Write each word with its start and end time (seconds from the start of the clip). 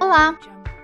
Olá, 0.00 0.34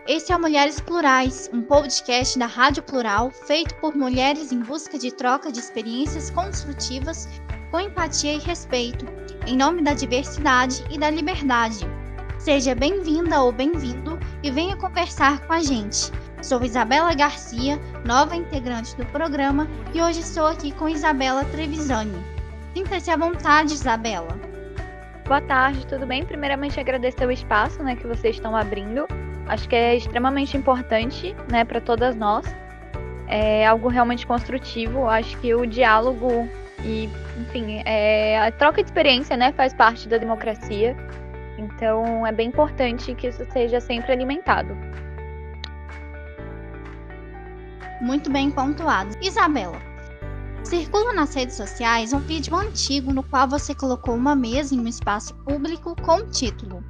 esse 0.07 0.31
é 0.31 0.37
o 0.37 0.39
Mulheres 0.39 0.79
Plurais, 0.79 1.49
um 1.51 1.63
podcast 1.63 2.39
da 2.39 2.45
Rádio 2.45 2.83
Plural 2.83 3.31
feito 3.31 3.75
por 3.77 3.97
mulheres 3.97 4.53
em 4.53 4.61
busca 4.61 4.99
de 4.99 5.11
troca 5.11 5.51
de 5.51 5.59
experiências 5.59 6.29
construtivas 6.29 7.27
com 7.71 7.81
empatia 7.81 8.35
e 8.35 8.39
respeito, 8.39 9.07
em 9.47 9.57
nome 9.57 9.83
da 9.83 9.95
diversidade 9.95 10.85
e 10.91 10.99
da 10.99 11.09
liberdade. 11.09 11.87
Seja 12.39 12.75
bem-vinda 12.75 13.41
ou 13.41 13.51
bem-vindo 13.51 14.19
e 14.43 14.51
venha 14.51 14.77
conversar 14.77 15.41
com 15.47 15.55
a 15.55 15.61
gente. 15.61 16.13
Sou 16.43 16.63
Isabela 16.63 17.15
Garcia, 17.15 17.81
nova 18.05 18.37
integrante 18.37 18.95
do 18.97 19.07
programa, 19.07 19.67
e 19.95 20.03
hoje 20.03 20.21
estou 20.21 20.47
aqui 20.47 20.73
com 20.73 20.91
Isabela 20.91 21.43
Trevisani. 21.47 22.23
Sinta-se 22.75 23.11
à 23.11 23.17
vontade, 23.17 23.73
Isabela. 23.73 24.46
Boa 25.27 25.41
tarde, 25.41 25.85
tudo 25.89 26.07
bem? 26.07 26.25
Primeiramente 26.25 26.79
agradecer 26.79 27.27
o 27.27 27.33
espaço 27.33 27.83
né, 27.83 27.97
que 27.97 28.07
vocês 28.07 28.37
estão 28.37 28.55
abrindo. 28.55 29.09
Acho 29.49 29.69
que 29.69 29.75
é 29.75 29.97
extremamente 29.97 30.57
importante 30.57 31.35
né, 31.51 31.65
para 31.65 31.81
todas 31.81 32.15
nós. 32.15 32.47
É 33.27 33.67
algo 33.67 33.89
realmente 33.89 34.25
construtivo. 34.25 35.09
Acho 35.09 35.37
que 35.39 35.53
o 35.53 35.67
diálogo 35.67 36.49
e, 36.85 37.11
enfim, 37.41 37.83
é, 37.85 38.39
a 38.39 38.53
troca 38.53 38.81
de 38.81 38.89
experiência 38.89 39.37
né, 39.37 39.51
faz 39.51 39.75
parte 39.75 40.09
da 40.09 40.17
democracia. 40.17 40.97
Então 41.59 42.25
é 42.25 42.31
bem 42.31 42.47
importante 42.47 43.13
que 43.13 43.27
isso 43.27 43.45
seja 43.51 43.81
sempre 43.81 44.13
alimentado. 44.13 44.79
Muito 48.01 48.31
bem 48.31 48.49
pontuado. 48.49 49.11
Isabela, 49.21 49.77
Circula 50.67 51.13
nas 51.13 51.33
redes 51.33 51.55
sociais 51.55 52.13
um 52.13 52.19
vídeo 52.19 52.57
antigo 52.57 53.13
no 53.13 53.23
qual 53.23 53.47
você 53.49 53.73
colocou 53.73 54.17
uma 54.17 54.35
mesa 54.35 54.75
em 54.75 54.81
um 54.81 54.89
espaço 54.89 55.33
público 55.45 55.95
com 56.03 56.17
o 56.17 56.27
título 56.27 56.83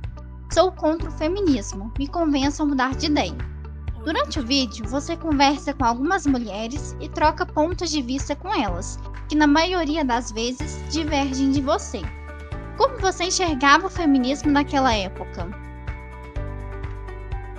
Sou 0.50 0.72
contra 0.72 1.10
o 1.10 1.12
feminismo, 1.12 1.92
me 1.98 2.09
convença 2.09 2.62
a 2.62 2.66
mudar 2.66 2.95
de 2.95 3.04
ideia. 3.04 3.36
Durante 4.02 4.40
o 4.40 4.46
vídeo, 4.46 4.88
você 4.88 5.14
conversa 5.14 5.74
com 5.74 5.84
algumas 5.84 6.26
mulheres 6.26 6.96
e 7.01 7.09
troca 7.10 7.45
pontos 7.45 7.90
de 7.90 8.01
vista 8.01 8.34
com 8.34 8.48
elas, 8.48 8.98
que 9.28 9.36
na 9.36 9.46
maioria 9.46 10.02
das 10.02 10.32
vezes 10.32 10.80
divergem 10.90 11.51
de 11.51 11.60
você. 11.60 12.01
Como 12.79 12.98
você 12.98 13.24
enxergava 13.24 13.88
o 13.88 13.90
feminismo 13.90 14.51
naquela 14.51 14.95
época? 14.95 15.51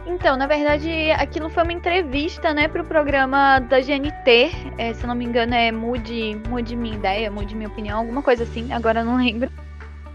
Então, 0.08 0.38
na 0.38 0.48
verdade, 0.48 1.12
aquilo 1.12 1.50
foi 1.50 1.64
uma 1.64 1.74
entrevista, 1.74 2.54
né, 2.54 2.70
para 2.70 2.82
o 2.82 2.86
programa 2.86 3.60
da 3.60 3.82
GNT. 3.82 4.52
É, 4.78 4.94
se 4.94 5.06
não 5.06 5.14
me 5.14 5.26
engano, 5.26 5.54
é 5.54 5.70
Mude, 5.70 6.42
Mude 6.48 6.78
Minha 6.78 6.96
Ideia, 6.96 7.30
Mude 7.30 7.54
Minha 7.54 7.68
Opinião, 7.68 8.00
alguma 8.00 8.22
coisa 8.22 8.44
assim, 8.44 8.72
agora 8.72 9.04
não 9.04 9.18
lembro. 9.18 9.52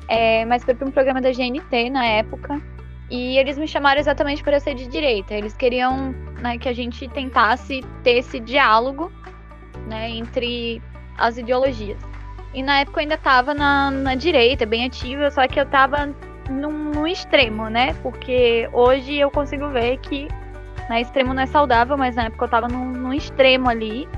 É, 0.08 0.46
mas 0.46 0.64
foi 0.64 0.74
para 0.74 0.88
um 0.88 0.90
programa 0.90 1.20
da 1.20 1.30
GNT 1.30 1.90
na 1.90 2.06
época. 2.06 2.58
E 3.10 3.36
eles 3.36 3.58
me 3.58 3.68
chamaram 3.68 4.00
exatamente 4.00 4.42
para 4.42 4.58
ser 4.58 4.74
de 4.74 4.86
direita. 4.86 5.34
Eles 5.34 5.54
queriam 5.54 6.14
né, 6.40 6.56
que 6.56 6.70
a 6.70 6.72
gente 6.72 7.06
tentasse 7.08 7.84
ter 8.02 8.12
esse 8.12 8.40
diálogo 8.40 9.12
né, 9.86 10.08
entre 10.08 10.80
as 11.18 11.36
ideologias. 11.36 11.98
E 12.54 12.62
na 12.62 12.80
época 12.80 12.98
eu 12.98 13.02
ainda 13.02 13.16
estava 13.16 13.52
na, 13.52 13.90
na 13.90 14.14
direita, 14.14 14.64
bem 14.64 14.86
ativa, 14.86 15.30
só 15.30 15.46
que 15.46 15.60
eu 15.60 15.64
estava 15.64 16.14
num, 16.52 16.90
num, 16.90 17.06
extremo, 17.06 17.68
né? 17.68 17.94
Porque 18.02 18.68
hoje 18.72 19.16
eu 19.16 19.30
consigo 19.30 19.68
ver 19.68 19.98
que 19.98 20.28
na 20.88 21.00
extremo 21.00 21.32
não 21.34 21.42
é 21.42 21.46
saudável, 21.46 21.96
mas 21.96 22.16
na 22.16 22.24
época 22.24 22.44
eu 22.44 22.48
tava 22.48 22.68
num, 22.68 22.90
num 22.90 23.12
extremo 23.12 23.68
ali. 23.68 24.08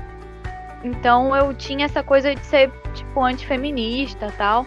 Então 0.83 1.35
eu 1.35 1.53
tinha 1.53 1.85
essa 1.85 2.03
coisa 2.03 2.35
de 2.35 2.45
ser, 2.45 2.71
tipo, 2.93 3.23
antifeminista 3.23 4.31
tal. 4.37 4.65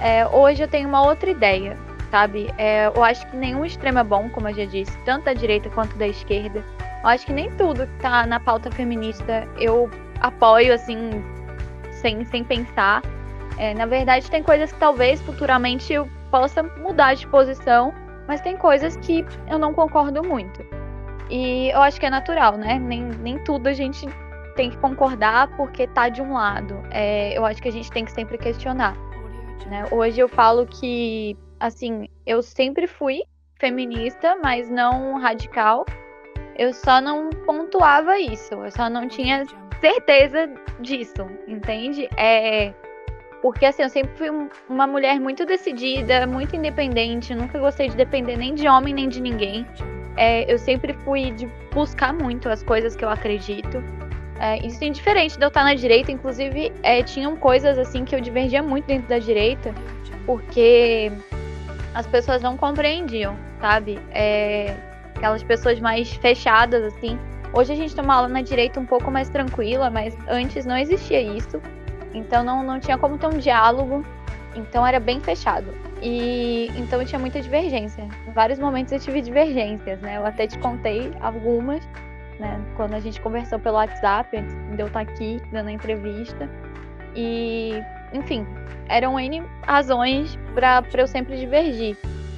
É, 0.00 0.26
hoje 0.26 0.62
eu 0.62 0.68
tenho 0.68 0.88
uma 0.88 1.04
outra 1.04 1.28
ideia, 1.28 1.76
sabe? 2.10 2.52
É, 2.56 2.86
eu 2.86 3.04
acho 3.04 3.26
que 3.26 3.36
nenhum 3.36 3.64
extremo 3.64 3.98
é 3.98 4.04
bom, 4.04 4.28
como 4.30 4.48
eu 4.48 4.54
já 4.54 4.64
disse, 4.64 4.96
tanto 5.04 5.24
da 5.24 5.34
direita 5.34 5.68
quanto 5.70 5.96
da 5.96 6.06
esquerda. 6.06 6.64
Eu 7.02 7.08
acho 7.08 7.26
que 7.26 7.32
nem 7.32 7.50
tudo 7.52 7.86
que 7.86 8.00
tá 8.00 8.26
na 8.26 8.40
pauta 8.40 8.70
feminista 8.70 9.46
eu 9.58 9.90
apoio, 10.20 10.72
assim, 10.72 11.10
sem, 11.90 12.24
sem 12.24 12.44
pensar. 12.44 13.02
É, 13.58 13.74
na 13.74 13.86
verdade, 13.86 14.30
tem 14.30 14.42
coisas 14.42 14.72
que 14.72 14.78
talvez 14.78 15.20
futuramente 15.20 15.92
eu 15.92 16.08
possa 16.28 16.62
mudar 16.62 17.14
de 17.14 17.26
posição, 17.26 17.92
mas 18.26 18.40
tem 18.40 18.56
coisas 18.56 18.96
que 18.96 19.24
eu 19.48 19.58
não 19.58 19.72
concordo 19.72 20.22
muito. 20.22 20.64
E 21.30 21.70
eu 21.70 21.80
acho 21.80 22.00
que 22.00 22.06
é 22.06 22.10
natural, 22.10 22.56
né? 22.56 22.78
Nem, 22.78 23.02
nem 23.02 23.42
tudo 23.44 23.68
a 23.68 23.72
gente 23.72 24.06
tem 24.56 24.70
que 24.70 24.78
concordar 24.78 25.54
porque 25.56 25.86
tá 25.86 26.08
de 26.08 26.22
um 26.22 26.32
lado. 26.32 26.82
É, 26.90 27.36
eu 27.36 27.44
acho 27.44 27.62
que 27.62 27.68
a 27.68 27.72
gente 27.72 27.90
tem 27.90 28.04
que 28.04 28.12
sempre 28.12 28.38
questionar. 28.38 28.96
Né? 29.66 29.84
Hoje 29.90 30.18
eu 30.18 30.28
falo 30.28 30.66
que, 30.66 31.36
assim, 31.60 32.08
eu 32.26 32.42
sempre 32.42 32.86
fui 32.86 33.22
feminista, 33.56 34.36
mas 34.42 34.70
não 34.70 35.18
radical. 35.18 35.84
Eu 36.56 36.72
só 36.72 37.00
não 37.00 37.30
pontuava 37.46 38.18
isso, 38.18 38.54
eu 38.54 38.70
só 38.70 38.90
não 38.90 39.06
tinha 39.06 39.44
certeza 39.80 40.50
disso, 40.80 41.28
entende? 41.46 42.08
É, 42.16 42.72
porque 43.40 43.66
assim, 43.66 43.82
eu 43.82 43.88
sempre 43.88 44.16
fui 44.16 44.28
uma 44.68 44.86
mulher 44.86 45.20
muito 45.20 45.46
decidida, 45.46 46.26
muito 46.26 46.56
independente, 46.56 47.34
nunca 47.34 47.58
gostei 47.58 47.88
de 47.88 47.96
depender 47.96 48.36
nem 48.36 48.54
de 48.54 48.68
homem 48.68 48.92
nem 48.92 49.08
de 49.08 49.20
ninguém. 49.20 49.66
É, 50.16 50.52
eu 50.52 50.58
sempre 50.58 50.92
fui 51.04 51.30
de 51.30 51.46
buscar 51.72 52.12
muito 52.12 52.48
as 52.48 52.62
coisas 52.62 52.96
que 52.96 53.04
eu 53.04 53.08
acredito. 53.08 53.82
É, 54.40 54.64
isso 54.66 54.82
é 54.82 54.88
diferente 54.88 55.36
de 55.36 55.44
eu 55.44 55.48
estar 55.48 55.64
na 55.64 55.74
direita, 55.74 56.10
inclusive 56.10 56.72
é, 56.82 57.02
tinham 57.02 57.36
coisas 57.36 57.78
assim 57.78 58.04
que 58.04 58.14
eu 58.14 58.20
divergia 58.20 58.62
muito 58.62 58.86
dentro 58.86 59.08
da 59.08 59.18
direita, 59.18 59.72
porque 60.26 61.10
as 61.94 62.06
pessoas 62.06 62.42
não 62.42 62.56
compreendiam, 62.56 63.36
sabe? 63.60 63.98
É, 64.10 64.74
aquelas 65.14 65.42
pessoas 65.42 65.80
mais 65.80 66.12
fechadas, 66.14 66.82
assim. 66.82 67.18
Hoje 67.52 67.72
a 67.72 67.76
gente 67.76 67.94
tem 67.94 68.04
uma 68.04 68.14
aula 68.14 68.28
na 68.28 68.42
direita 68.42 68.78
um 68.78 68.86
pouco 68.86 69.10
mais 69.10 69.28
tranquila, 69.28 69.90
mas 69.90 70.16
antes 70.28 70.66
não 70.66 70.76
existia 70.76 71.20
isso. 71.20 71.60
Então 72.18 72.42
não, 72.42 72.62
não 72.62 72.80
tinha 72.80 72.98
como 72.98 73.16
ter 73.16 73.26
um 73.26 73.38
diálogo. 73.38 74.04
Então 74.54 74.86
era 74.86 74.98
bem 74.98 75.20
fechado. 75.20 75.72
E 76.02 76.70
então 76.76 77.04
tinha 77.04 77.18
muita 77.18 77.40
divergência. 77.40 78.08
Em 78.26 78.32
vários 78.32 78.58
momentos 78.58 78.92
eu 78.92 78.98
tive 78.98 79.20
divergências, 79.20 80.00
né? 80.00 80.16
Eu 80.16 80.26
até 80.26 80.46
te 80.46 80.58
contei 80.58 81.12
algumas, 81.20 81.86
né? 82.38 82.60
Quando 82.76 82.94
a 82.94 83.00
gente 83.00 83.20
conversou 83.20 83.58
pelo 83.58 83.76
WhatsApp, 83.76 84.36
antes 84.36 84.54
de 84.76 84.80
eu 84.80 84.86
estar 84.86 85.00
aqui 85.00 85.40
dando 85.52 85.68
a 85.68 85.72
entrevista. 85.72 86.48
E, 87.14 87.72
enfim, 88.12 88.46
eram 88.88 89.18
N 89.18 89.42
razões 89.62 90.38
para 90.54 90.82
eu 90.94 91.06
sempre 91.06 91.36
divergir. 91.36 91.96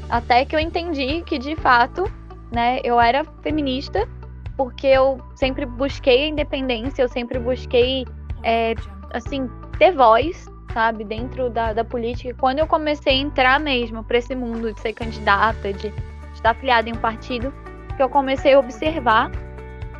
Até 0.08 0.44
que 0.44 0.56
eu 0.56 0.60
entendi 0.60 1.22
que, 1.22 1.38
de 1.38 1.54
fato, 1.56 2.10
né, 2.50 2.80
eu 2.82 3.00
era 3.00 3.24
feminista, 3.42 4.08
porque 4.56 4.88
eu 4.88 5.20
sempre 5.36 5.64
busquei 5.64 6.24
a 6.24 6.28
independência, 6.28 7.02
eu 7.02 7.08
sempre 7.08 7.38
busquei 7.38 8.04
é, 8.42 8.74
assim, 9.12 9.48
ter 9.80 9.92
voz, 9.92 10.46
sabe, 10.74 11.04
dentro 11.04 11.48
da, 11.48 11.72
da 11.72 11.82
política. 11.82 12.36
Quando 12.38 12.58
eu 12.58 12.66
comecei 12.66 13.14
a 13.14 13.16
entrar 13.16 13.58
mesmo 13.58 14.04
para 14.04 14.18
esse 14.18 14.36
mundo 14.36 14.72
de 14.74 14.78
ser 14.78 14.92
candidata, 14.92 15.72
de, 15.72 15.92
estar 16.34 16.50
afiliada 16.50 16.88
em 16.88 16.92
um 16.92 16.96
partido, 16.96 17.52
que 17.96 18.02
eu 18.02 18.08
comecei 18.08 18.52
a 18.52 18.58
observar 18.58 19.30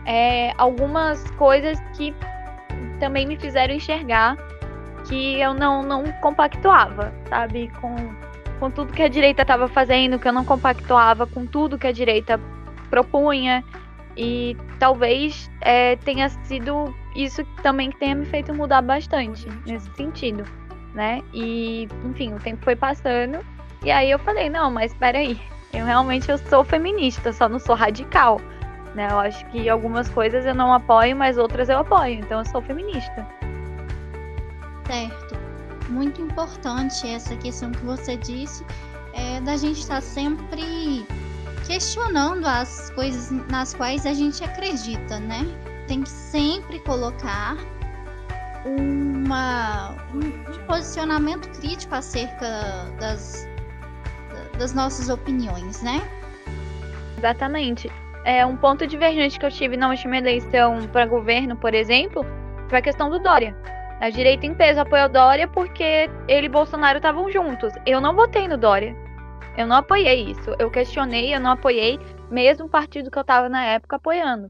é, 0.07 0.53
algumas 0.59 1.29
coisas 1.33 1.81
que 1.97 2.15
também 3.01 3.27
me 3.27 3.37
fizeram 3.37 3.75
enxergar 3.75 4.37
que 5.09 5.41
eu 5.41 5.55
não, 5.55 5.83
não 5.83 6.05
compactuava, 6.21 7.11
sabe, 7.29 7.73
com, 7.81 7.97
com 8.61 8.71
tudo 8.71 8.93
que 8.93 9.03
a 9.03 9.09
direita 9.09 9.43
estava 9.43 9.67
fazendo, 9.67 10.19
que 10.19 10.29
eu 10.29 10.33
não 10.33 10.45
compactuava 10.45 11.27
com 11.27 11.47
tudo 11.47 11.79
que 11.79 11.87
a 11.87 11.93
direita 11.93 12.39
propunha. 12.91 13.65
E 14.15 14.57
talvez 14.79 15.51
é, 15.63 15.97
tenha 15.97 16.29
sido 16.29 16.95
isso 17.15 17.45
também 17.63 17.91
tenha 17.91 18.15
me 18.15 18.25
feito 18.25 18.55
mudar 18.55 18.83
bastante 18.83 19.47
nesse 19.67 19.91
sentido, 19.95 20.45
né? 20.95 21.23
E, 21.33 21.89
enfim, 22.05 22.35
o 22.35 22.39
tempo 22.39 22.63
foi 22.65 22.77
passando 22.77 23.39
e 23.83 23.91
aí 23.91 24.11
eu 24.11 24.19
falei, 24.19 24.51
não, 24.51 24.71
mas 24.71 24.93
peraí, 24.95 25.41
eu 25.73 25.87
realmente 25.87 26.31
eu 26.31 26.37
sou 26.37 26.63
feminista, 26.63 27.33
só 27.33 27.49
não 27.49 27.59
sou 27.59 27.75
radical, 27.75 28.41
né? 28.95 29.09
Eu 29.11 29.19
acho 29.19 29.45
que 29.47 29.69
algumas 29.69 30.09
coisas 30.09 30.45
eu 30.45 30.55
não 30.55 30.73
apoio, 30.73 31.17
mas 31.17 31.39
outras 31.39 31.69
eu 31.69 31.79
apoio, 31.79 32.15
então 32.15 32.41
eu 32.41 32.45
sou 32.45 32.61
feminista. 32.61 33.27
Certo. 34.87 35.39
Muito 35.89 36.21
importante 36.21 37.09
essa 37.09 37.35
questão 37.37 37.73
que 37.73 37.85
você 37.85 38.17
disse, 38.17 38.65
é, 39.15 39.41
da 39.41 39.57
gente 39.57 39.81
estar 39.81 40.03
sempre 40.03 41.07
questionando 41.67 42.47
as 42.47 42.91
coisas 42.91 43.31
nas 43.49 43.75
quais 43.75 44.05
a 44.05 44.13
gente 44.13 44.45
acredita, 44.45 45.19
né? 45.21 45.47
Tem 45.91 46.03
que 46.03 46.09
sempre 46.09 46.79
colocar 46.79 47.57
uma, 48.65 49.91
um, 50.15 50.65
posicionamento 50.65 51.51
crítico 51.59 51.93
acerca 51.93 52.47
das, 53.01 53.45
das 54.57 54.73
nossas 54.73 55.09
opiniões, 55.09 55.83
né? 55.83 56.01
Exatamente. 57.19 57.91
É 58.25 58.47
um 58.47 58.57
ponto 58.57 58.87
divergente 58.87 59.37
que 59.37 59.45
eu 59.45 59.51
tive 59.51 59.77
na 59.77 59.89
última 59.89 60.17
eleição 60.17 60.87
para 60.93 61.07
governo, 61.07 61.57
por 61.57 61.75
exemplo, 61.75 62.25
foi 62.69 62.79
a 62.79 62.83
questão 62.83 63.11
do 63.11 63.19
Dória. 63.19 63.57
A 63.99 64.11
direita 64.11 64.47
em 64.47 64.55
peso 64.55 64.79
apoiou 64.79 65.09
Dória 65.09 65.49
porque 65.49 66.09
ele 66.29 66.47
e 66.47 66.49
Bolsonaro 66.49 66.99
estavam 66.99 67.29
juntos. 67.33 67.73
Eu 67.85 68.01
não 68.01 68.15
votei 68.15 68.47
no 68.47 68.57
Dória. 68.57 68.95
Eu 69.59 69.67
não 69.67 69.79
apoiei 69.79 70.31
isso. 70.31 70.55
Eu 70.57 70.71
questionei, 70.71 71.35
eu 71.35 71.41
não 71.41 71.51
apoiei, 71.51 71.99
mesmo 72.31 72.67
o 72.67 72.71
partido 72.71 73.11
que 73.11 73.19
eu 73.19 73.23
estava 73.23 73.49
na 73.49 73.65
época 73.65 73.97
apoiando. 73.97 74.49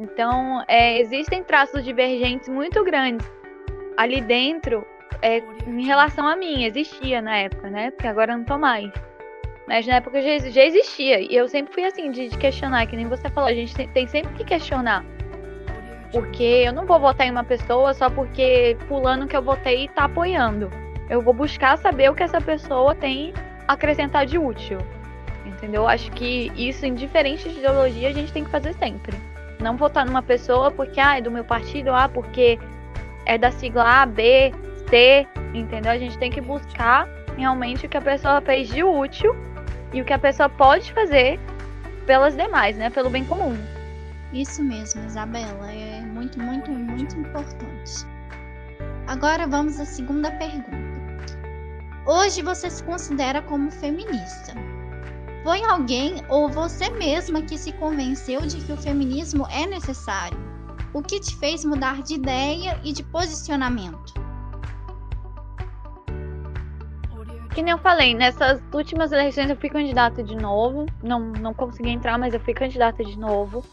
Então, 0.00 0.64
é, 0.66 0.98
existem 0.98 1.44
traços 1.44 1.84
divergentes 1.84 2.48
muito 2.48 2.82
grandes 2.82 3.30
ali 3.98 4.22
dentro 4.22 4.82
é, 5.20 5.42
em 5.66 5.84
relação 5.84 6.26
a 6.26 6.34
mim. 6.34 6.64
Existia 6.64 7.20
na 7.20 7.36
época, 7.36 7.68
né? 7.68 7.90
Porque 7.90 8.06
agora 8.06 8.32
eu 8.32 8.38
não 8.38 8.44
tô 8.46 8.56
mais. 8.56 8.90
Mas 9.68 9.86
na 9.86 9.96
época 9.96 10.22
já, 10.22 10.48
já 10.48 10.64
existia. 10.64 11.20
E 11.20 11.36
eu 11.36 11.46
sempre 11.46 11.74
fui 11.74 11.84
assim, 11.84 12.10
de, 12.10 12.30
de 12.30 12.38
questionar, 12.38 12.86
que 12.86 12.96
nem 12.96 13.08
você 13.08 13.28
falou, 13.28 13.50
a 13.50 13.52
gente 13.52 13.74
tem, 13.88 14.06
sempre 14.06 14.32
que 14.32 14.44
questionar. 14.44 15.04
Porque 16.10 16.62
eu 16.64 16.72
não 16.72 16.86
vou 16.86 16.98
votar 16.98 17.26
em 17.26 17.30
uma 17.30 17.44
pessoa 17.44 17.92
só 17.92 18.08
porque 18.08 18.78
fulano 18.88 19.28
que 19.28 19.36
eu 19.36 19.42
votei 19.42 19.86
tá 19.88 20.04
apoiando. 20.04 20.70
Eu 21.10 21.20
vou 21.20 21.34
buscar 21.34 21.76
saber 21.76 22.10
o 22.10 22.14
que 22.14 22.22
essa 22.22 22.40
pessoa 22.40 22.94
tem 22.94 23.34
a 23.68 23.74
acrescentar 23.74 24.24
de 24.24 24.38
útil. 24.38 24.78
Entendeu? 25.44 25.86
Acho 25.86 26.10
que 26.12 26.50
isso, 26.56 26.86
indiferente 26.86 27.50
de 27.50 27.58
ideologia, 27.58 28.08
a 28.08 28.12
gente 28.12 28.32
tem 28.32 28.44
que 28.44 28.50
fazer 28.50 28.72
sempre. 28.76 29.14
Não 29.60 29.76
votar 29.76 30.06
numa 30.06 30.22
pessoa 30.22 30.70
porque 30.70 30.98
ah, 31.00 31.18
é 31.18 31.20
do 31.20 31.30
meu 31.30 31.44
partido, 31.44 31.90
ah, 31.90 32.08
porque 32.08 32.58
é 33.26 33.36
da 33.36 33.50
sigla 33.50 34.02
A, 34.02 34.06
B, 34.06 34.52
C, 34.88 35.26
entendeu? 35.54 35.92
A 35.92 35.98
gente 35.98 36.18
tem 36.18 36.30
que 36.30 36.40
buscar 36.40 37.08
realmente 37.36 37.86
o 37.86 37.88
que 37.88 37.96
a 37.96 38.00
pessoa 38.00 38.40
fez 38.40 38.68
de 38.68 38.82
útil 38.82 39.34
e 39.92 40.00
o 40.00 40.04
que 40.04 40.12
a 40.12 40.18
pessoa 40.18 40.48
pode 40.48 40.92
fazer 40.92 41.38
pelas 42.06 42.36
demais, 42.36 42.76
né? 42.76 42.90
Pelo 42.90 43.10
bem 43.10 43.24
comum. 43.24 43.56
Isso 44.32 44.62
mesmo, 44.62 45.04
Isabela. 45.04 45.70
É 45.72 46.00
muito, 46.00 46.40
muito, 46.40 46.70
muito 46.70 47.18
importante. 47.18 48.06
Agora 49.06 49.46
vamos 49.46 49.80
à 49.80 49.84
segunda 49.84 50.30
pergunta. 50.32 50.70
Hoje 52.06 52.42
você 52.42 52.70
se 52.70 52.82
considera 52.84 53.42
como 53.42 53.70
feminista. 53.70 54.54
Foi 55.42 55.64
alguém 55.64 56.22
ou 56.28 56.50
você 56.50 56.90
mesma 56.90 57.40
que 57.40 57.56
se 57.56 57.72
convenceu 57.72 58.42
de 58.42 58.58
que 58.58 58.72
o 58.72 58.76
feminismo 58.76 59.46
é 59.50 59.66
necessário? 59.66 60.38
O 60.92 61.02
que 61.02 61.18
te 61.18 61.34
fez 61.36 61.64
mudar 61.64 62.02
de 62.02 62.14
ideia 62.14 62.78
e 62.84 62.92
de 62.92 63.02
posicionamento? 63.02 64.12
Que 67.54 67.62
nem 67.62 67.72
eu 67.72 67.78
falei, 67.78 68.14
nessas 68.14 68.60
últimas 68.72 69.12
eleições 69.12 69.48
eu 69.48 69.56
fui 69.56 69.70
candidata 69.70 70.22
de 70.22 70.36
novo. 70.36 70.84
Não, 71.02 71.20
não 71.20 71.54
consegui 71.54 71.88
entrar, 71.88 72.18
mas 72.18 72.34
eu 72.34 72.40
fui 72.40 72.52
candidata 72.52 73.02
de 73.02 73.18
novo. 73.18 73.64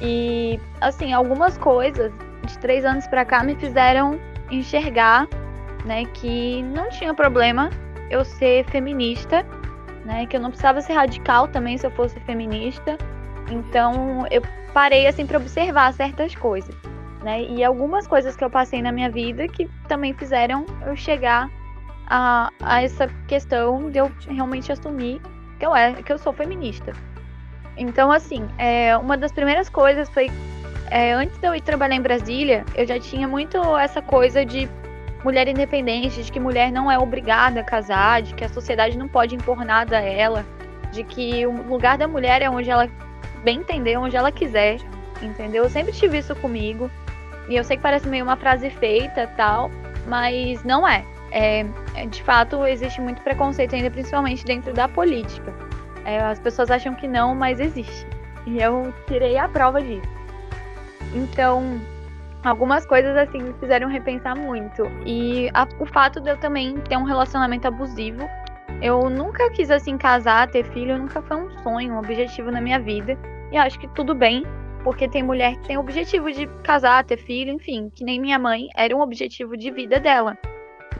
E, 0.00 0.58
assim, 0.80 1.12
algumas 1.12 1.58
coisas 1.58 2.10
de 2.46 2.58
três 2.58 2.84
anos 2.84 3.06
para 3.06 3.26
cá 3.26 3.44
me 3.44 3.54
fizeram 3.56 4.18
enxergar, 4.50 5.28
né, 5.84 6.06
que 6.06 6.62
não 6.62 6.88
tinha 6.88 7.12
problema 7.12 7.68
eu 8.10 8.24
ser 8.24 8.64
feminista, 8.70 9.46
né, 10.04 10.26
que 10.26 10.36
eu 10.36 10.40
não 10.40 10.50
precisava 10.50 10.80
ser 10.80 10.92
radical 10.94 11.48
também 11.48 11.76
se 11.76 11.86
eu 11.86 11.90
fosse 11.90 12.18
feminista. 12.20 12.96
Então, 13.50 14.26
eu 14.30 14.42
parei, 14.72 15.06
assim, 15.06 15.26
para 15.26 15.38
observar 15.38 15.92
certas 15.92 16.34
coisas, 16.34 16.74
né, 17.22 17.42
e 17.42 17.64
algumas 17.64 18.06
coisas 18.06 18.36
que 18.36 18.44
eu 18.44 18.50
passei 18.50 18.80
na 18.80 18.92
minha 18.92 19.10
vida 19.10 19.46
que 19.48 19.68
também 19.88 20.14
fizeram 20.14 20.64
eu 20.86 20.96
chegar 20.96 21.50
a, 22.06 22.50
a 22.60 22.82
essa 22.82 23.06
questão 23.28 23.90
de 23.90 23.98
eu 23.98 24.10
realmente 24.28 24.72
assumir 24.72 25.20
que 25.58 25.66
eu, 25.66 25.76
é, 25.76 25.92
que 26.02 26.12
eu 26.12 26.18
sou 26.18 26.32
feminista. 26.32 26.92
Então, 27.76 28.10
assim, 28.10 28.48
é, 28.58 28.96
uma 28.96 29.16
das 29.16 29.30
primeiras 29.30 29.68
coisas 29.68 30.08
foi. 30.10 30.30
É, 30.90 31.12
antes 31.12 31.38
de 31.38 31.46
eu 31.46 31.54
ir 31.54 31.60
trabalhar 31.60 31.94
em 31.94 32.02
Brasília, 32.02 32.64
eu 32.74 32.84
já 32.84 32.98
tinha 32.98 33.28
muito 33.28 33.56
essa 33.78 34.02
coisa 34.02 34.44
de 34.44 34.68
mulher 35.24 35.48
independente, 35.48 36.22
de 36.22 36.32
que 36.32 36.40
mulher 36.40 36.72
não 36.72 36.90
é 36.90 36.98
obrigada 36.98 37.60
a 37.60 37.64
casar, 37.64 38.22
de 38.22 38.34
que 38.34 38.44
a 38.44 38.48
sociedade 38.48 38.96
não 38.96 39.08
pode 39.08 39.34
impor 39.34 39.64
nada 39.64 39.98
a 39.98 40.02
ela, 40.02 40.44
de 40.92 41.04
que 41.04 41.46
o 41.46 41.62
lugar 41.62 41.98
da 41.98 42.08
mulher 42.08 42.42
é 42.42 42.50
onde 42.50 42.70
ela 42.70 42.88
bem 43.44 43.58
entender, 43.58 43.96
onde 43.96 44.16
ela 44.16 44.32
quiser, 44.32 44.78
entendeu? 45.22 45.64
Eu 45.64 45.70
sempre 45.70 45.92
tive 45.92 46.18
isso 46.18 46.34
comigo. 46.36 46.90
E 47.48 47.56
eu 47.56 47.64
sei 47.64 47.76
que 47.76 47.82
parece 47.82 48.06
meio 48.06 48.24
uma 48.24 48.36
frase 48.36 48.70
feita 48.70 49.26
tal, 49.36 49.70
mas 50.06 50.62
não 50.64 50.86
é. 50.86 51.04
é. 51.32 51.64
De 52.08 52.22
fato, 52.22 52.64
existe 52.66 53.00
muito 53.00 53.20
preconceito 53.22 53.74
ainda, 53.74 53.90
principalmente 53.90 54.44
dentro 54.44 54.72
da 54.72 54.88
política. 54.88 55.52
É, 56.04 56.20
as 56.20 56.38
pessoas 56.38 56.70
acham 56.70 56.94
que 56.94 57.08
não, 57.08 57.34
mas 57.34 57.60
existe. 57.60 58.06
E 58.46 58.60
eu 58.60 58.94
tirei 59.06 59.36
a 59.36 59.48
prova 59.48 59.82
disso. 59.82 60.08
Então, 61.12 61.80
algumas 62.44 62.86
coisas 62.86 63.16
assim 63.16 63.38
me 63.38 63.52
fizeram 63.54 63.88
repensar 63.88 64.36
muito. 64.36 64.82
E 65.04 65.50
a, 65.54 65.66
o 65.78 65.86
fato 65.86 66.20
de 66.20 66.30
eu 66.30 66.36
também 66.38 66.76
ter 66.80 66.96
um 66.96 67.04
relacionamento 67.04 67.66
abusivo. 67.68 68.28
Eu 68.82 69.10
nunca 69.10 69.50
quis 69.50 69.70
assim 69.70 69.98
casar, 69.98 70.48
ter 70.48 70.64
filho, 70.64 70.96
nunca 70.96 71.20
foi 71.22 71.36
um 71.36 71.50
sonho, 71.62 71.94
um 71.94 71.98
objetivo 71.98 72.50
na 72.50 72.60
minha 72.60 72.78
vida. 72.78 73.18
E 73.52 73.56
acho 73.56 73.78
que 73.78 73.88
tudo 73.88 74.14
bem, 74.14 74.44
porque 74.82 75.08
tem 75.08 75.22
mulher 75.22 75.56
que 75.56 75.68
tem 75.68 75.76
o 75.76 75.80
objetivo 75.80 76.30
de 76.32 76.46
casar, 76.62 77.04
ter 77.04 77.18
filho, 77.18 77.52
enfim, 77.52 77.90
que 77.94 78.04
nem 78.04 78.20
minha 78.20 78.38
mãe 78.38 78.68
era 78.74 78.96
um 78.96 79.00
objetivo 79.00 79.56
de 79.56 79.70
vida 79.70 80.00
dela. 80.00 80.38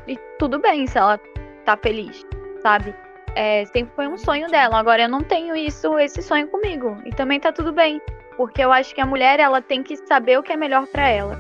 E 0.07 0.19
tudo 0.39 0.59
bem 0.59 0.87
se 0.87 0.99
ela 0.99 1.19
tá 1.65 1.77
feliz, 1.77 2.27
sabe? 2.63 2.95
é, 3.35 3.65
sempre 3.67 3.95
foi 3.95 4.09
um 4.09 4.17
sonho 4.17 4.49
dela. 4.49 4.79
Agora 4.79 5.03
eu 5.03 5.09
não 5.09 5.23
tenho 5.23 5.55
isso, 5.55 5.99
esse 5.99 6.23
sonho 6.23 6.49
comigo. 6.49 6.97
E 7.05 7.11
também 7.11 7.39
tá 7.39 7.53
tudo 7.53 7.73
bem, 7.73 8.01
porque 8.41 8.65
eu 8.65 8.73
acho 8.73 8.95
que 8.95 9.03
a 9.03 9.05
mulher 9.05 9.39
ela 9.39 9.61
tem 9.61 9.83
que 9.83 9.95
saber 9.99 10.39
o 10.39 10.43
que 10.43 10.51
é 10.51 10.57
melhor 10.57 10.87
para 10.87 11.07
ela. 11.07 11.39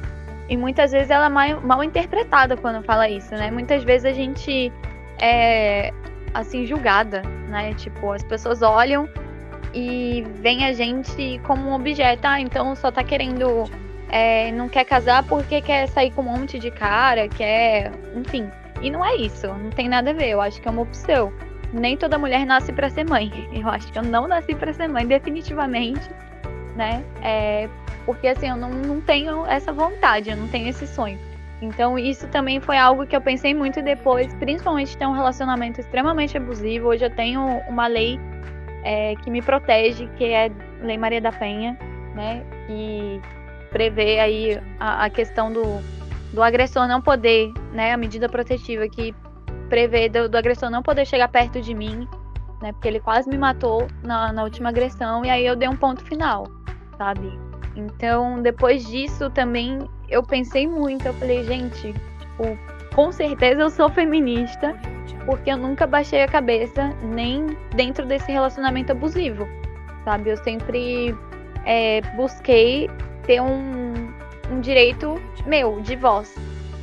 E 0.50 0.54
muitas 0.54 0.92
vezes 0.92 1.08
ela 1.08 1.26
é 1.26 1.28
mal, 1.30 1.60
mal, 1.62 1.82
interpretada 1.82 2.58
quando 2.58 2.84
fala 2.84 3.08
isso, 3.08 3.34
né? 3.34 3.50
Muitas 3.50 3.82
vezes 3.82 4.04
a 4.04 4.12
gente 4.12 4.70
é 5.18 5.94
assim 6.34 6.66
julgada, 6.66 7.22
né? 7.48 7.72
Tipo, 7.72 8.12
as 8.12 8.22
pessoas 8.22 8.60
olham 8.60 9.08
e 9.72 10.26
veem 10.42 10.66
a 10.66 10.74
gente 10.74 11.40
como 11.46 11.70
um 11.70 11.74
objeto, 11.74 12.26
ah, 12.26 12.38
então 12.38 12.76
só 12.76 12.92
tá 12.92 13.02
querendo 13.02 13.64
é, 14.10 14.52
não 14.52 14.68
quer 14.68 14.84
casar 14.84 15.22
porque 15.22 15.62
quer 15.62 15.88
sair 15.88 16.10
com 16.10 16.20
um 16.20 16.36
monte 16.36 16.58
de 16.58 16.70
cara, 16.70 17.28
quer, 17.28 17.92
enfim. 18.14 18.46
E 18.82 18.90
não 18.90 19.02
é 19.02 19.16
isso, 19.16 19.46
não 19.46 19.70
tem 19.70 19.88
nada 19.88 20.10
a 20.10 20.12
ver. 20.12 20.28
Eu 20.28 20.40
acho 20.42 20.60
que 20.60 20.68
é 20.68 20.70
uma 20.70 20.82
opção 20.82 21.32
nem 21.72 21.96
toda 21.96 22.18
mulher 22.18 22.44
nasce 22.44 22.72
para 22.72 22.90
ser 22.90 23.08
mãe. 23.08 23.30
Eu 23.52 23.68
acho 23.68 23.90
que 23.92 23.98
eu 23.98 24.02
não 24.02 24.26
nasci 24.26 24.54
para 24.54 24.72
ser 24.72 24.88
mãe, 24.88 25.06
definitivamente, 25.06 26.08
né? 26.80 27.04
É, 27.22 27.68
porque 28.06 28.26
assim, 28.26 28.48
eu 28.48 28.56
não, 28.56 28.70
não 28.70 29.00
tenho 29.02 29.44
essa 29.44 29.70
vontade, 29.70 30.30
eu 30.30 30.36
não 30.36 30.48
tenho 30.48 30.66
esse 30.66 30.86
sonho. 30.86 31.18
Então, 31.60 31.98
isso 31.98 32.26
também 32.28 32.58
foi 32.58 32.78
algo 32.78 33.06
que 33.06 33.14
eu 33.14 33.20
pensei 33.20 33.52
muito 33.52 33.82
depois, 33.82 34.32
principalmente 34.36 34.96
ter 34.96 35.06
um 35.06 35.12
relacionamento 35.12 35.78
extremamente 35.78 36.38
abusivo. 36.38 36.88
Hoje 36.88 37.04
eu 37.04 37.10
tenho 37.10 37.42
uma 37.68 37.86
lei 37.86 38.18
é, 38.82 39.14
que 39.16 39.30
me 39.30 39.42
protege, 39.42 40.08
que 40.16 40.24
é 40.24 40.46
a 40.46 40.86
Lei 40.86 40.96
Maria 40.96 41.20
da 41.20 41.30
Penha, 41.30 41.78
né? 42.14 42.42
Que 42.66 43.20
prevê 43.70 44.18
aí 44.18 44.58
a, 44.78 45.04
a 45.04 45.10
questão 45.10 45.52
do, 45.52 45.62
do 46.32 46.42
agressor 46.42 46.88
não 46.88 47.02
poder, 47.02 47.52
né? 47.74 47.92
A 47.92 47.96
medida 47.98 48.26
protetiva 48.26 48.88
que 48.88 49.14
prevê 49.68 50.08
do, 50.08 50.30
do, 50.30 50.38
agressor 50.38 50.70
não 50.70 50.82
poder 50.82 51.06
chegar 51.06 51.28
perto 51.28 51.60
de 51.60 51.74
mim, 51.74 52.08
né? 52.62 52.72
Porque 52.72 52.88
ele 52.88 53.00
quase 53.00 53.28
me 53.28 53.36
matou 53.36 53.86
na, 54.02 54.32
na 54.32 54.44
última 54.44 54.70
agressão 54.70 55.26
e 55.26 55.28
aí 55.28 55.44
eu 55.44 55.54
dei 55.54 55.68
um 55.68 55.76
ponto 55.76 56.02
final, 56.06 56.46
sabe? 57.00 57.32
Então, 57.74 58.42
depois 58.42 58.86
disso 58.86 59.30
também 59.30 59.88
eu 60.10 60.22
pensei 60.22 60.66
muito, 60.66 61.06
eu 61.06 61.14
falei, 61.14 61.42
gente, 61.44 61.94
tipo, 62.18 62.58
com 62.94 63.10
certeza 63.10 63.62
eu 63.62 63.70
sou 63.70 63.88
feminista, 63.88 64.76
porque 65.24 65.50
eu 65.50 65.56
nunca 65.56 65.86
baixei 65.86 66.22
a 66.22 66.28
cabeça 66.28 66.90
nem 67.02 67.56
dentro 67.74 68.04
desse 68.04 68.30
relacionamento 68.30 68.92
abusivo, 68.92 69.48
sabe? 70.04 70.28
Eu 70.28 70.36
sempre 70.36 71.16
é, 71.64 72.02
busquei 72.16 72.90
ter 73.22 73.40
um, 73.40 74.12
um 74.50 74.60
direito 74.60 75.14
meu, 75.46 75.80
de 75.80 75.96
voz, 75.96 76.34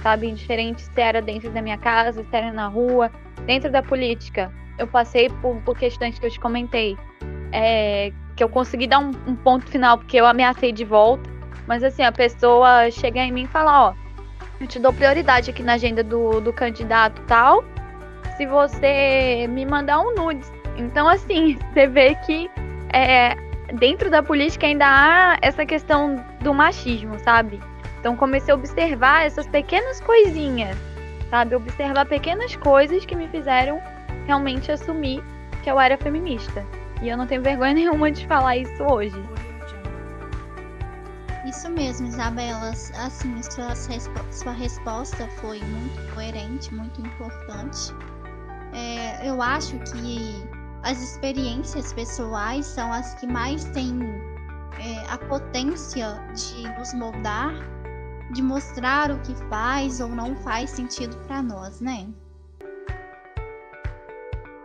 sabe? 0.02 0.28
Indiferente 0.28 0.82
se 0.82 1.00
era 1.00 1.22
dentro 1.22 1.52
da 1.52 1.62
minha 1.62 1.78
casa, 1.78 2.24
se 2.24 2.36
era 2.36 2.52
na 2.52 2.68
rua, 2.68 3.12
dentro 3.46 3.72
da 3.72 3.84
política. 3.84 4.52
Eu 4.80 4.88
passei 4.88 5.30
por, 5.42 5.58
por 5.62 5.78
questões 5.78 6.18
que 6.18 6.26
eu 6.26 6.32
te 6.32 6.40
comentei, 6.40 6.98
é, 7.52 8.12
que 8.38 8.44
eu 8.44 8.48
consegui 8.48 8.88
dar 8.88 9.00
um, 9.00 9.12
um, 9.26 9.36
ponto 9.36 9.66
final 9.66 9.98
porque 9.98 10.16
eu 10.16 10.26
ameacei 10.26 10.72
de 10.72 10.86
volta. 10.86 11.30
Mas 11.68 11.84
assim, 11.84 12.04
a 12.04 12.12
pessoa 12.12 12.90
chega 12.92 13.20
em 13.20 13.32
mim 13.32 13.44
e 13.44 13.48
fala, 13.48 13.90
ó, 13.90 13.94
eu 14.62 14.68
te 14.68 14.80
dou 14.80 14.94
prioridade 14.94 15.50
aqui 15.50 15.64
na 15.64 15.74
agenda 15.74 16.04
do, 16.04 16.40
do 16.40 16.54
candidato 16.54 17.22
tal, 17.28 17.64
se 18.38 18.46
você 18.46 19.48
me 19.50 19.66
mandar 19.66 20.00
um 20.00 20.16
nudes. 20.16 20.50
Então, 20.78 21.10
assim, 21.10 21.58
você 21.74 21.88
vê 21.88 22.16
que 22.26 22.50
é, 22.94 23.36
dentro 23.74 24.10
da 24.10 24.24
política 24.24 24.68
ainda 24.68 24.86
há 24.86 25.38
essa 25.42 25.66
questão 25.66 26.24
do 26.40 26.54
machismo, 26.54 27.20
sabe? 27.20 27.60
Então 28.00 28.16
comecei 28.16 28.54
a 28.54 28.56
observar 28.56 29.26
essas 29.26 29.48
pequenas 29.48 30.00
coisinhas, 30.00 30.78
sabe? 31.30 31.56
Observar 31.56 32.06
pequenas 32.06 32.56
coisas 32.56 33.06
que 33.06 33.16
me 33.16 33.28
fizeram 33.28 33.82
realmente 34.26 34.72
assumir 34.72 35.22
que 35.64 35.70
eu 35.70 35.80
era 35.80 35.98
feminista. 35.98 36.66
E 37.02 37.10
eu 37.10 37.18
não 37.18 37.28
tenho 37.28 37.42
vergonha 37.42 37.74
nenhuma 37.76 38.12
de 38.12 38.26
falar 38.28 38.58
isso 38.58 38.84
hoje. 38.84 39.16
Isso 41.48 41.70
mesmo, 41.70 42.08
Isabela. 42.08 42.72
Assim, 42.72 43.42
sua, 43.44 43.74
sua 44.32 44.52
resposta 44.52 45.28
foi 45.40 45.60
muito 45.60 46.14
coerente, 46.14 46.74
muito 46.74 47.00
importante. 47.02 47.94
É, 48.74 49.28
eu 49.28 49.42
acho 49.42 49.80
que 49.80 50.46
as 50.84 51.02
experiências 51.02 51.94
pessoais 51.94 52.66
são 52.66 52.92
as 52.92 53.14
que 53.16 53.26
mais 53.26 53.64
têm 53.66 54.00
é, 54.80 55.10
a 55.10 55.18
potência 55.18 56.22
de 56.34 56.64
nos 56.78 56.94
moldar, 56.94 57.54
de 58.34 58.42
mostrar 58.42 59.10
o 59.12 59.20
que 59.20 59.34
faz 59.50 60.00
ou 60.02 60.10
não 60.10 60.36
faz 60.36 60.72
sentido 60.72 61.18
para 61.28 61.42
nós, 61.42 61.80
né? 61.80 62.08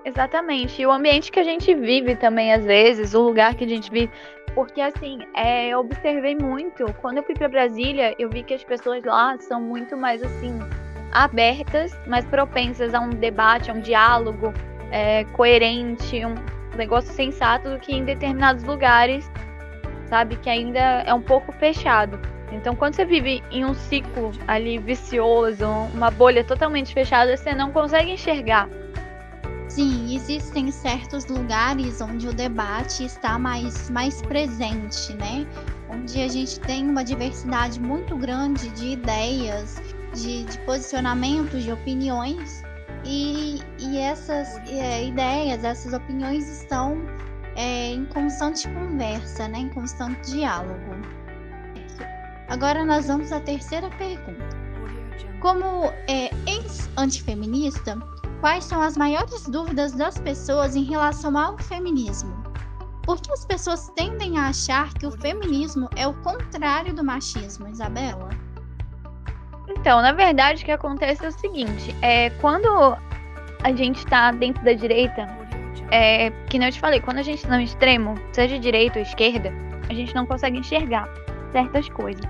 Exatamente. 0.05 0.83
E 0.83 0.87
o 0.87 0.91
ambiente 0.91 1.31
que 1.31 1.39
a 1.39 1.45
gente 1.45 1.75
vive 1.75 2.17
também, 2.17 2.53
às 2.53 2.65
vezes, 2.65 3.15
o 3.15 3.23
lugar 3.23 3.55
que 3.55 3.65
a 3.65 3.69
gente 3.69 3.91
vive. 3.91 4.11
Porque, 4.55 4.81
assim, 4.81 5.21
é, 5.35 5.69
eu 5.69 5.81
observei 5.81 6.35
muito. 6.35 6.93
Quando 7.01 7.19
eu 7.19 7.23
fui 7.23 7.35
para 7.35 7.49
Brasília, 7.49 8.15
eu 8.19 8.29
vi 8.29 8.43
que 8.43 8.55
as 8.55 8.65
pessoas 8.65 9.03
lá 9.05 9.37
são 9.39 9.61
muito 9.61 9.97
mais, 9.97 10.23
assim, 10.23 10.59
abertas, 11.13 11.97
mais 12.07 12.25
propensas 12.27 12.95
a 12.95 13.01
um 13.01 13.11
debate, 13.11 13.71
a 13.71 13.75
um 13.75 13.81
diálogo 13.81 14.53
é, 14.91 15.25
coerente, 15.25 16.25
um 16.25 16.35
negócio 16.77 17.13
sensato 17.13 17.71
do 17.71 17.79
que 17.79 17.95
em 17.95 18.05
determinados 18.05 18.65
lugares, 18.65 19.31
sabe? 20.07 20.37
Que 20.37 20.51
ainda 20.51 20.81
é 20.81 21.15
um 21.15 21.23
pouco 21.23 21.53
fechado. 21.53 22.21
Então, 22.51 22.75
quando 22.77 22.95
você 22.95 23.05
vive 23.05 23.43
em 23.51 23.65
um 23.65 23.73
ciclo 23.73 24.33
ali 24.47 24.77
vicioso, 24.77 25.67
uma 25.95 26.11
bolha 26.11 26.45
totalmente 26.45 26.93
fechada, 26.93 27.35
você 27.35 27.55
não 27.55 27.73
consegue 27.73 28.11
enxergar 28.11 28.69
Sim, 29.75 30.15
existem 30.15 30.71
certos 30.71 31.25
lugares 31.25 32.03
onde 32.03 32.29
o 32.29 32.35
debate 32.35 33.07
está 33.07 33.39
mais, 33.39 33.89
mais 33.89 34.21
presente, 34.21 35.15
né? 35.15 35.47
Onde 35.89 36.21
a 36.21 36.29
gente 36.29 36.61
tem 36.61 36.87
uma 36.87 37.03
diversidade 37.03 37.81
muito 37.81 38.15
grande 38.15 38.69
de 38.69 38.89
ideias, 38.89 39.81
de, 40.13 40.45
de 40.45 40.59
posicionamentos, 40.67 41.63
de 41.63 41.73
opiniões, 41.73 42.63
e, 43.03 43.63
e 43.79 43.97
essas 43.97 44.59
é, 44.69 45.07
ideias, 45.07 45.65
essas 45.65 45.95
opiniões 45.95 46.47
estão 46.47 47.03
é, 47.57 47.93
em 47.93 48.05
constante 48.05 48.69
conversa, 48.69 49.49
né? 49.49 49.61
em 49.61 49.69
constante 49.71 50.33
diálogo. 50.33 50.97
Agora 52.49 52.85
nós 52.85 53.07
vamos 53.07 53.33
à 53.33 53.41
terceira 53.41 53.89
pergunta. 53.97 54.61
Como 55.41 55.87
é, 56.07 56.31
ex-antifeminista, 56.47 57.99
quais 58.43 58.65
são 58.65 58.83
as 58.83 58.97
maiores 58.97 59.49
dúvidas 59.49 59.93
das 59.93 60.19
pessoas 60.19 60.75
em 60.75 60.83
relação 60.83 61.39
ao 61.39 61.57
feminismo. 61.57 62.43
Por 63.05 63.21
que 63.21 63.33
as 63.33 63.45
pessoas 63.45 63.89
tendem 63.95 64.37
a 64.37 64.49
achar 64.49 64.93
que 64.95 65.07
o 65.07 65.13
feminismo 65.13 65.89
é 65.95 66.09
o 66.09 66.15
contrário 66.23 66.93
do 66.93 67.05
machismo, 67.05 67.69
Isabela? 67.69 68.31
Então, 69.69 70.03
na 70.03 70.11
verdade, 70.11 70.63
o 70.63 70.65
que 70.67 70.73
acontece 70.73 71.25
é 71.25 71.29
o 71.29 71.33
seguinte: 71.33 71.95
é 72.03 72.31
quando 72.41 72.67
a 73.63 73.73
gente 73.73 73.99
está 73.99 74.33
dentro 74.33 74.65
da 74.65 74.73
direita, 74.73 75.25
é, 75.93 76.31
que 76.51 76.59
nem 76.59 76.67
eu 76.67 76.73
te 76.73 76.81
falei, 76.81 77.01
quando 77.01 77.19
a 77.19 77.23
gente 77.23 77.39
está 77.39 77.57
no 77.57 77.63
extremo, 77.63 78.17
seja 78.33 78.59
direita 78.59 78.99
ou 78.99 79.05
esquerda, 79.05 79.53
a 79.89 79.95
gente 79.95 80.13
não 80.17 80.27
consegue 80.27 80.59
enxergar 80.59 81.09
certas 81.53 81.89
coisas, 81.91 82.25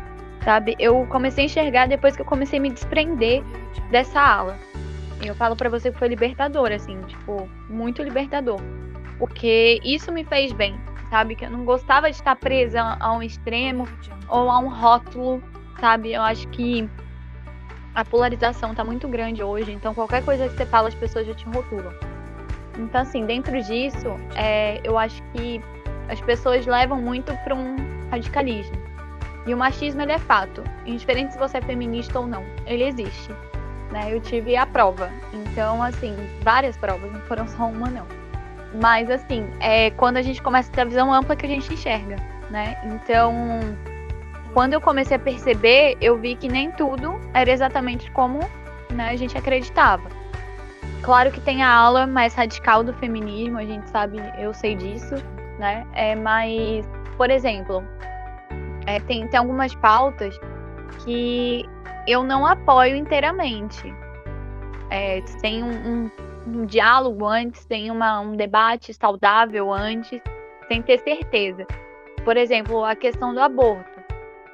sabe? 0.45 0.77
Eu 0.79 1.07
comecei 1.09 1.45
a 1.45 1.47
enxergar 1.47 1.89
depois 1.89 2.15
que 2.15 2.21
eu 2.21 2.27
comecei 2.27 2.59
a 2.59 2.63
me 2.63 2.71
desprender 2.71 3.43
dessa 3.91 4.21
ala. 4.21 4.59
Eu 5.25 5.35
falo 5.35 5.55
para 5.55 5.69
você 5.69 5.93
que 5.93 5.99
foi 5.99 6.09
libertador, 6.09 6.73
assim, 6.73 7.01
tipo, 7.03 7.49
muito 7.69 8.03
libertador. 8.03 8.61
Porque 9.19 9.81
isso 9.85 10.11
me 10.11 10.25
fez 10.25 10.53
bem, 10.53 10.79
sabe? 11.11 11.37
Que 11.37 11.45
eu 11.45 11.51
não 11.51 11.65
gostava 11.65 12.11
de 12.11 12.17
estar 12.17 12.35
presa 12.37 12.97
a 12.99 13.13
um 13.13 13.23
extremo 13.23 13.87
ou 14.29 14.51
a 14.51 14.59
um 14.59 14.69
rótulo, 14.69 15.43
sabe? 15.81 16.13
Eu 16.13 16.23
acho 16.23 16.49
que 16.49 16.89
a 17.95 18.05
polarização 18.05 18.75
tá 18.75 18.83
muito 18.83 19.07
grande 19.07 19.43
hoje, 19.43 19.71
então 19.71 19.95
qualquer 19.95 20.25
coisa 20.25 20.49
que 20.49 20.57
você 20.57 20.67
fala, 20.67 20.89
as 20.89 20.95
pessoas 20.95 21.27
já 21.27 21.35
te 21.35 21.45
rotulam. 21.47 21.93
Então, 22.79 23.03
assim, 23.03 23.27
dentro 23.27 23.63
disso, 23.63 24.17
é, 24.35 24.81
eu 24.83 24.99
acho 24.99 25.23
que 25.35 25.61
as 26.09 26.21
pessoas 26.23 26.67
levam 26.67 27.01
muito 27.01 27.33
para 27.45 27.55
um 27.55 27.77
radicalismo. 28.11 28.77
E 29.47 29.53
o 29.53 29.57
machismo, 29.57 30.01
ele 30.01 30.13
é 30.13 30.19
fato. 30.19 30.65
Indiferente 30.87 31.35
se 31.35 31.39
você 31.39 31.59
é 31.59 31.63
feminista 31.63 32.19
ou 32.19 32.27
não, 32.27 32.45
ele 32.67 32.85
existe 32.85 33.31
né? 33.93 34.13
Eu 34.13 34.21
tive 34.21 34.57
a 34.57 34.67
prova. 34.67 35.11
Então, 35.33 35.83
assim, 35.83 36.17
várias 36.43 36.77
provas, 36.77 37.13
não 37.13 37.21
foram 37.21 37.47
só 37.47 37.67
uma, 37.67 37.89
não. 37.89 38.07
Mas, 38.81 39.11
assim, 39.11 39.49
é 39.61 39.91
quando 39.91 40.17
a 40.17 40.23
gente 40.23 40.43
começa 40.43 40.71
a 40.71 40.75
ter 40.75 40.81
a 40.81 40.85
visão 40.85 41.13
ampla 41.13 41.37
que 41.37 41.45
a 41.45 41.49
gente 41.49 41.73
enxerga, 41.73 42.17
né? 42.51 42.77
Então, 42.87 43.61
quando 44.55 44.73
eu 44.73 44.81
comecei 44.81 45.17
a 45.17 45.21
perceber, 45.21 45.97
eu 46.01 46.17
vi 46.19 46.35
que 46.35 46.49
nem 46.49 46.71
tudo 46.73 47.21
era 47.35 47.51
exatamente 47.51 48.11
como 48.13 48.41
né, 48.91 49.11
a 49.11 49.17
gente 49.17 49.37
acreditava. 49.37 50.09
Claro 51.03 51.31
que 51.31 51.41
tem 51.41 51.63
a 51.63 51.71
aula 51.73 52.07
mais 52.07 52.35
radical 52.35 52.85
do 52.85 52.93
feminismo, 52.95 53.59
a 53.59 53.65
gente 53.65 53.89
sabe, 53.91 54.19
eu 54.39 54.55
sei 54.55 54.75
disso, 54.75 55.17
né? 55.59 55.87
É, 55.93 56.15
mas, 56.15 56.87
por 57.17 57.31
exemplo, 57.31 57.83
é, 58.87 59.01
tem, 59.01 59.27
tem 59.27 59.39
algumas 59.39 59.75
pautas 59.75 60.39
que 61.05 61.69
eu 62.07 62.23
não 62.23 62.47
apoio 62.47 62.97
inteiramente. 62.97 63.93
É, 64.91 65.21
tem 65.41 65.63
um, 65.63 65.71
um, 65.71 66.11
um, 66.47 66.67
diálogo 66.67 67.27
antes, 67.27 67.65
tem 67.65 67.91
uma, 67.91 68.21
um 68.21 68.37
debate 68.37 68.93
saudável 68.93 69.73
antes, 69.73 70.21
sem 70.69 70.83
ter 70.83 70.99
certeza. 70.99 71.67
Por 72.25 72.37
exemplo, 72.37 72.85
a 72.85 72.95
questão 72.95 73.33
do 73.33 73.41
aborto. 73.41 73.91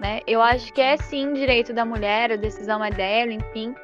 Né? 0.00 0.21
Eu 0.26 0.40
acho 0.40 0.73
que 0.73 0.81
é 0.81 0.97
sim 0.97 1.33
direito 1.33 1.73
da 1.73 1.85
mulher, 1.85 2.31
a 2.31 2.37
decisão 2.37 2.85
é 2.85 2.90
dela, 2.90 3.33
enfim. 3.33 3.75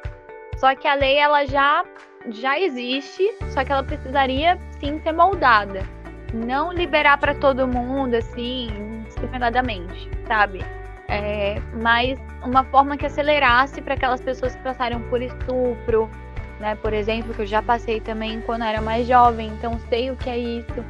Só 0.57 0.73
que 0.73 0.87
a 0.87 0.93
lei 0.93 1.17
ela 1.17 1.45
já, 1.45 1.83
já 2.29 2.57
existe, 2.57 3.23
só 3.49 3.65
que 3.65 3.71
ela 3.71 3.83
precisaria 3.83 4.57
sim 4.79 4.99
ser 5.01 5.11
moldada. 5.11 5.83
Não 6.33 6.71
liberar 6.71 7.17
para 7.17 7.35
todo 7.35 7.67
mundo, 7.67 8.15
assim, 8.15 9.03
discriminadamente, 9.05 10.09
sabe? 10.25 10.63
É, 11.07 11.61
mas 11.81 12.19
uma 12.43 12.63
forma 12.63 12.97
que 12.97 13.05
acelerasse 13.05 13.81
para 13.81 13.93
aquelas 13.93 14.21
pessoas 14.21 14.55
que 14.55 14.63
passaram 14.63 15.01
por 15.03 15.21
estupro, 15.21 16.09
né? 16.59 16.75
Por 16.75 16.93
exemplo, 16.93 17.33
que 17.33 17.41
eu 17.41 17.45
já 17.45 17.61
passei 17.61 17.99
também 17.99 18.41
quando 18.41 18.63
era 18.63 18.81
mais 18.81 19.07
jovem, 19.07 19.47
então 19.49 19.79
sei 19.89 20.09
o 20.09 20.15
que 20.15 20.29
é 20.29 20.37
isso. 20.37 20.83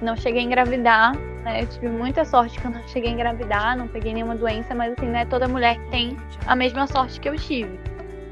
Não 0.00 0.16
cheguei 0.16 0.42
a 0.42 0.44
engravidar, 0.44 1.16
né? 1.42 1.62
Eu 1.62 1.66
tive 1.66 1.88
muita 1.88 2.24
sorte 2.24 2.58
que 2.60 2.66
eu 2.66 2.72
cheguei 2.88 3.10
a 3.10 3.12
engravidar, 3.14 3.76
não 3.76 3.88
peguei 3.88 4.12
nenhuma 4.12 4.36
doença, 4.36 4.74
mas 4.74 4.92
assim, 4.92 5.06
não 5.06 5.18
é 5.18 5.24
toda 5.24 5.48
mulher 5.48 5.78
tem 5.90 6.16
a 6.46 6.54
mesma 6.54 6.86
sorte 6.86 7.20
que 7.20 7.28
eu 7.28 7.36
tive. 7.36 7.78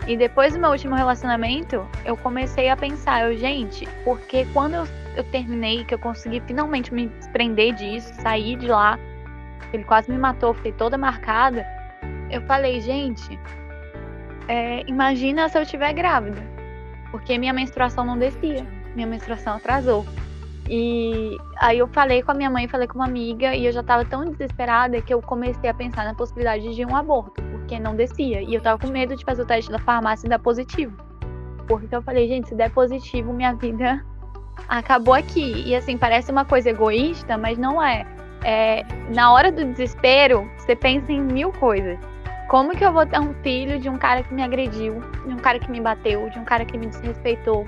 E 0.06 0.16
depois 0.16 0.54
do 0.54 0.60
meu 0.60 0.70
último 0.70 0.94
relacionamento, 0.94 1.84
eu 2.04 2.16
comecei 2.16 2.68
a 2.68 2.76
pensar, 2.76 3.24
eu, 3.24 3.36
gente, 3.36 3.88
porque 4.04 4.46
quando 4.52 4.74
eu, 4.74 4.88
eu 5.16 5.24
terminei, 5.24 5.84
que 5.84 5.92
eu 5.92 5.98
consegui 5.98 6.40
finalmente 6.46 6.94
me 6.94 7.08
desprender 7.08 7.74
disso, 7.74 8.14
sair 8.14 8.54
de 8.54 8.68
lá, 8.68 8.96
ele 9.72 9.84
quase 9.84 10.10
me 10.10 10.18
matou, 10.18 10.54
fiquei 10.54 10.72
toda 10.72 10.96
marcada. 10.96 11.66
Eu 12.30 12.42
falei, 12.42 12.80
gente, 12.80 13.38
é, 14.48 14.82
imagina 14.86 15.48
se 15.48 15.58
eu 15.58 15.62
estiver 15.62 15.92
grávida, 15.92 16.42
porque 17.10 17.38
minha 17.38 17.52
menstruação 17.52 18.04
não 18.04 18.18
descia, 18.18 18.66
minha 18.94 19.06
menstruação 19.06 19.54
atrasou. 19.54 20.06
E 20.68 21.36
aí 21.60 21.78
eu 21.78 21.86
falei 21.86 22.22
com 22.22 22.32
a 22.32 22.34
minha 22.34 22.50
mãe, 22.50 22.66
falei 22.66 22.88
com 22.88 22.96
uma 22.96 23.06
amiga, 23.06 23.54
e 23.54 23.66
eu 23.66 23.72
já 23.72 23.82
tava 23.82 24.04
tão 24.04 24.24
desesperada 24.24 25.00
que 25.00 25.14
eu 25.14 25.22
comecei 25.22 25.70
a 25.70 25.74
pensar 25.74 26.04
na 26.04 26.14
possibilidade 26.14 26.74
de 26.74 26.84
um 26.84 26.96
aborto, 26.96 27.40
porque 27.42 27.78
não 27.78 27.94
descia. 27.94 28.42
E 28.42 28.54
eu 28.54 28.60
tava 28.60 28.78
com 28.78 28.88
medo 28.88 29.14
de 29.14 29.24
fazer 29.24 29.42
o 29.42 29.46
teste 29.46 29.70
da 29.70 29.78
farmácia 29.78 30.26
e 30.26 30.30
dar 30.30 30.40
positivo. 30.40 30.96
Porque 31.68 31.94
eu 31.94 32.02
falei, 32.02 32.26
gente, 32.28 32.48
se 32.48 32.54
der 32.54 32.70
positivo, 32.70 33.32
minha 33.32 33.54
vida 33.54 34.04
acabou 34.68 35.14
aqui. 35.14 35.62
E 35.64 35.74
assim, 35.74 35.96
parece 35.96 36.32
uma 36.32 36.44
coisa 36.44 36.70
egoísta, 36.70 37.38
mas 37.38 37.56
não 37.58 37.80
é 37.80 38.04
é, 38.44 38.84
na 39.14 39.32
hora 39.32 39.50
do 39.50 39.64
desespero, 39.64 40.50
você 40.56 40.74
pensa 40.76 41.12
em 41.12 41.20
mil 41.20 41.52
coisas. 41.52 41.98
Como 42.48 42.76
que 42.76 42.84
eu 42.84 42.92
vou 42.92 43.04
ter 43.04 43.18
um 43.18 43.34
filho 43.42 43.78
de 43.78 43.88
um 43.88 43.96
cara 43.96 44.22
que 44.22 44.32
me 44.32 44.42
agrediu, 44.42 45.02
de 45.26 45.32
um 45.32 45.38
cara 45.38 45.58
que 45.58 45.70
me 45.70 45.80
bateu, 45.80 46.30
de 46.30 46.38
um 46.38 46.44
cara 46.44 46.64
que 46.64 46.78
me 46.78 46.86
desrespeitou? 46.86 47.66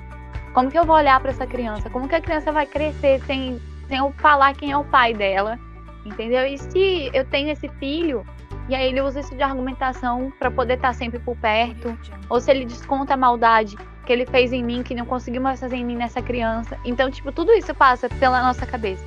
Como 0.53 0.71
que 0.71 0.79
eu 0.79 0.85
vou 0.85 0.95
olhar 0.95 1.19
para 1.19 1.31
essa 1.31 1.45
criança? 1.45 1.89
Como 1.89 2.07
que 2.07 2.15
a 2.15 2.21
criança 2.21 2.51
vai 2.51 2.65
crescer 2.65 3.21
sem, 3.25 3.61
sem 3.87 3.97
eu 3.97 4.13
falar 4.17 4.55
quem 4.55 4.71
é 4.71 4.77
o 4.77 4.85
pai 4.85 5.13
dela? 5.13 5.59
Entendeu? 6.05 6.45
E 6.45 6.57
se 6.57 7.11
eu 7.13 7.25
tenho 7.25 7.51
esse 7.51 7.67
filho 7.67 8.25
e 8.69 8.75
aí 8.75 8.87
ele 8.87 9.01
usa 9.01 9.19
isso 9.19 9.35
de 9.35 9.41
argumentação 9.41 10.31
para 10.37 10.49
poder 10.49 10.75
estar 10.75 10.89
tá 10.89 10.93
sempre 10.93 11.19
por 11.19 11.35
perto, 11.35 11.97
ou 12.29 12.39
se 12.39 12.51
ele 12.51 12.65
desconta 12.65 13.15
a 13.15 13.17
maldade 13.17 13.75
que 14.05 14.13
ele 14.13 14.25
fez 14.25 14.53
em 14.53 14.63
mim, 14.63 14.81
que 14.81 14.95
não 14.95 15.05
conseguiu 15.05 15.41
mais 15.41 15.59
fazer 15.59 15.75
em 15.75 15.83
mim 15.83 15.95
nessa 15.95 16.21
criança. 16.21 16.77
Então, 16.85 17.11
tipo, 17.11 17.31
tudo 17.31 17.51
isso 17.51 17.73
passa 17.75 18.07
pela 18.07 18.41
nossa 18.41 18.65
cabeça. 18.65 19.03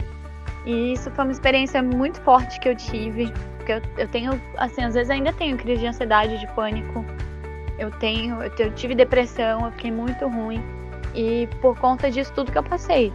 E 0.64 0.92
isso 0.92 1.11
foi 1.11 1.25
uma 1.25 1.33
experiência 1.33 1.83
muito 1.83 2.21
forte 2.21 2.59
que 2.61 2.69
eu 2.69 2.76
tive. 2.76 3.33
Porque 3.57 3.73
eu, 3.73 3.83
eu 3.99 4.09
tenho, 4.09 4.40
assim, 4.57 4.83
às 4.83 4.95
vezes 4.95 5.11
ainda 5.11 5.33
tenho 5.33 5.57
crise 5.57 5.81
de 5.81 5.87
ansiedade, 5.87 6.38
de 6.38 6.47
pânico. 6.54 7.04
Eu 7.78 7.90
tenho, 7.90 8.42
eu, 8.42 8.52
eu 8.59 8.73
tive 8.75 8.95
depressão, 8.95 9.64
eu 9.64 9.73
fiquei 9.73 9.90
muito 9.90 10.26
ruim. 10.28 10.62
E 11.14 11.49
por 11.61 11.78
conta 11.78 12.11
disso 12.11 12.33
tudo 12.35 12.52
que 12.52 12.59
eu 12.59 12.62
passei. 12.62 13.12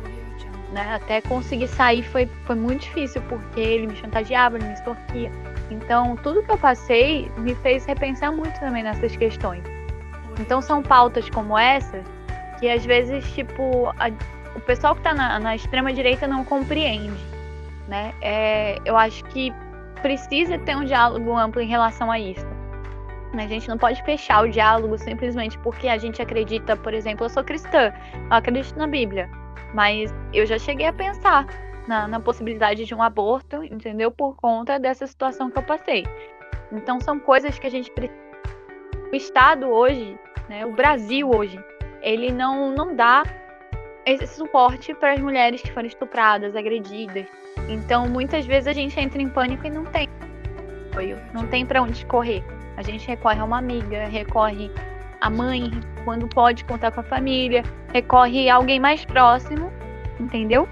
Né? 0.72 0.96
Até 0.96 1.22
conseguir 1.22 1.68
sair 1.68 2.04
foi, 2.04 2.28
foi 2.46 2.56
muito 2.56 2.82
difícil, 2.82 3.22
porque 3.24 3.60
ele 3.60 3.88
me 3.88 3.96
chantageava, 3.96 4.58
ele 4.58 4.66
me 4.66 4.74
extorquia. 4.74 5.32
Então, 5.72 6.16
tudo 6.18 6.44
que 6.44 6.52
eu 6.52 6.58
passei 6.58 7.32
me 7.38 7.56
fez 7.56 7.86
repensar 7.86 8.32
muito 8.32 8.60
também 8.60 8.84
nessas 8.84 9.16
questões. 9.16 9.64
Então, 10.40 10.62
são 10.62 10.84
pautas 10.84 11.30
como 11.30 11.58
essas 11.58 12.06
que 12.60 12.70
às 12.70 12.86
vezes, 12.86 13.30
tipo, 13.34 13.88
a, 13.98 14.10
o 14.56 14.60
pessoal 14.62 14.94
que 14.96 15.00
está 15.00 15.14
na, 15.14 15.40
na 15.40 15.56
extrema 15.56 15.94
direita 15.94 16.28
não 16.28 16.44
compreende, 16.44 17.14
né? 17.88 18.14
É, 18.22 18.78
eu 18.86 18.98
acho 18.98 19.24
que 19.26 19.54
precisa 20.02 20.58
ter 20.60 20.76
um 20.76 20.84
diálogo 20.84 21.36
amplo 21.36 21.62
em 21.62 21.68
relação 21.68 22.12
a 22.12 22.20
isso. 22.20 22.46
A 23.34 23.48
gente 23.48 23.68
não 23.68 23.78
pode 23.78 24.02
fechar 24.04 24.44
o 24.44 24.50
diálogo 24.50 24.98
simplesmente 24.98 25.58
porque 25.60 25.88
a 25.88 25.98
gente 25.98 26.22
acredita, 26.22 26.76
por 26.76 26.94
exemplo, 26.94 27.26
eu 27.26 27.30
sou 27.30 27.44
cristã, 27.44 27.94
eu 28.14 28.34
acredito 28.36 28.76
na 28.78 28.88
Bíblia, 28.88 29.30
mas 29.74 30.14
eu 30.34 30.46
já 30.46 30.58
cheguei 30.58 30.88
a 30.88 30.94
pensar 30.94 31.46
na, 31.88 32.08
na 32.08 32.20
possibilidade 32.20 32.86
de 32.86 32.96
um 32.96 33.02
aborto, 33.02 33.64
entendeu? 33.64 34.10
Por 34.12 34.36
conta 34.36 34.80
dessa 34.80 35.06
situação 35.06 35.52
que 35.52 35.58
eu 35.60 35.64
passei. 35.64 36.06
Então 36.72 37.00
são 37.00 37.20
coisas 37.20 37.60
que 37.60 37.68
a 37.68 37.72
gente 37.72 37.92
precisa. 37.92 38.20
O 39.12 39.16
Estado 39.16 39.68
hoje, 39.68 40.18
né, 40.50 40.66
o 40.66 40.72
Brasil 40.74 41.30
hoje, 41.30 41.64
ele 42.02 42.32
não, 42.32 42.72
não 42.72 42.96
dá 42.96 43.24
esse 44.06 44.28
suporte 44.28 44.94
para 44.94 45.14
as 45.14 45.20
mulheres 45.20 45.62
que 45.62 45.72
foram 45.72 45.88
estupradas, 45.88 46.56
agredidas. 46.56 47.26
Então, 47.68 48.08
muitas 48.08 48.46
vezes 48.46 48.68
a 48.68 48.74
gente 48.74 49.00
entra 49.00 49.22
em 49.22 49.30
pânico 49.30 49.68
e 49.68 49.70
não 49.70 49.86
tem 49.86 50.08
apoio, 50.90 51.18
não 51.34 51.46
tem 51.48 51.66
para 51.66 51.82
onde 51.82 52.06
correr. 52.06 52.44
A 52.76 52.82
gente 52.82 53.08
recorre 53.08 53.40
a 53.40 53.44
uma 53.44 53.58
amiga, 53.58 54.06
recorre 54.08 54.72
à 55.22 55.30
mãe, 55.30 55.72
quando 56.04 56.28
pode 56.28 56.64
contar 56.66 56.92
com 56.92 57.02
a 57.02 57.04
família, 57.04 57.64
recorre 57.94 58.50
a 58.50 58.56
alguém 58.56 58.80
mais 58.80 59.04
próximo, 59.04 59.72
entendeu? 60.20 60.68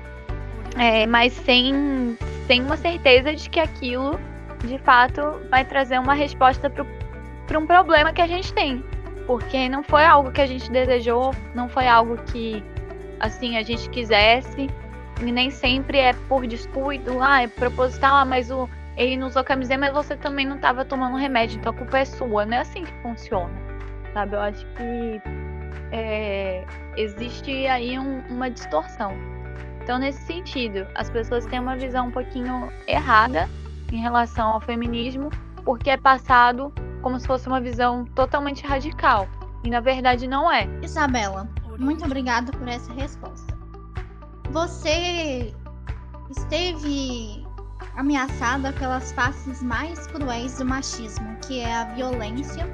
É, 0.77 1.05
mas 1.07 1.33
sem, 1.33 2.17
sem 2.47 2.61
uma 2.61 2.77
certeza 2.77 3.33
de 3.33 3.49
que 3.49 3.59
aquilo, 3.59 4.19
de 4.63 4.77
fato, 4.79 5.21
vai 5.49 5.63
trazer 5.65 5.99
uma 5.99 6.13
resposta 6.13 6.69
para 6.69 7.59
um 7.59 7.65
problema 7.65 8.13
que 8.13 8.21
a 8.21 8.27
gente 8.27 8.53
tem. 8.53 8.83
Porque 9.25 9.67
não 9.67 9.83
foi 9.83 10.05
algo 10.05 10.31
que 10.31 10.41
a 10.41 10.45
gente 10.45 10.69
desejou, 10.69 11.33
não 11.55 11.67
foi 11.67 11.87
algo 11.87 12.17
que 12.31 12.63
assim 13.19 13.57
a 13.57 13.63
gente 13.63 13.89
quisesse. 13.89 14.69
E 15.22 15.31
nem 15.31 15.50
sempre 15.50 15.98
é 15.98 16.13
por 16.13 16.45
descuido, 16.45 17.22
ah, 17.22 17.43
é 17.43 17.48
proposital, 17.48 18.15
ah, 18.15 18.25
mas 18.25 18.51
o, 18.51 18.69
ele 18.98 19.17
não 19.17 19.27
usou 19.27 19.43
camiseta, 19.43 19.79
mas 19.79 19.93
você 19.93 20.15
também 20.15 20.45
não 20.45 20.57
estava 20.57 20.84
tomando 20.84 21.15
remédio, 21.15 21.57
então 21.57 21.72
a 21.72 21.75
culpa 21.75 22.00
é 22.00 22.05
sua. 22.05 22.45
Não 22.45 22.57
é 22.57 22.62
assim 22.62 22.84
que 22.84 22.91
funciona, 23.01 23.53
sabe? 24.13 24.36
Eu 24.36 24.41
acho 24.41 24.65
que 24.75 25.22
é, 25.91 26.65
existe 26.98 27.67
aí 27.67 27.98
um, 27.98 28.19
uma 28.29 28.50
distorção. 28.50 29.13
Então, 29.81 30.00
nesse 30.00 30.22
sentido, 30.24 30.88
as 30.95 31.10
pessoas 31.10 31.45
têm 31.45 31.60
uma 31.60 31.77
visão 31.77 32.07
um 32.07 32.12
pouquinho 32.12 32.72
errada 32.88 33.48
em 33.91 34.01
relação 34.01 34.50
ao 34.50 34.60
feminismo, 34.60 35.29
porque 35.63 35.91
é 35.91 35.98
passado 35.98 36.74
como 37.01 37.19
se 37.19 37.27
fosse 37.27 37.48
uma 37.48 37.62
visão 37.62 38.03
totalmente 38.15 38.65
radical. 38.65 39.27
E 39.63 39.69
na 39.69 39.79
verdade 39.79 40.27
não 40.27 40.51
é. 40.51 40.67
Isabela, 40.81 41.48
muito 41.77 42.03
obrigada 42.03 42.51
por 42.51 42.67
essa 42.67 42.91
resposta. 42.93 43.54
Você 44.55 45.53
esteve 46.29 47.45
ameaçada 47.97 48.71
pelas 48.71 49.12
faces 49.12 49.62
mais 49.62 50.07
cruéis 50.07 50.59
do 50.59 50.65
machismo, 50.65 51.35
que 51.45 51.59
é 51.59 51.75
a 51.75 51.83
violência, 51.93 52.65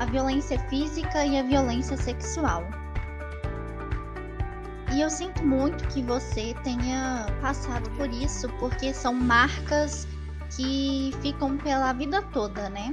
a 0.00 0.06
violência 0.06 0.58
física 0.68 1.24
e 1.24 1.38
a 1.38 1.44
violência 1.44 1.96
sexual. 1.96 2.64
E 4.92 5.00
eu 5.00 5.08
sinto 5.08 5.46
muito 5.46 5.86
que 5.86 6.02
você 6.02 6.56
tenha 6.64 7.24
passado 7.40 7.88
por 7.90 8.10
isso, 8.10 8.48
porque 8.58 8.92
são 8.92 9.14
marcas 9.14 10.08
que 10.56 11.12
ficam 11.22 11.56
pela 11.56 11.92
vida 11.92 12.20
toda, 12.32 12.68
né? 12.68 12.92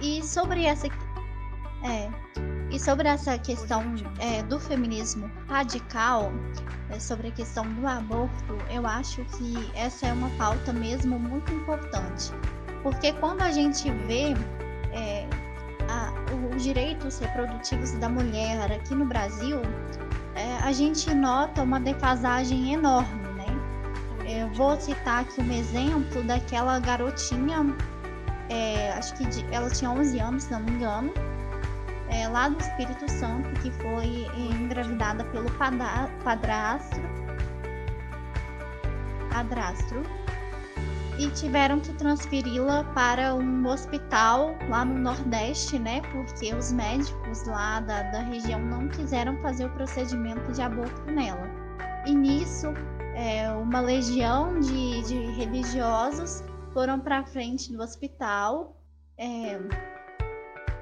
E 0.00 0.22
sobre 0.22 0.66
essa 0.66 0.86
é, 1.82 2.08
e 2.70 2.78
sobre 2.78 3.08
essa 3.08 3.38
questão 3.38 3.82
é, 4.18 4.42
do 4.42 4.60
feminismo 4.60 5.30
radical, 5.48 6.30
é, 6.90 6.98
sobre 6.98 7.28
a 7.28 7.30
questão 7.30 7.64
do 7.74 7.86
aborto, 7.86 8.58
eu 8.70 8.86
acho 8.86 9.24
que 9.24 9.70
essa 9.74 10.06
é 10.06 10.12
uma 10.12 10.30
pauta 10.30 10.72
mesmo 10.72 11.18
muito 11.18 11.52
importante. 11.52 12.30
Porque 12.82 13.12
quando 13.14 13.42
a 13.42 13.50
gente 13.50 13.90
vê 14.06 14.34
é, 14.92 15.26
a, 15.88 16.12
os 16.54 16.62
direitos 16.62 17.18
reprodutivos 17.18 17.92
da 17.92 18.08
mulher 18.08 18.70
aqui 18.70 18.94
no 18.94 19.06
Brasil, 19.06 19.60
é, 20.34 20.58
a 20.62 20.70
gente 20.72 21.12
nota 21.14 21.62
uma 21.62 21.80
defasagem 21.80 22.74
enorme. 22.74 23.28
Né? 23.34 23.46
Eu 24.26 24.48
vou 24.52 24.78
citar 24.78 25.22
aqui 25.22 25.40
um 25.40 25.52
exemplo 25.52 26.22
daquela 26.24 26.78
garotinha, 26.78 27.74
é, 28.50 28.92
acho 28.92 29.14
que 29.14 29.26
de, 29.26 29.44
ela 29.50 29.70
tinha 29.70 29.90
11 29.90 30.18
anos, 30.20 30.42
se 30.44 30.52
não 30.52 30.60
me 30.60 30.72
engano, 30.72 31.12
é, 32.10 32.28
lá 32.28 32.48
do 32.48 32.60
Espírito 32.60 33.10
Santo, 33.10 33.48
que 33.60 33.70
foi 33.70 34.26
engravidada 34.36 35.24
pelo 35.24 35.50
padrastro, 36.24 37.02
padrastro 39.30 40.02
e 41.18 41.28
tiveram 41.30 41.80
que 41.80 41.92
transferi-la 41.94 42.84
para 42.94 43.34
um 43.34 43.66
hospital 43.66 44.54
lá 44.68 44.84
no 44.84 44.98
Nordeste, 44.98 45.78
né? 45.78 46.00
Porque 46.12 46.54
os 46.54 46.70
médicos 46.70 47.44
lá 47.44 47.80
da, 47.80 48.04
da 48.04 48.20
região 48.20 48.60
não 48.60 48.88
quiseram 48.88 49.36
fazer 49.38 49.66
o 49.66 49.70
procedimento 49.70 50.52
de 50.52 50.62
aborto 50.62 51.10
nela. 51.10 51.50
E 52.06 52.14
nisso, 52.14 52.68
é, 53.16 53.50
uma 53.50 53.80
legião 53.80 54.60
de, 54.60 55.02
de 55.02 55.18
religiosos 55.32 56.44
foram 56.72 57.00
para 57.00 57.24
frente 57.24 57.72
do 57.72 57.82
hospital. 57.82 58.76
É, 59.18 59.58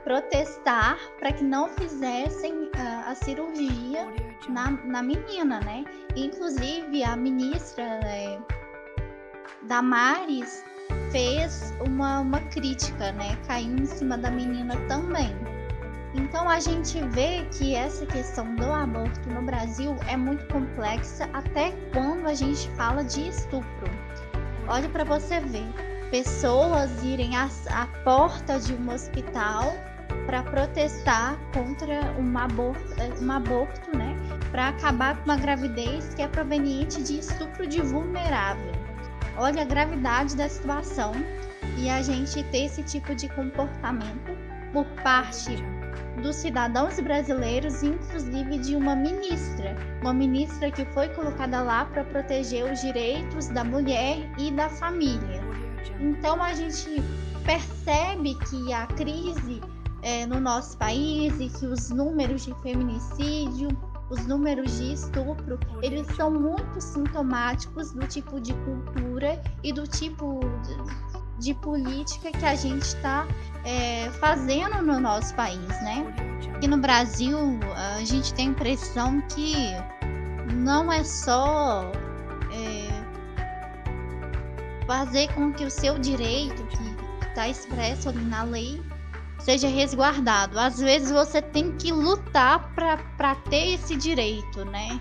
protestar 0.07 0.97
para 1.19 1.33
que 1.33 1.42
não 1.42 1.69
fizessem 1.71 2.71
a, 2.79 3.11
a 3.11 3.14
cirurgia 3.16 4.07
na, 4.49 4.71
na, 4.71 5.03
menina, 5.03 5.59
né? 5.59 5.85
Inclusive 6.14 7.03
a 7.03 7.16
ministra 7.16 7.83
é, 7.83 8.38
Damares 9.62 10.64
fez 11.11 11.75
uma, 11.85 12.21
uma 12.21 12.38
crítica, 12.38 13.11
né? 13.11 13.37
Caindo 13.49 13.83
em 13.83 13.87
cima 13.87 14.16
da 14.16 14.31
menina 14.31 14.77
também. 14.87 15.35
Então 16.14 16.49
a 16.49 16.61
gente 16.61 17.01
vê 17.09 17.45
que 17.59 17.75
essa 17.75 18.07
questão 18.07 18.55
do 18.55 18.73
aborto 18.73 19.29
no 19.29 19.42
Brasil 19.42 19.97
é 20.09 20.16
muito 20.16 20.47
complexa 20.47 21.29
até 21.33 21.73
quando 21.92 22.29
a 22.29 22.35
gente 22.35 22.71
fala 22.77 23.03
de 23.03 23.29
estupro. 23.29 23.90
Olha 24.69 24.88
para 24.88 25.03
você 25.03 25.40
ver, 25.40 25.66
pessoas 26.12 27.03
irem 27.03 27.37
à, 27.37 27.49
à 27.71 27.87
porta 28.05 28.61
de 28.61 28.73
um 28.73 28.88
hospital 28.92 29.75
para 30.27 30.42
protestar 30.42 31.38
contra 31.53 32.01
um 32.19 32.38
aborto, 32.38 32.95
um 33.23 33.31
aborto 33.31 33.97
né, 33.97 34.16
para 34.51 34.69
acabar 34.69 35.16
com 35.16 35.25
uma 35.25 35.37
gravidez 35.37 36.14
que 36.14 36.23
é 36.23 36.29
proveniente 36.29 37.03
de 37.03 37.19
estupro 37.19 37.66
de 37.66 37.81
vulnerável. 37.81 38.73
Olha 39.38 39.62
a 39.62 39.64
gravidade 39.66 40.37
da 40.37 40.49
situação 40.49 41.12
e 41.77 41.90
a 41.90 42.01
gente 42.03 42.42
ter 42.45 42.64
esse 42.64 42.83
tipo 42.83 43.14
de 43.14 43.29
comportamento 43.29 44.37
por 44.73 44.87
parte 45.03 45.57
dos 46.23 46.37
cidadãos 46.37 46.99
brasileiros, 46.99 47.83
inclusive 47.83 48.59
de 48.59 48.75
uma 48.75 48.97
ministra, 48.97 49.77
uma 50.01 50.12
ministra 50.12 50.71
que 50.71 50.85
foi 50.87 51.09
colocada 51.11 51.62
lá 51.62 51.85
para 51.85 52.05
proteger 52.05 52.71
os 52.71 52.81
direitos 52.81 53.49
da 53.49 53.62
mulher 53.62 54.19
e 54.38 54.51
da 54.51 54.69
família. 54.69 55.42
Então 56.01 56.42
a 56.42 56.55
gente 56.55 57.03
percebe 57.45 58.35
que 58.49 58.73
a 58.73 58.87
crise 58.87 59.61
é, 60.07 60.25
no 60.25 60.38
nosso 60.38 60.79
país 60.79 61.35
e 61.40 61.49
que 61.49 61.66
os 61.66 61.90
números 61.90 62.45
de 62.45 62.55
feminicídio, 62.62 63.77
os 64.09 64.25
números 64.25 64.79
de 64.79 64.92
estupro, 64.92 65.59
eles 65.83 66.07
são 66.14 66.31
muito 66.31 66.81
sintomáticos 66.81 67.90
do 67.90 68.07
tipo 68.07 68.40
de 68.40 68.55
cultura 68.55 69.42
e 69.64 69.73
do 69.73 69.85
tipo 69.85 70.38
de, 70.62 71.45
de 71.45 71.55
política 71.55 72.31
que 72.31 72.45
a 72.45 72.55
gente 72.55 72.83
está 72.83 73.27
é, 73.64 74.09
fazendo 74.21 74.81
no 74.81 75.01
nosso 75.01 75.35
país, 75.35 75.66
né? 75.83 76.07
Aqui 76.55 76.69
no 76.69 76.79
Brasil, 76.79 77.37
a 77.75 78.05
gente 78.05 78.33
tem 78.33 78.47
a 78.47 78.51
impressão 78.53 79.21
que 79.23 79.57
não 80.55 80.92
é 80.92 81.03
só 81.03 81.90
é, 82.53 82.87
fazer 84.87 85.35
com 85.35 85.53
que 85.53 85.64
o 85.64 85.71
seu 85.71 85.99
direito, 85.99 86.62
que 86.69 87.27
está 87.27 87.49
expresso 87.49 88.09
ali 88.09 88.25
na 88.25 88.45
lei, 88.45 88.81
seja 89.46 89.68
resguardado. 89.68 90.59
Às 90.59 90.80
vezes 90.80 91.12
você 91.12 91.40
tem 91.40 91.70
que 91.76 91.92
lutar 91.92 92.68
para 92.74 93.37
ter 93.48 93.74
esse 93.74 93.94
direito, 93.94 94.64
né? 94.64 95.00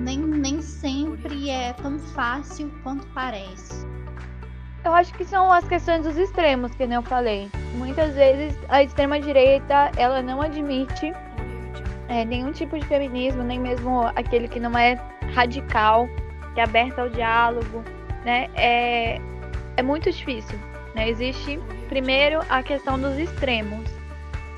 Nem, 0.00 0.18
nem 0.18 0.60
sempre 0.60 1.48
é 1.48 1.72
tão 1.74 1.96
fácil 2.00 2.72
quanto 2.82 3.06
parece. 3.14 3.86
Eu 4.84 4.92
acho 4.92 5.14
que 5.14 5.24
são 5.24 5.50
as 5.52 5.66
questões 5.68 6.02
dos 6.02 6.16
extremos, 6.16 6.74
que 6.74 6.84
nem 6.84 6.96
eu 6.96 7.02
falei. 7.02 7.48
Muitas 7.76 8.16
vezes 8.16 8.58
a 8.68 8.82
extrema 8.82 9.20
direita 9.20 9.92
ela 9.96 10.20
não 10.20 10.42
admite 10.42 11.12
é, 12.08 12.24
nenhum 12.24 12.50
tipo 12.50 12.76
de 12.76 12.84
feminismo, 12.86 13.44
nem 13.44 13.60
mesmo 13.60 14.00
aquele 14.16 14.48
que 14.48 14.58
não 14.58 14.76
é 14.76 15.00
radical, 15.32 16.08
que 16.52 16.60
é 16.60 16.64
aberto 16.64 16.98
ao 16.98 17.08
diálogo, 17.08 17.84
né? 18.24 18.48
É, 18.56 19.20
é 19.76 19.82
muito 19.84 20.10
difícil. 20.10 20.58
Né? 20.94 21.08
Existe 21.08 21.58
primeiro 21.88 22.40
a 22.48 22.62
questão 22.62 22.98
dos 22.98 23.18
extremos, 23.18 23.90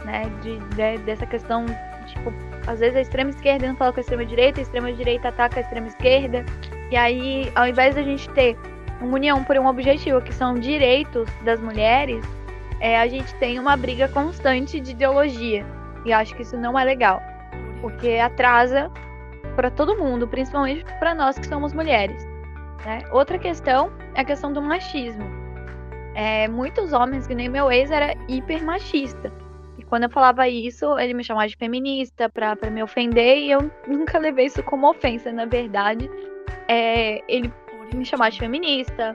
né? 0.04 0.24
De, 0.42 0.58
de, 0.58 0.98
dessa 1.04 1.26
questão, 1.26 1.66
tipo, 2.06 2.32
às 2.66 2.80
vezes 2.80 2.96
a 2.96 3.00
extrema 3.00 3.30
esquerda 3.30 3.66
não 3.66 3.76
fala 3.76 3.92
com 3.92 4.00
a 4.00 4.02
extrema 4.02 4.24
direita, 4.24 4.60
a 4.60 4.62
extrema 4.62 4.92
direita 4.92 5.28
ataca 5.28 5.58
a 5.58 5.62
extrema 5.62 5.86
esquerda. 5.86 6.44
E 6.90 6.96
aí, 6.96 7.50
ao 7.54 7.66
invés 7.66 7.94
da 7.94 8.02
gente 8.02 8.28
ter 8.30 8.56
uma 9.00 9.14
união 9.14 9.42
por 9.44 9.56
um 9.58 9.66
objetivo, 9.66 10.20
que 10.20 10.32
são 10.32 10.54
direitos 10.54 11.28
das 11.44 11.60
mulheres, 11.60 12.24
é, 12.80 12.98
a 12.98 13.06
gente 13.06 13.34
tem 13.36 13.58
uma 13.58 13.76
briga 13.76 14.08
constante 14.08 14.80
de 14.80 14.92
ideologia. 14.92 15.66
E 16.04 16.12
acho 16.12 16.34
que 16.34 16.42
isso 16.42 16.56
não 16.56 16.78
é 16.78 16.84
legal, 16.84 17.20
porque 17.80 18.18
atrasa 18.18 18.90
para 19.56 19.70
todo 19.70 19.96
mundo, 19.96 20.28
principalmente 20.28 20.84
para 20.98 21.14
nós 21.14 21.38
que 21.38 21.46
somos 21.46 21.72
mulheres. 21.72 22.24
Né? 22.84 23.00
Outra 23.10 23.38
questão 23.38 23.90
é 24.14 24.20
a 24.20 24.24
questão 24.24 24.52
do 24.52 24.62
machismo. 24.62 25.35
É, 26.16 26.48
muitos 26.48 26.94
homens, 26.94 27.26
que 27.26 27.34
nem 27.34 27.46
meu 27.46 27.70
ex, 27.70 27.90
era 27.90 28.14
hiper 28.26 28.64
machista. 28.64 29.30
E 29.76 29.82
quando 29.82 30.04
eu 30.04 30.10
falava 30.10 30.48
isso, 30.48 30.98
ele 30.98 31.12
me 31.12 31.22
chamava 31.22 31.46
de 31.46 31.54
feminista 31.56 32.26
para 32.30 32.56
me 32.70 32.82
ofender, 32.82 33.36
e 33.36 33.50
eu 33.50 33.70
nunca 33.86 34.18
levei 34.18 34.46
isso 34.46 34.62
como 34.62 34.88
ofensa, 34.88 35.30
na 35.30 35.44
verdade. 35.44 36.10
É, 36.68 37.22
ele 37.28 37.52
me 37.92 38.02
chamava 38.02 38.30
de 38.30 38.38
feminista, 38.38 39.14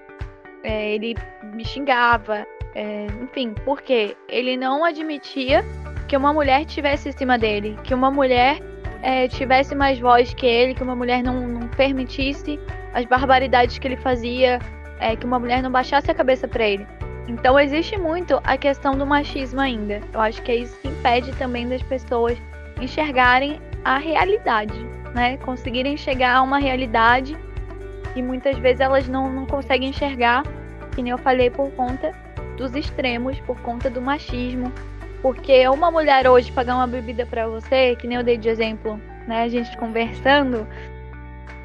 é, 0.64 0.94
ele 0.94 1.16
me 1.56 1.66
xingava, 1.66 2.46
é, 2.76 3.08
enfim, 3.24 3.56
porque 3.66 4.16
ele 4.30 4.56
não 4.56 4.86
admitia 4.86 5.66
que 6.08 6.16
uma 6.16 6.32
mulher 6.32 6.66
tivesse 6.66 7.10
em 7.10 7.14
cima 7.14 7.36
dele, 7.36 7.80
que 7.84 7.96
uma 7.96 8.12
mulher 8.12 8.60
é, 9.02 9.28
tivesse 9.28 9.74
mais 9.74 10.00
voz 10.00 10.36
que 10.36 10.46
ele, 10.46 10.76
que 10.76 10.84
uma 10.84 10.96
mulher 10.96 11.24
não, 11.24 11.48
não 11.48 11.68
permitisse 11.70 12.60
as 12.94 13.06
barbaridades 13.06 13.80
que 13.80 13.88
ele 13.88 13.98
fazia, 13.98 14.60
é, 15.02 15.16
que 15.16 15.26
uma 15.26 15.40
mulher 15.40 15.62
não 15.62 15.72
baixasse 15.72 16.10
a 16.10 16.14
cabeça 16.14 16.48
para 16.48 16.66
ele. 16.66 16.88
Então 17.28 17.60
existe 17.60 17.98
muito 17.98 18.40
a 18.44 18.56
questão 18.56 18.98
do 18.98 19.06
machismo 19.06 19.60
ainda. 19.60 20.00
Eu 20.14 20.22
acho 20.22 20.42
que 20.44 20.52
é 20.52 20.56
isso 20.56 20.80
que 20.80 20.88
impede 20.88 21.32
também 21.34 21.68
das 21.68 21.82
pessoas 21.82 22.38
enxergarem 22.80 23.60
a 23.84 23.98
realidade, 23.98 24.80
né? 25.14 25.38
Conseguirem 25.38 25.98
chegar 25.98 26.36
a 26.36 26.42
uma 26.42 26.60
realidade 26.60 27.38
e 28.16 28.22
muitas 28.22 28.58
vezes 28.58 28.80
elas 28.82 29.08
não, 29.08 29.32
não 29.32 29.46
conseguem 29.46 29.90
enxergar, 29.90 30.44
que 30.94 31.02
nem 31.02 31.12
eu 31.12 31.18
falei, 31.18 31.50
por 31.50 31.72
conta 31.72 32.12
dos 32.58 32.76
extremos, 32.76 33.40
por 33.42 33.60
conta 33.62 33.90
do 33.90 34.02
machismo. 34.02 34.72
Porque 35.22 35.68
uma 35.68 35.92
mulher 35.92 36.28
hoje 36.28 36.52
pagar 36.52 36.76
uma 36.76 36.88
bebida 36.88 37.26
para 37.26 37.48
você, 37.48 37.96
que 37.96 38.08
nem 38.08 38.18
eu 38.18 38.24
dei 38.24 38.38
de 38.38 38.50
exemplo, 38.50 39.00
né? 39.28 39.44
A 39.44 39.48
gente 39.48 39.76
conversando. 39.78 40.68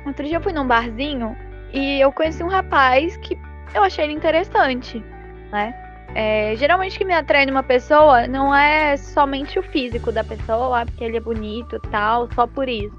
Outro 0.07 0.25
dia 0.25 0.37
eu 0.37 0.41
fui 0.41 0.53
num 0.53 0.67
barzinho 0.67 1.37
e 1.77 2.01
eu 2.01 2.11
conheci 2.11 2.43
um 2.43 2.49
rapaz 2.49 3.19
que 3.19 3.39
eu 3.75 3.83
achei 3.83 4.05
ele 4.05 4.15
interessante, 4.15 5.05
né? 5.53 5.75
É, 6.15 6.57
geralmente 6.57 6.97
que 6.97 7.05
me 7.05 7.13
atrai 7.13 7.45
numa 7.45 7.63
pessoa 7.63 8.27
não 8.27 8.55
é 8.55 8.97
somente 8.97 9.59
o 9.59 9.63
físico 9.63 10.11
da 10.11 10.25
pessoa, 10.25 10.87
porque 10.87 11.05
ele 11.05 11.19
é 11.19 11.21
bonito 11.21 11.79
tal, 11.91 12.33
só 12.33 12.47
por 12.47 12.67
isso. 12.67 12.97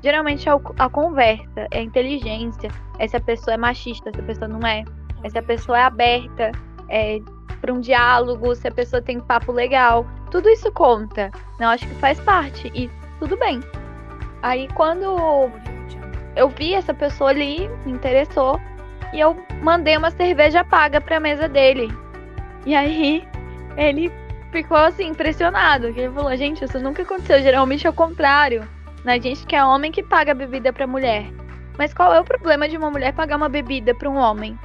Geralmente 0.00 0.48
é 0.48 0.52
a 0.78 0.88
conversa, 0.88 1.66
é 1.72 1.78
a 1.78 1.82
inteligência, 1.82 2.70
é 3.00 3.08
se 3.08 3.16
a 3.16 3.20
pessoa 3.20 3.54
é 3.54 3.56
machista, 3.56 4.12
se 4.14 4.20
a 4.20 4.24
pessoa 4.24 4.46
não 4.46 4.64
é, 4.64 4.84
é 5.24 5.28
se 5.28 5.36
a 5.36 5.42
pessoa 5.42 5.80
é 5.80 5.82
aberta 5.82 6.52
é, 6.88 7.18
para 7.60 7.72
um 7.72 7.80
diálogo, 7.80 8.54
se 8.54 8.68
a 8.68 8.72
pessoa 8.72 9.02
tem 9.02 9.18
papo 9.18 9.50
legal. 9.50 10.06
Tudo 10.30 10.48
isso 10.48 10.70
conta. 10.70 11.32
Não 11.58 11.68
acho 11.68 11.84
que 11.84 11.94
faz 11.96 12.20
parte 12.20 12.70
e 12.76 12.88
tudo 13.18 13.36
bem. 13.36 13.58
Aí 14.42 14.68
quando 14.74 15.50
eu 16.36 16.48
vi 16.48 16.74
essa 16.74 16.94
pessoa 16.94 17.30
ali, 17.30 17.68
me 17.84 17.92
interessou, 17.92 18.60
e 19.12 19.20
eu 19.20 19.36
mandei 19.62 19.96
uma 19.96 20.10
cerveja 20.10 20.64
paga 20.64 21.00
para 21.00 21.16
a 21.16 21.20
mesa 21.20 21.48
dele. 21.48 21.88
E 22.64 22.74
aí 22.74 23.26
ele 23.76 24.12
ficou 24.52 24.76
assim 24.76 25.08
impressionado, 25.08 25.88
ele 25.88 26.10
falou: 26.10 26.36
"Gente, 26.36 26.64
isso 26.64 26.78
nunca 26.78 27.02
aconteceu, 27.02 27.42
geralmente 27.42 27.86
é 27.86 27.90
o 27.90 27.94
contrário". 27.94 28.66
Na 29.04 29.18
gente 29.18 29.46
que 29.46 29.56
é 29.56 29.64
homem 29.64 29.90
que 29.90 30.02
paga 30.02 30.34
bebida 30.34 30.72
para 30.72 30.86
mulher. 30.86 31.24
Mas 31.78 31.94
qual 31.94 32.12
é 32.12 32.20
o 32.20 32.24
problema 32.24 32.68
de 32.68 32.76
uma 32.76 32.90
mulher 32.90 33.14
pagar 33.14 33.36
uma 33.36 33.48
bebida 33.48 33.94
para 33.94 34.10
um 34.10 34.16
homem? 34.16 34.58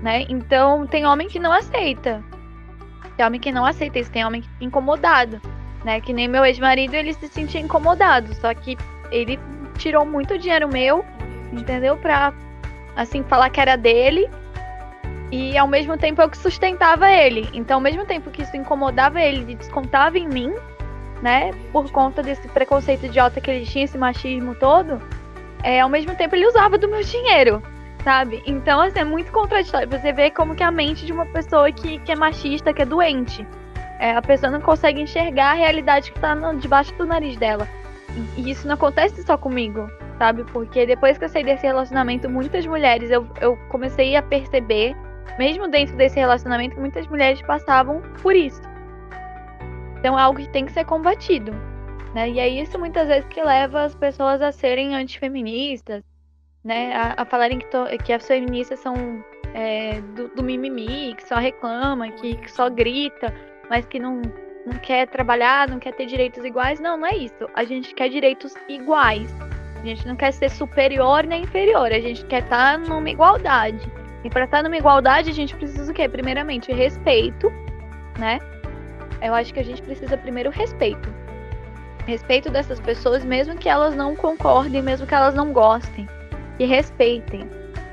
Né? 0.00 0.24
Então, 0.28 0.86
tem 0.86 1.04
homem 1.04 1.26
que 1.26 1.40
não 1.40 1.52
aceita. 1.52 2.22
Tem 3.16 3.26
homem 3.26 3.40
que 3.40 3.50
não 3.50 3.66
aceita 3.66 3.98
isso, 3.98 4.10
tem 4.10 4.24
homem 4.24 4.42
que 4.42 4.64
incomodado. 4.64 5.40
Né? 5.84 6.00
Que 6.00 6.12
nem 6.12 6.28
meu 6.28 6.44
ex-marido, 6.44 6.94
ele 6.94 7.12
se 7.14 7.26
sentia 7.26 7.60
incomodado. 7.60 8.32
Só 8.36 8.54
que 8.54 8.78
ele 9.10 9.38
tirou 9.78 10.04
muito 10.04 10.38
dinheiro 10.38 10.68
meu, 10.68 11.04
entendeu? 11.52 11.96
Pra, 11.96 12.32
assim, 12.96 13.22
falar 13.24 13.50
que 13.50 13.60
era 13.60 13.76
dele. 13.76 14.28
E 15.30 15.56
ao 15.56 15.66
mesmo 15.66 15.96
tempo 15.96 16.20
eu 16.20 16.28
que 16.28 16.36
sustentava 16.36 17.10
ele. 17.10 17.48
Então, 17.54 17.76
ao 17.76 17.80
mesmo 17.80 18.04
tempo 18.04 18.30
que 18.30 18.42
isso 18.42 18.56
incomodava 18.56 19.20
ele 19.20 19.52
e 19.52 19.54
descontava 19.54 20.18
em 20.18 20.28
mim, 20.28 20.52
né? 21.22 21.52
Por 21.72 21.90
conta 21.90 22.22
desse 22.22 22.46
preconceito 22.48 23.06
idiota 23.06 23.40
que 23.40 23.50
ele 23.50 23.64
tinha, 23.64 23.84
esse 23.84 23.96
machismo 23.96 24.54
todo, 24.54 25.00
é, 25.62 25.80
ao 25.80 25.88
mesmo 25.88 26.14
tempo 26.14 26.34
ele 26.34 26.46
usava 26.46 26.76
do 26.76 26.88
meu 26.88 27.02
dinheiro, 27.02 27.62
sabe? 28.04 28.42
Então, 28.44 28.80
assim, 28.82 28.98
é 28.98 29.04
muito 29.04 29.32
contraditório. 29.32 29.88
Você 29.88 30.12
vê 30.12 30.30
como 30.30 30.54
que 30.54 30.62
a 30.62 30.70
mente 30.70 31.06
de 31.06 31.12
uma 31.12 31.24
pessoa 31.26 31.70
que, 31.72 31.98
que 32.00 32.12
é 32.12 32.16
machista, 32.16 32.72
que 32.72 32.82
é 32.82 32.84
doente. 32.84 33.46
É, 33.98 34.16
a 34.16 34.20
pessoa 34.20 34.50
não 34.50 34.60
consegue 34.60 35.00
enxergar 35.00 35.52
a 35.52 35.54
realidade 35.54 36.10
que 36.10 36.18
tá 36.18 36.34
no, 36.34 36.58
debaixo 36.58 36.92
do 36.94 37.06
nariz 37.06 37.36
dela. 37.36 37.68
E, 38.36 38.50
isso 38.50 38.66
não 38.66 38.74
acontece 38.74 39.22
só 39.22 39.36
comigo, 39.36 39.88
sabe? 40.18 40.44
Porque 40.44 40.86
depois 40.86 41.18
que 41.18 41.24
eu 41.24 41.28
saí 41.28 41.44
desse 41.44 41.66
relacionamento, 41.66 42.28
muitas 42.28 42.66
mulheres, 42.66 43.10
eu, 43.10 43.26
eu 43.40 43.56
comecei 43.68 44.16
a 44.16 44.22
perceber, 44.22 44.94
mesmo 45.38 45.68
dentro 45.68 45.96
desse 45.96 46.18
relacionamento, 46.18 46.74
que 46.74 46.80
muitas 46.80 47.06
mulheres 47.08 47.40
passavam 47.42 48.02
por 48.22 48.34
isso. 48.34 48.60
Então 49.98 50.18
é 50.18 50.22
algo 50.22 50.40
que 50.40 50.48
tem 50.48 50.66
que 50.66 50.72
ser 50.72 50.84
combatido. 50.84 51.52
Né? 52.14 52.30
E 52.30 52.38
é 52.38 52.48
isso 52.48 52.78
muitas 52.78 53.08
vezes 53.08 53.24
que 53.28 53.42
leva 53.42 53.84
as 53.84 53.94
pessoas 53.94 54.42
a 54.42 54.52
serem 54.52 54.94
antifeministas, 54.94 56.02
né? 56.62 56.94
a, 56.94 57.22
a 57.22 57.24
falarem 57.24 57.58
que, 57.58 57.66
to, 57.66 57.86
que 58.04 58.12
as 58.12 58.26
feministas 58.26 58.80
são 58.80 58.94
é, 59.54 60.00
do, 60.00 60.28
do, 60.28 60.42
mimimi, 60.42 61.14
que 61.14 61.26
só 61.26 61.36
reclama, 61.36 62.10
que, 62.10 62.36
que 62.36 62.50
só 62.50 62.68
grita, 62.68 63.32
mas 63.70 63.86
que 63.86 63.98
não, 63.98 64.20
não 64.64 64.78
quer 64.78 65.08
trabalhar, 65.08 65.68
não 65.68 65.78
quer 65.78 65.92
ter 65.92 66.06
direitos 66.06 66.44
iguais. 66.44 66.80
Não, 66.80 66.96
não 66.96 67.06
é 67.06 67.16
isso. 67.16 67.48
A 67.54 67.64
gente 67.64 67.94
quer 67.94 68.08
direitos 68.08 68.54
iguais. 68.68 69.34
A 69.80 69.84
gente 69.84 70.06
não 70.06 70.14
quer 70.14 70.32
ser 70.32 70.50
superior 70.50 71.24
nem 71.24 71.42
inferior. 71.42 71.86
A 71.92 72.00
gente 72.00 72.24
quer 72.26 72.42
estar 72.42 72.72
tá 72.72 72.78
numa 72.78 73.10
igualdade. 73.10 73.90
E 74.24 74.30
para 74.30 74.44
estar 74.44 74.58
tá 74.58 74.62
numa 74.62 74.76
igualdade, 74.76 75.30
a 75.30 75.34
gente 75.34 75.56
precisa 75.56 75.90
o 75.90 75.94
quê? 75.94 76.08
Primeiramente, 76.08 76.72
respeito, 76.72 77.52
né? 78.18 78.38
Eu 79.20 79.34
acho 79.34 79.52
que 79.52 79.60
a 79.60 79.64
gente 79.64 79.82
precisa 79.82 80.16
primeiro 80.16 80.50
respeito. 80.50 81.12
Respeito 82.06 82.50
dessas 82.50 82.80
pessoas, 82.80 83.24
mesmo 83.24 83.56
que 83.56 83.68
elas 83.68 83.94
não 83.94 84.14
concordem, 84.14 84.82
mesmo 84.82 85.06
que 85.06 85.14
elas 85.14 85.34
não 85.34 85.52
gostem. 85.52 86.08
Que 86.56 86.64
respeitem. 86.64 87.48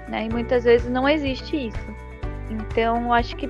Né? 0.08 0.26
E 0.26 0.30
muitas 0.30 0.64
vezes 0.64 0.90
não 0.90 1.08
existe 1.08 1.68
isso. 1.68 1.96
Então, 2.50 3.04
eu 3.04 3.14
acho 3.14 3.36
que 3.36 3.50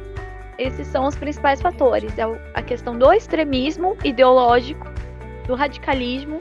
esses 0.60 0.86
são 0.88 1.08
os 1.08 1.16
principais 1.16 1.62
fatores. 1.62 2.16
É 2.18 2.24
a 2.54 2.62
questão 2.62 2.98
do 2.98 3.12
extremismo 3.12 3.98
ideológico, 4.04 4.86
do 5.48 5.56
radicalismo 5.56 6.38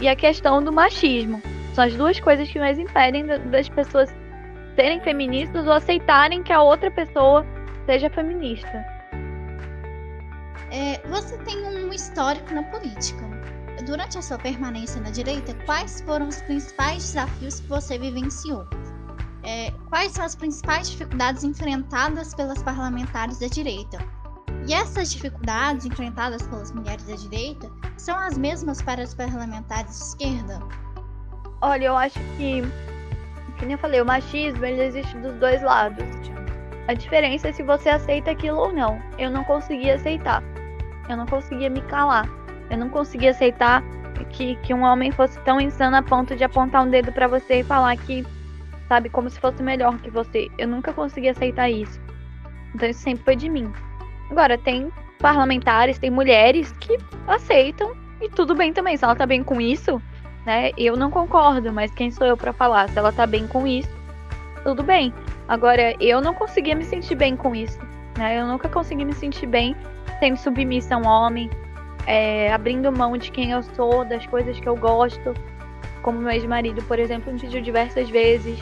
e 0.00 0.08
a 0.08 0.16
questão 0.16 0.62
do 0.62 0.72
machismo. 0.72 1.40
São 1.74 1.84
as 1.84 1.94
duas 1.94 2.18
coisas 2.18 2.50
que 2.50 2.58
mais 2.58 2.78
impedem 2.78 3.24
das 3.26 3.68
pessoas 3.68 4.12
serem 4.74 5.00
feministas 5.00 5.66
ou 5.66 5.72
aceitarem 5.72 6.42
que 6.42 6.52
a 6.52 6.60
outra 6.60 6.90
pessoa 6.90 7.46
seja 7.86 8.10
feminista. 8.10 8.84
É, 10.72 10.98
você 11.08 11.38
tem 11.38 11.56
um 11.64 11.92
histórico 11.92 12.52
na 12.52 12.62
política. 12.64 13.28
Durante 13.86 14.18
a 14.18 14.22
sua 14.22 14.38
permanência 14.38 15.00
na 15.00 15.10
direita, 15.10 15.54
quais 15.64 16.00
foram 16.02 16.28
os 16.28 16.42
principais 16.42 17.02
desafios 17.02 17.60
que 17.60 17.68
você 17.68 17.98
vivenciou? 17.98 18.66
É, 19.42 19.72
quais 19.88 20.12
são 20.12 20.24
as 20.24 20.34
principais 20.34 20.90
dificuldades 20.90 21.44
enfrentadas 21.44 22.34
pelas 22.34 22.62
parlamentares 22.62 23.38
da 23.38 23.46
direita? 23.46 23.98
E 24.68 24.74
essas 24.74 25.12
dificuldades 25.12 25.86
enfrentadas 25.86 26.46
pelas 26.46 26.72
mulheres 26.72 27.04
da 27.04 27.16
direita 27.16 27.70
são 27.96 28.16
as 28.16 28.36
mesmas 28.36 28.82
para 28.82 29.02
os 29.02 29.14
parlamentares 29.14 29.98
de 29.98 30.04
esquerda? 30.04 30.60
Olha, 31.62 31.86
eu 31.86 31.96
acho 31.96 32.18
que, 32.36 32.62
como 33.58 33.72
eu 33.72 33.78
falei, 33.78 34.00
o 34.00 34.06
machismo 34.06 34.64
ele 34.64 34.82
existe 34.82 35.16
dos 35.18 35.34
dois 35.34 35.62
lados. 35.62 36.04
A 36.88 36.94
diferença 36.94 37.48
é 37.48 37.52
se 37.52 37.62
você 37.62 37.88
aceita 37.88 38.30
aquilo 38.30 38.58
ou 38.58 38.72
não. 38.72 39.00
Eu 39.18 39.30
não 39.30 39.44
consegui 39.44 39.90
aceitar. 39.90 40.42
Eu 41.08 41.16
não 41.16 41.26
conseguia 41.26 41.70
me 41.70 41.80
calar. 41.82 42.28
Eu 42.70 42.78
não 42.78 42.88
conseguia 42.88 43.30
aceitar 43.30 43.82
que, 44.30 44.56
que 44.56 44.74
um 44.74 44.82
homem 44.82 45.10
fosse 45.10 45.38
tão 45.40 45.60
insano 45.60 45.96
a 45.96 46.02
ponto 46.02 46.36
de 46.36 46.44
apontar 46.44 46.84
um 46.84 46.90
dedo 46.90 47.12
para 47.12 47.26
você 47.26 47.60
e 47.60 47.64
falar 47.64 47.96
que, 47.96 48.26
sabe, 48.90 49.08
como 49.08 49.30
se 49.30 49.38
fosse 49.38 49.62
melhor 49.62 49.96
que 49.98 50.10
você. 50.10 50.48
Eu 50.58 50.66
nunca 50.66 50.92
consegui 50.92 51.28
aceitar 51.28 51.70
isso. 51.70 52.00
Então 52.74 52.88
isso 52.88 52.98
sempre 52.98 53.22
foi 53.24 53.36
de 53.36 53.48
mim. 53.48 53.72
Agora, 54.28 54.58
tem 54.58 54.90
parlamentares, 55.20 55.96
tem 55.96 56.10
mulheres 56.10 56.72
que 56.80 56.98
aceitam 57.28 57.94
e 58.20 58.28
tudo 58.28 58.52
bem 58.52 58.72
também. 58.72 58.96
Se 58.96 59.04
ela 59.04 59.14
tá 59.14 59.24
bem 59.26 59.44
com 59.44 59.60
isso, 59.60 60.02
né? 60.44 60.72
Eu 60.76 60.96
não 60.96 61.08
concordo, 61.08 61.72
mas 61.72 61.94
quem 61.94 62.10
sou 62.10 62.26
eu 62.26 62.36
para 62.36 62.52
falar? 62.52 62.88
Se 62.88 62.98
ela 62.98 63.12
tá 63.12 63.26
bem 63.28 63.46
com 63.46 63.64
isso, 63.64 63.94
tudo 64.64 64.82
bem. 64.82 65.14
Agora, 65.46 65.94
eu 66.00 66.20
não 66.20 66.34
conseguia 66.34 66.74
me 66.74 66.84
sentir 66.84 67.14
bem 67.14 67.36
com 67.36 67.54
isso. 67.54 67.78
Né? 68.18 68.40
Eu 68.40 68.46
nunca 68.48 68.68
consegui 68.68 69.04
me 69.04 69.12
sentir 69.12 69.46
bem 69.46 69.76
sendo 70.18 70.36
submissa 70.36 70.96
a 70.96 70.98
um 70.98 71.06
homem, 71.06 71.48
é, 72.08 72.52
abrindo 72.52 72.90
mão 72.90 73.16
de 73.16 73.30
quem 73.30 73.52
eu 73.52 73.62
sou, 73.62 74.04
das 74.04 74.26
coisas 74.26 74.58
que 74.58 74.68
eu 74.68 74.76
gosto, 74.76 75.32
como 76.02 76.18
meu 76.18 76.30
ex-marido, 76.30 76.82
por 76.84 76.98
exemplo, 76.98 77.32
me 77.32 77.38
pediu 77.38 77.60
diversas 77.60 78.08
vezes, 78.08 78.58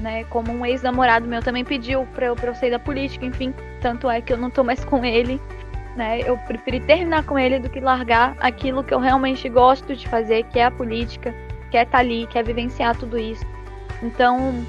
né? 0.00 0.24
Como 0.24 0.52
um 0.52 0.64
ex-namorado 0.64 1.26
meu 1.26 1.42
também 1.42 1.64
pediu 1.64 2.06
pra 2.14 2.26
eu, 2.26 2.36
pra 2.36 2.50
eu 2.50 2.54
sair 2.54 2.70
da 2.70 2.78
política, 2.78 3.24
enfim. 3.24 3.54
Tanto 3.80 4.08
é 4.10 4.20
que 4.20 4.32
eu 4.32 4.36
não 4.36 4.50
tô 4.50 4.64
mais 4.64 4.84
com 4.84 5.04
ele, 5.04 5.40
né? 5.96 6.20
Eu 6.20 6.36
preferi 6.38 6.80
terminar 6.80 7.24
com 7.24 7.38
ele 7.38 7.58
do 7.58 7.68
que 7.68 7.80
largar 7.80 8.36
aquilo 8.40 8.84
que 8.84 8.94
eu 8.94 8.98
realmente 8.98 9.48
gosto 9.48 9.94
de 9.94 10.08
fazer, 10.08 10.44
que 10.44 10.58
é 10.58 10.66
a 10.66 10.70
política, 10.70 11.34
que 11.70 11.76
é 11.76 11.82
estar 11.82 11.92
tá 11.92 11.98
ali, 11.98 12.26
que 12.26 12.38
é 12.38 12.42
vivenciar 12.42 12.96
tudo 12.96 13.18
isso. 13.18 13.44
Então, 14.02 14.64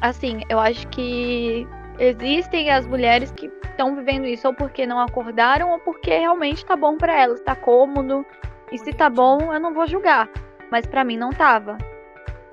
assim, 0.00 0.42
eu 0.48 0.60
acho 0.60 0.86
que 0.88 1.66
existem 1.98 2.70
as 2.70 2.86
mulheres 2.86 3.30
que 3.30 3.50
estão 3.64 3.96
vivendo 3.96 4.26
isso 4.26 4.46
ou 4.46 4.54
porque 4.54 4.86
não 4.86 5.00
acordaram 5.00 5.70
ou 5.70 5.78
porque 5.78 6.10
realmente 6.10 6.64
tá 6.64 6.76
bom 6.76 6.96
para 6.96 7.18
elas, 7.18 7.40
tá 7.40 7.56
cômodo. 7.56 8.24
E 8.72 8.78
se 8.78 8.92
tá 8.92 9.10
bom, 9.10 9.52
eu 9.52 9.60
não 9.60 9.72
vou 9.72 9.86
julgar. 9.86 10.28
Mas 10.74 10.86
para 10.86 11.04
mim 11.04 11.16
não 11.16 11.30
tava. 11.30 11.78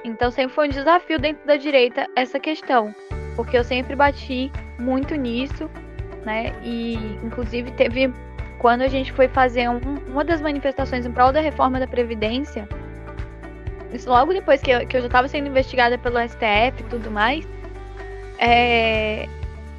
Então 0.03 0.29
sempre 0.29 0.53
foi 0.53 0.67
um 0.67 0.69
desafio 0.69 1.17
dentro 1.17 1.43
da 1.47 1.55
direita 1.55 2.05
essa 2.15 2.39
questão, 2.39 2.93
porque 3.35 3.57
eu 3.57 3.63
sempre 3.63 3.95
bati 3.95 4.51
muito 4.77 5.15
nisso, 5.15 5.67
né? 6.23 6.53
E 6.61 7.17
inclusive 7.23 7.71
teve 7.71 8.13
quando 8.59 8.83
a 8.83 8.87
gente 8.87 9.11
foi 9.11 9.27
fazer 9.27 9.67
um, 9.67 9.79
uma 10.07 10.23
das 10.23 10.39
manifestações 10.39 11.03
em 11.03 11.11
prol 11.11 11.31
da 11.31 11.41
reforma 11.41 11.79
da 11.79 11.87
previdência, 11.87 12.69
isso 13.91 14.07
logo 14.07 14.33
depois 14.33 14.61
que 14.61 14.69
eu, 14.69 14.85
que 14.85 14.97
eu 14.97 15.01
já 15.01 15.07
estava 15.07 15.27
sendo 15.27 15.47
investigada 15.47 15.97
pelo 15.97 16.19
STF 16.19 16.79
e 16.79 16.83
tudo 16.91 17.09
mais, 17.09 17.43
é, 18.37 19.27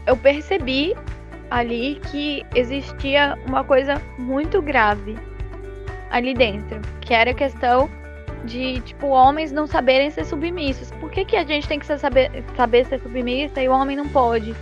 eu 0.05 0.17
percebi 0.17 0.97
ali 1.49 2.01
que 2.11 2.45
existia 2.57 3.39
uma 3.47 3.63
coisa 3.63 4.03
muito 4.19 4.61
grave 4.61 5.17
ali 6.11 6.35
dentro, 6.35 6.81
que 7.03 7.15
era 7.15 7.31
a 7.31 7.35
questão 7.35 7.89
de, 8.45 8.81
tipo, 8.81 9.09
homens 9.09 9.53
não 9.53 9.67
saberem 9.67 10.11
ser 10.11 10.25
submissos. 10.25 10.91
Por 10.93 11.11
que, 11.11 11.25
que 11.25 11.37
a 11.37 11.45
gente 11.45 11.69
tem 11.69 11.79
que 11.79 11.87
saber, 11.87 12.45
saber 12.57 12.85
ser 12.87 13.01
submissa 13.01 13.63
e 13.63 13.69
o 13.69 13.73
homem 13.73 13.97
não 13.97 14.09
pode? 14.09 14.55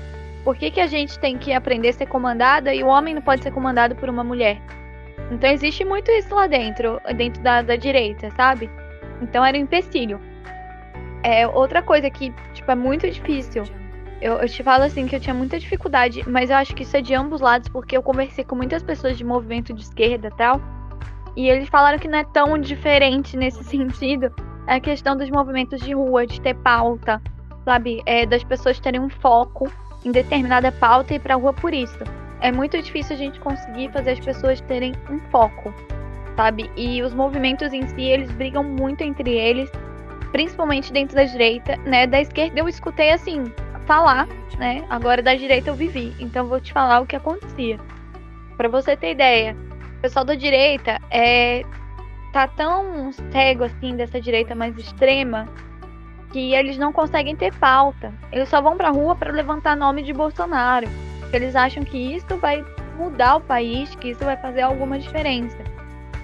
Por 0.45 0.57
que, 0.57 0.71
que 0.71 0.81
a 0.81 0.87
gente 0.87 1.19
tem 1.19 1.37
que 1.37 1.53
aprender 1.53 1.89
a 1.89 1.93
ser 1.93 2.07
comandada 2.07 2.75
e 2.75 2.83
o 2.83 2.87
homem 2.87 3.15
não 3.15 3.23
pode 3.23 3.43
ser 3.43 3.51
comandado 3.51 3.95
por 3.97 4.09
uma 4.09 4.25
mulher? 4.25 4.61
Então 5.31 5.51
existe 5.51 5.85
muito 5.85 6.11
isso 6.11 6.35
lá 6.35 6.47
dentro, 6.47 7.01
dentro 7.17 7.43
da, 7.43 7.63
da 7.63 7.77
direita, 7.77 8.31
sabe? 8.33 8.71
Então 9.23 9.45
era 9.45 9.57
um 9.57 9.61
empecilho. 9.61 10.21
É 11.23 11.47
outra 11.47 11.83
coisa 11.83 12.09
que, 12.11 12.33
tipo, 12.55 12.71
é 12.71 12.75
muito 12.75 13.09
difícil 13.09 13.65
eu, 14.21 14.35
eu, 14.35 14.49
te 14.49 14.63
falo 14.63 14.85
assim 14.85 15.07
que 15.07 15.17
eu 15.17 15.21
tinha 15.21 15.35
muita 15.35 15.59
dificuldade, 15.59 16.23
mas 16.29 16.51
eu 16.51 16.57
acho 16.57 16.75
que 16.75 16.83
isso 16.83 16.97
é 16.97 17.01
de 17.01 17.15
ambos 17.15 17.41
lados, 17.41 17.69
porque 17.69 17.97
eu 17.97 18.03
conversei 18.03 18.45
com 18.45 18.55
muitas 18.55 18.83
pessoas 18.83 19.17
de 19.17 19.25
movimento 19.25 19.73
de 19.73 19.83
esquerda 19.83 20.31
tal, 20.31 20.61
e 21.37 21.49
eles 21.49 21.69
falaram 21.69 21.99
que 21.99 22.09
não 22.09 22.19
é 22.19 22.25
tão 22.25 22.59
diferente 22.59 23.37
nesse 23.37 23.63
sentido 23.65 24.33
a 24.67 24.79
questão 24.79 25.17
dos 25.17 25.31
movimentos 25.31 25.81
de 25.81 25.93
rua, 25.95 26.27
de 26.27 26.41
ter 26.41 26.55
pauta, 26.55 27.21
sabe? 27.65 28.03
É, 28.07 28.27
das 28.27 28.45
pessoas 28.45 28.79
terem 28.79 29.01
um 29.01 29.09
foco 29.09 29.71
em 30.05 30.13
determinada 30.13 30.71
pauta 30.73 31.13
e 31.13 31.17
ir 31.17 31.21
pra 31.21 31.35
rua 31.35 31.53
por 31.53 31.75
isso. 31.75 31.99
É 32.41 32.51
muito 32.51 32.81
difícil 32.81 33.17
a 33.17 33.19
gente 33.19 33.39
conseguir 33.41 33.91
fazer 33.93 34.13
as 34.13 34.21
pessoas 34.21 34.61
terem 34.63 34.93
um 35.11 35.19
foco, 35.31 35.75
sabe? 36.37 36.71
E 36.77 37.03
os 37.03 37.13
movimentos 37.13 37.73
em 37.73 37.87
si, 37.89 38.03
eles 38.03 38.31
brigam 38.31 38.65
muito 38.65 39.03
entre 39.03 39.31
eles, 39.31 39.71
principalmente 40.33 40.93
dentro 40.93 41.17
da 41.17 41.25
direita, 41.25 41.77
né? 41.79 42.07
Da 42.07 42.21
esquerda 42.21 42.61
eu 42.61 42.69
escutei 42.69 43.11
assim, 43.11 43.53
falar, 43.87 44.27
né? 44.59 44.85
Agora 44.89 45.21
da 45.21 45.35
direita 45.35 45.71
eu 45.71 45.75
vivi, 45.75 46.15
então 46.19 46.47
vou 46.47 46.61
te 46.61 46.73
falar 46.73 47.01
o 47.01 47.07
que 47.07 47.17
acontecia. 47.17 47.79
Para 48.57 48.69
você 48.69 48.97
ter 48.97 49.13
ideia, 49.13 49.57
o 50.01 50.09
pessoal 50.09 50.25
da 50.25 50.35
direita 50.35 50.99
é 51.11 51.63
tá 52.33 52.49
tão 52.49 53.13
cego 53.13 53.65
assim 53.65 53.97
dessa 53.97 54.19
direita 54.19 54.55
mais 54.55 54.75
extrema 54.79 55.47
que 56.33 56.55
eles 56.55 56.79
não 56.79 56.91
conseguem 56.91 57.37
ter 57.37 57.53
pauta. 57.59 58.11
Eles 58.33 58.49
só 58.49 58.63
vão 58.63 58.79
pra 58.79 58.89
rua 58.89 59.15
para 59.15 59.31
levantar 59.31 59.77
nome 59.77 60.03
de 60.03 60.15
Bolsonaro. 60.15 60.89
Eles 61.35 61.55
acham 61.55 61.85
que 61.85 61.99
isso 61.99 62.35
vai 62.39 62.65
mudar 62.97 63.37
o 63.37 63.41
país, 63.43 63.95
que 63.97 64.09
isso 64.11 64.25
vai 64.25 64.39
fazer 64.39 64.63
alguma 64.63 64.99
diferença. 64.99 65.59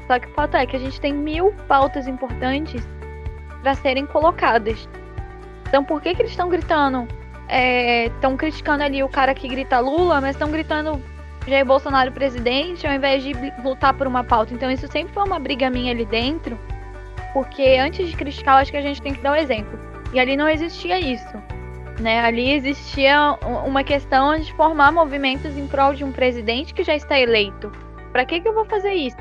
Só 0.07 0.19
que 0.19 0.27
o 0.27 0.31
fato 0.33 0.57
é 0.57 0.65
que 0.65 0.77
a 0.77 0.81
gente 0.81 0.99
tem 0.99 1.13
mil 1.13 1.53
pautas 1.69 2.09
importantes 2.09 2.89
para 3.61 3.75
serem 3.75 4.07
colocadas. 4.07 4.89
Então 5.69 5.85
por 5.85 6.01
que, 6.01 6.15
que 6.15 6.23
eles 6.23 6.31
estão 6.31 6.49
gritando 6.49 7.07
estão 8.09 8.33
é, 8.33 8.37
criticando 8.37 8.85
ali 8.85 9.03
o 9.03 9.09
cara 9.09 9.35
que 9.35 9.47
grita 9.47 9.79
Lula, 9.81 10.19
mas 10.19 10.31
estão 10.31 10.51
gritando 10.51 10.99
Jair 11.47 11.65
Bolsonaro 11.65 12.11
presidente, 12.13 12.87
ao 12.87 12.93
invés 12.93 13.23
de 13.23 13.33
lutar 13.63 13.95
por 13.95 14.07
uma 14.07 14.25
pauta. 14.25 14.53
Então 14.53 14.71
isso 14.71 14.89
sempre 14.89 15.15
foi 15.15 15.25
uma 15.25 15.39
briga 15.39 15.71
minha 15.71 15.93
ali 15.93 16.05
dentro, 16.05 16.59
porque 17.33 17.77
antes 17.81 18.09
de 18.09 18.17
criticar, 18.17 18.57
eu 18.57 18.63
acho 18.63 18.71
que 18.71 18.77
a 18.77 18.83
gente 18.83 19.01
tem 19.01 19.15
que 19.15 19.21
dar 19.21 19.33
o 19.33 19.35
um 19.35 19.39
exemplo. 19.39 19.79
E 20.13 20.19
ali 20.19 20.37
não 20.37 20.49
existia 20.49 20.99
isso. 20.99 21.37
Né? 22.01 22.21
Ali 22.21 22.53
existia 22.53 23.39
uma 23.65 23.83
questão 23.83 24.39
de 24.39 24.53
formar 24.55 24.93
movimentos 24.93 25.57
em 25.57 25.67
prol 25.67 25.95
de 25.95 26.05
um 26.05 26.13
presidente 26.13 26.75
que 26.75 26.83
já 26.83 26.95
está 26.95 27.19
eleito. 27.19 27.71
Para 28.13 28.25
que, 28.25 28.41
que 28.41 28.49
eu 28.49 28.55
vou 28.55 28.65
fazer 28.65 28.93
isso? 28.93 29.17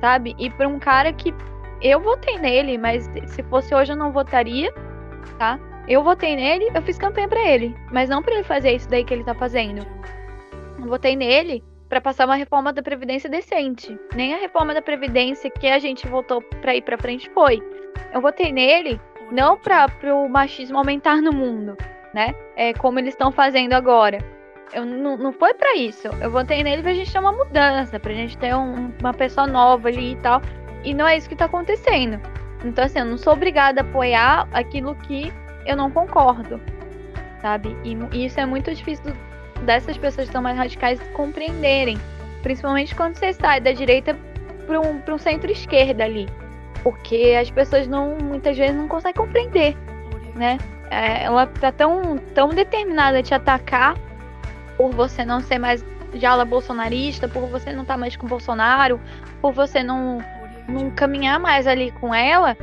Sabe? 0.00 0.34
E 0.38 0.50
para 0.50 0.68
um 0.68 0.78
cara 0.78 1.12
que 1.12 1.34
eu 1.80 2.00
votei 2.00 2.38
nele, 2.38 2.78
mas 2.78 3.08
se 3.26 3.42
fosse 3.44 3.74
hoje 3.74 3.92
eu 3.92 3.96
não 3.96 4.12
votaria, 4.12 4.72
tá? 5.38 5.58
Eu 5.86 6.02
votei 6.02 6.36
nele, 6.36 6.68
eu 6.74 6.82
fiz 6.82 6.98
campanha 6.98 7.28
para 7.28 7.40
ele, 7.40 7.76
mas 7.90 8.08
não 8.08 8.22
para 8.22 8.34
ele 8.34 8.44
fazer 8.44 8.72
isso 8.72 8.88
daí 8.88 9.04
que 9.04 9.14
ele 9.14 9.24
tá 9.24 9.34
fazendo. 9.34 9.86
Votei 10.86 11.16
nele 11.16 11.62
para 11.88 12.00
passar 12.00 12.26
uma 12.26 12.36
reforma 12.36 12.72
da 12.72 12.82
previdência 12.82 13.28
decente. 13.28 13.98
Nem 14.14 14.34
a 14.34 14.38
reforma 14.38 14.74
da 14.74 14.82
previdência 14.82 15.50
que 15.50 15.66
a 15.66 15.78
gente 15.78 16.06
votou 16.06 16.42
para 16.60 16.74
ir 16.76 16.82
para 16.82 16.98
frente 16.98 17.30
foi. 17.30 17.62
Eu 18.12 18.20
votei 18.20 18.52
nele 18.52 19.00
não 19.32 19.56
para 19.56 19.88
o 20.14 20.28
machismo 20.28 20.78
aumentar 20.78 21.20
no 21.20 21.32
mundo, 21.32 21.76
né? 22.14 22.34
É 22.56 22.72
como 22.74 22.98
eles 22.98 23.14
estão 23.14 23.32
fazendo 23.32 23.72
agora. 23.72 24.18
Eu, 24.72 24.84
não, 24.84 25.16
não 25.16 25.32
foi 25.32 25.54
para 25.54 25.76
isso. 25.76 26.08
Eu 26.20 26.30
votei 26.30 26.62
nele 26.62 26.82
pra 26.82 26.92
gente 26.92 27.10
ter 27.10 27.18
uma 27.18 27.32
mudança, 27.32 27.98
pra 27.98 28.12
gente 28.12 28.36
ter 28.36 28.54
um, 28.54 28.92
uma 29.00 29.14
pessoa 29.14 29.46
nova 29.46 29.88
ali 29.88 30.12
e 30.12 30.16
tal. 30.16 30.42
E 30.84 30.92
não 30.94 31.06
é 31.08 31.16
isso 31.16 31.28
que 31.28 31.36
tá 31.36 31.46
acontecendo. 31.46 32.20
Então, 32.64 32.84
assim, 32.84 32.98
eu 32.98 33.04
não 33.04 33.16
sou 33.16 33.32
obrigada 33.32 33.80
a 33.80 33.84
apoiar 33.84 34.46
aquilo 34.52 34.94
que 34.94 35.32
eu 35.64 35.76
não 35.76 35.90
concordo, 35.90 36.60
sabe? 37.40 37.76
E, 37.84 37.96
e 38.16 38.26
isso 38.26 38.38
é 38.40 38.46
muito 38.46 38.74
difícil 38.74 39.14
dessas 39.64 39.96
pessoas 39.96 40.26
que 40.26 40.32
são 40.32 40.42
mais 40.42 40.56
radicais 40.56 41.00
compreenderem, 41.12 41.98
principalmente 42.42 42.94
quando 42.94 43.16
você 43.16 43.32
sai 43.32 43.60
da 43.60 43.72
direita 43.72 44.16
para 44.66 44.80
um, 44.80 45.02
um 45.08 45.18
centro-esquerda 45.18 46.04
ali, 46.04 46.28
porque 46.82 47.36
as 47.40 47.50
pessoas 47.50 47.86
não 47.86 48.16
muitas 48.22 48.56
vezes 48.56 48.76
não 48.76 48.88
conseguem 48.88 49.14
compreender, 49.14 49.76
né? 50.34 50.58
É, 50.90 51.24
ela 51.24 51.46
tá 51.46 51.70
tão, 51.70 52.16
tão 52.34 52.48
determinada 52.48 53.18
a 53.18 53.22
te 53.22 53.34
atacar 53.34 53.96
por 54.76 54.90
você 54.92 55.24
não 55.24 55.40
ser 55.40 55.58
mais 55.58 55.84
de 56.14 56.24
ala 56.24 56.44
bolsonarista, 56.44 57.28
por 57.28 57.46
você 57.48 57.72
não 57.72 57.82
estar 57.82 57.94
tá 57.94 57.98
mais 57.98 58.16
com 58.16 58.26
Bolsonaro, 58.26 59.00
por 59.42 59.52
você 59.52 59.82
não, 59.82 60.18
não 60.66 60.90
caminhar 60.90 61.38
mais 61.38 61.66
ali 61.66 61.90
com 61.92 62.14
ela, 62.14 62.56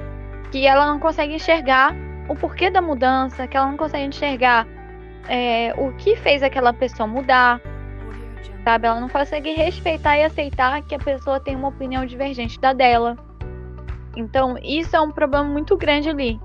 que 0.51 0.65
ela 0.65 0.85
não 0.85 0.99
consegue 0.99 1.35
enxergar 1.35 1.93
o 2.27 2.35
porquê 2.35 2.69
da 2.69 2.81
mudança, 2.81 3.47
que 3.47 3.55
ela 3.55 3.67
não 3.67 3.77
consegue 3.77 4.05
enxergar 4.05 4.65
é, 5.27 5.73
o 5.77 5.91
que 5.93 6.15
fez 6.17 6.43
aquela 6.43 6.73
pessoa 6.73 7.07
mudar, 7.07 7.61
sabe? 8.63 8.87
Ela 8.87 8.99
não 8.99 9.09
consegue 9.09 9.53
respeitar 9.53 10.17
e 10.17 10.23
aceitar 10.23 10.81
que 10.83 10.95
a 10.95 10.99
pessoa 10.99 11.39
tem 11.39 11.55
uma 11.55 11.69
opinião 11.69 12.05
divergente 12.05 12.59
da 12.59 12.73
dela. 12.73 13.17
Então, 14.15 14.57
isso 14.63 14.95
é 14.95 15.01
um 15.01 15.11
problema 15.11 15.45
muito 15.45 15.75
grande 15.75 16.09
ali, 16.09 16.39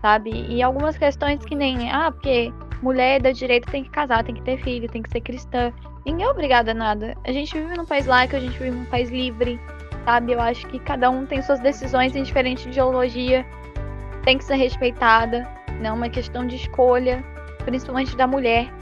sabe? 0.00 0.30
E 0.48 0.62
algumas 0.62 0.96
questões 0.96 1.44
que 1.44 1.54
nem, 1.54 1.90
ah, 1.90 2.10
porque 2.10 2.52
mulher 2.82 3.20
da 3.20 3.30
direita 3.30 3.70
tem 3.70 3.84
que 3.84 3.90
casar, 3.90 4.24
tem 4.24 4.34
que 4.34 4.42
ter 4.42 4.58
filho, 4.62 4.88
tem 4.88 5.02
que 5.02 5.10
ser 5.10 5.20
cristã. 5.20 5.72
Ninguém 6.04 6.26
é 6.26 6.28
obrigada 6.28 6.72
a 6.72 6.74
nada. 6.74 7.16
A 7.24 7.32
gente 7.32 7.56
vive 7.56 7.76
num 7.76 7.86
país 7.86 8.06
laico, 8.06 8.34
a 8.34 8.40
gente 8.40 8.58
vive 8.58 8.72
num 8.72 8.84
país 8.86 9.08
livre, 9.08 9.60
sabe? 10.04 10.32
Eu 10.32 10.40
acho 10.40 10.66
que 10.66 10.80
cada 10.80 11.08
um 11.10 11.24
tem 11.24 11.40
suas 11.42 11.60
decisões 11.60 12.16
em 12.16 12.24
diferente 12.24 12.68
ideologia 12.68 13.46
tem 14.24 14.38
que 14.38 14.44
ser 14.44 14.54
respeitada, 14.54 15.48
não 15.80 15.90
é 15.90 15.92
uma 15.92 16.08
questão 16.08 16.46
de 16.46 16.56
escolha, 16.56 17.24
principalmente 17.64 18.16
da 18.16 18.26
mulher. 18.26 18.72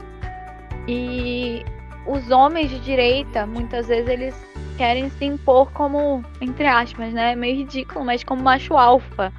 E 0.87 1.63
os 2.05 2.29
homens 2.31 2.69
de 2.69 2.79
direita, 2.79 3.45
muitas 3.45 3.87
vezes 3.87 4.09
eles 4.09 4.51
querem 4.77 5.09
se 5.09 5.25
impor 5.25 5.71
como, 5.71 6.23
entre 6.39 6.65
aspas, 6.67 7.13
né, 7.13 7.35
meio 7.35 7.57
ridículo, 7.57 8.03
mas 8.03 8.23
como 8.23 8.41
macho 8.41 8.75
alfa, 8.75 9.31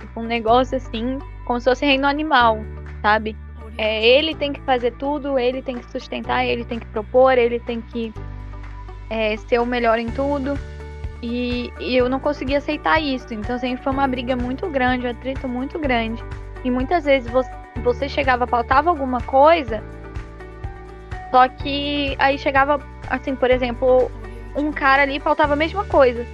tipo 0.00 0.20
um 0.20 0.24
negócio 0.24 0.76
assim, 0.76 1.18
como 1.46 1.60
se 1.60 1.64
fosse 1.64 1.86
reino 1.86 2.06
animal, 2.06 2.58
sabe? 3.02 3.36
É, 3.76 4.04
ele 4.04 4.34
tem 4.34 4.52
que 4.52 4.60
fazer 4.62 4.92
tudo, 4.94 5.38
ele 5.38 5.62
tem 5.62 5.78
que 5.78 5.88
sustentar, 5.90 6.44
ele 6.44 6.64
tem 6.64 6.80
que 6.80 6.86
propor, 6.86 7.38
ele 7.38 7.60
tem 7.60 7.80
que 7.80 8.12
é, 9.08 9.36
ser 9.36 9.60
o 9.60 9.66
melhor 9.66 9.98
em 9.98 10.10
tudo. 10.10 10.58
E, 11.22 11.72
e, 11.80 11.96
eu 11.96 12.08
não 12.08 12.20
conseguia 12.20 12.58
aceitar 12.58 13.00
isso. 13.00 13.32
Então 13.32 13.58
sempre 13.58 13.82
foi 13.82 13.92
uma 13.92 14.06
briga 14.06 14.36
muito 14.36 14.68
grande, 14.68 15.06
um 15.06 15.10
atrito 15.10 15.48
muito 15.48 15.78
grande. 15.78 16.22
E 16.64 16.70
muitas 16.70 17.04
vezes 17.04 17.30
você, 17.30 17.50
você 17.82 18.08
chegava, 18.08 18.46
pautava 18.46 18.90
alguma 18.90 19.20
coisa, 19.20 19.82
só 21.30 21.48
que 21.48 22.16
aí 22.18 22.38
chegava, 22.38 22.80
assim, 23.08 23.34
por 23.34 23.50
exemplo, 23.50 24.10
um 24.56 24.72
cara 24.72 25.02
ali 25.02 25.20
faltava 25.20 25.52
a 25.52 25.56
mesma 25.56 25.84
coisa. 25.84 26.26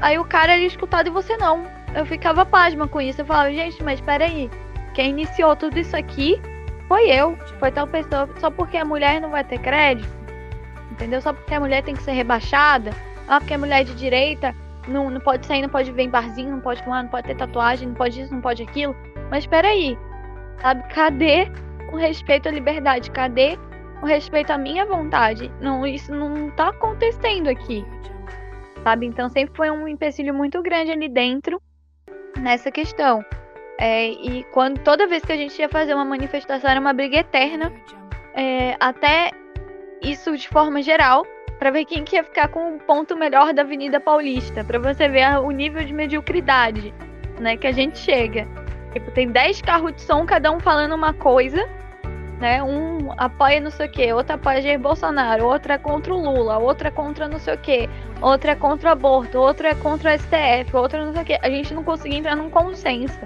Aí 0.00 0.18
o 0.18 0.24
cara 0.24 0.52
era 0.52 0.62
escutado 0.62 1.08
e 1.08 1.10
você 1.10 1.36
não. 1.36 1.66
Eu 1.94 2.04
ficava 2.06 2.44
pasma 2.44 2.86
com 2.86 3.00
isso. 3.00 3.20
Eu 3.20 3.26
falava, 3.26 3.50
gente, 3.52 3.82
mas 3.82 4.00
peraí. 4.00 4.50
Quem 4.94 5.10
iniciou 5.10 5.56
tudo 5.56 5.78
isso 5.78 5.96
aqui 5.96 6.40
foi 6.86 7.10
eu. 7.10 7.36
Foi 7.58 7.72
tal 7.72 7.86
pessoa. 7.86 8.28
Só 8.38 8.50
porque 8.50 8.76
a 8.76 8.84
mulher 8.84 9.20
não 9.20 9.30
vai 9.30 9.42
ter 9.42 9.58
crédito. 9.58 10.08
Entendeu? 10.92 11.20
Só 11.20 11.32
porque 11.32 11.54
a 11.54 11.60
mulher 11.60 11.82
tem 11.82 11.94
que 11.94 12.02
ser 12.02 12.12
rebaixada. 12.12 12.90
Ah, 13.26 13.40
porque 13.40 13.54
a 13.54 13.58
mulher 13.58 13.80
é 13.80 13.84
de 13.84 13.94
direita 13.94 14.54
não, 14.88 15.10
não 15.10 15.20
pode 15.20 15.46
sair, 15.46 15.62
não 15.62 15.68
pode 15.68 15.92
ver 15.92 16.04
em 16.04 16.10
barzinho, 16.10 16.50
não 16.50 16.60
pode 16.60 16.82
fumar, 16.82 17.02
não 17.02 17.10
pode 17.10 17.26
ter 17.26 17.36
tatuagem, 17.36 17.88
não 17.88 17.94
pode 17.94 18.20
isso, 18.20 18.32
não 18.32 18.40
pode 18.40 18.62
aquilo. 18.62 18.96
Mas 19.30 19.46
peraí. 19.46 19.98
Sabe? 20.60 20.82
Cadê 20.92 21.48
o 21.92 21.96
respeito 21.96 22.48
à 22.48 22.52
liberdade? 22.52 23.10
Cadê 23.10 23.58
o 24.02 24.06
respeito 24.06 24.50
à 24.50 24.58
minha 24.58 24.84
vontade? 24.86 25.50
Não, 25.60 25.86
isso 25.86 26.14
não 26.14 26.50
tá 26.50 26.68
acontecendo 26.68 27.48
aqui 27.48 27.84
sabe? 28.82 29.06
Então 29.06 29.28
sempre 29.28 29.54
foi 29.56 29.70
um 29.70 29.86
empecilho 29.86 30.32
muito 30.32 30.62
grande 30.62 30.90
ali 30.90 31.08
dentro 31.08 31.60
nessa 32.38 32.70
questão. 32.70 33.24
É, 33.78 34.08
e 34.08 34.44
quando 34.52 34.78
toda 34.80 35.06
vez 35.06 35.22
que 35.24 35.32
a 35.32 35.36
gente 35.36 35.58
ia 35.60 35.68
fazer 35.68 35.94
uma 35.94 36.04
manifestação 36.04 36.70
era 36.70 36.80
uma 36.80 36.92
briga 36.92 37.18
eterna, 37.18 37.72
é, 38.34 38.76
até 38.80 39.30
isso 40.02 40.36
de 40.36 40.48
forma 40.48 40.82
geral, 40.82 41.24
para 41.58 41.70
ver 41.70 41.84
quem 41.84 42.02
que 42.02 42.16
ia 42.16 42.24
ficar 42.24 42.48
com 42.48 42.76
o 42.76 42.78
ponto 42.80 43.16
melhor 43.16 43.52
da 43.52 43.62
Avenida 43.62 44.00
Paulista, 44.00 44.64
para 44.64 44.78
você 44.78 45.08
ver 45.08 45.38
o 45.38 45.50
nível 45.50 45.84
de 45.84 45.92
mediocridade, 45.92 46.94
né, 47.38 47.56
que 47.56 47.66
a 47.66 47.72
gente 47.72 47.98
chega. 47.98 48.48
Tipo, 48.92 49.10
tem 49.10 49.28
10 49.28 49.62
carros 49.62 49.94
de 49.94 50.02
som, 50.02 50.24
cada 50.24 50.50
um 50.50 50.58
falando 50.58 50.94
uma 50.94 51.12
coisa, 51.12 51.68
né? 52.40 52.62
Um 52.62 53.12
apoia 53.16 53.60
não 53.60 53.70
sei 53.70 53.86
o 53.86 53.90
que, 53.90 54.12
outro 54.12 54.34
apoia 54.34 54.62
Jair 54.62 54.78
Bolsonaro, 54.78 55.44
outro 55.44 55.72
é 55.72 55.78
contra 55.78 56.14
o 56.14 56.20
Lula, 56.20 56.58
outro 56.58 56.88
é 56.88 56.90
contra 56.90 57.28
não 57.28 57.38
sei 57.38 57.54
o 57.54 57.58
que, 57.58 57.88
outro 58.20 58.50
é 58.50 58.54
contra 58.54 58.88
o 58.88 58.92
aborto, 58.92 59.38
outro 59.38 59.66
é 59.66 59.74
contra 59.74 60.14
o 60.14 60.18
STF, 60.18 60.74
outro 60.74 61.04
não 61.04 61.12
sei 61.12 61.22
o 61.22 61.24
que. 61.24 61.38
A 61.42 61.50
gente 61.50 61.74
não 61.74 61.84
conseguia 61.84 62.18
entrar 62.18 62.36
num 62.36 62.50
consenso. 62.50 63.18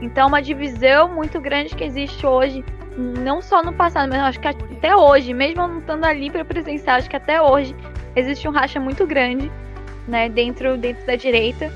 Então, 0.00 0.28
uma 0.28 0.42
divisão 0.42 1.08
muito 1.08 1.40
grande 1.40 1.74
que 1.76 1.84
existe 1.84 2.26
hoje, 2.26 2.64
não 2.96 3.40
só 3.40 3.62
no 3.62 3.72
passado, 3.72 4.08
mas 4.08 4.20
acho 4.20 4.40
que 4.40 4.48
até 4.48 4.96
hoje, 4.96 5.32
mesmo 5.32 5.66
não 5.66 5.78
estando 5.78 6.04
ali 6.04 6.30
para 6.30 6.44
presenciar, 6.44 6.96
acho 6.96 7.08
que 7.08 7.16
até 7.16 7.40
hoje 7.40 7.74
existe 8.16 8.48
um 8.48 8.50
racha 8.50 8.80
muito 8.80 9.06
grande, 9.06 9.50
né, 10.08 10.28
dentro, 10.28 10.76
dentro 10.76 11.06
da 11.06 11.14
direita. 11.14 11.72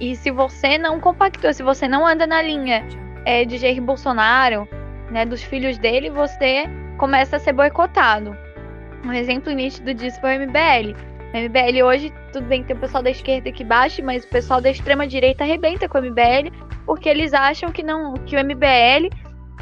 E 0.00 0.14
se 0.14 0.30
você 0.30 0.76
não 0.76 1.00
compactua, 1.00 1.52
se 1.52 1.62
você 1.62 1.88
não 1.88 2.06
anda 2.06 2.26
na 2.26 2.42
linha 2.42 2.86
é, 3.24 3.44
de 3.44 3.56
Jair 3.56 3.80
Bolsonaro, 3.80 4.68
né, 5.10 5.24
dos 5.24 5.42
filhos 5.42 5.78
dele, 5.78 6.10
você 6.10 6.64
começa 6.98 7.36
a 7.36 7.38
ser 7.38 7.52
boicotado. 7.52 8.36
Um 9.04 9.12
exemplo 9.12 9.52
nítido 9.52 9.94
disso 9.94 10.20
foi 10.20 10.36
o 10.36 10.40
MBL. 10.40 10.96
O 11.32 11.38
MBL 11.38 11.84
hoje, 11.84 12.12
tudo 12.32 12.46
bem 12.46 12.62
que 12.62 12.68
tem 12.68 12.76
o 12.76 12.80
pessoal 12.80 13.02
da 13.02 13.10
esquerda 13.10 13.52
que 13.52 13.64
baixa, 13.64 14.02
mas 14.02 14.24
o 14.24 14.28
pessoal 14.28 14.60
da 14.60 14.70
extrema 14.70 15.06
direita 15.06 15.44
arrebenta 15.44 15.88
com 15.88 15.98
o 15.98 16.02
MBL, 16.02 16.50
porque 16.84 17.08
eles 17.08 17.32
acham 17.32 17.70
que 17.70 17.82
não 17.82 18.14
que 18.14 18.36
o 18.36 18.44
MBL 18.44 19.08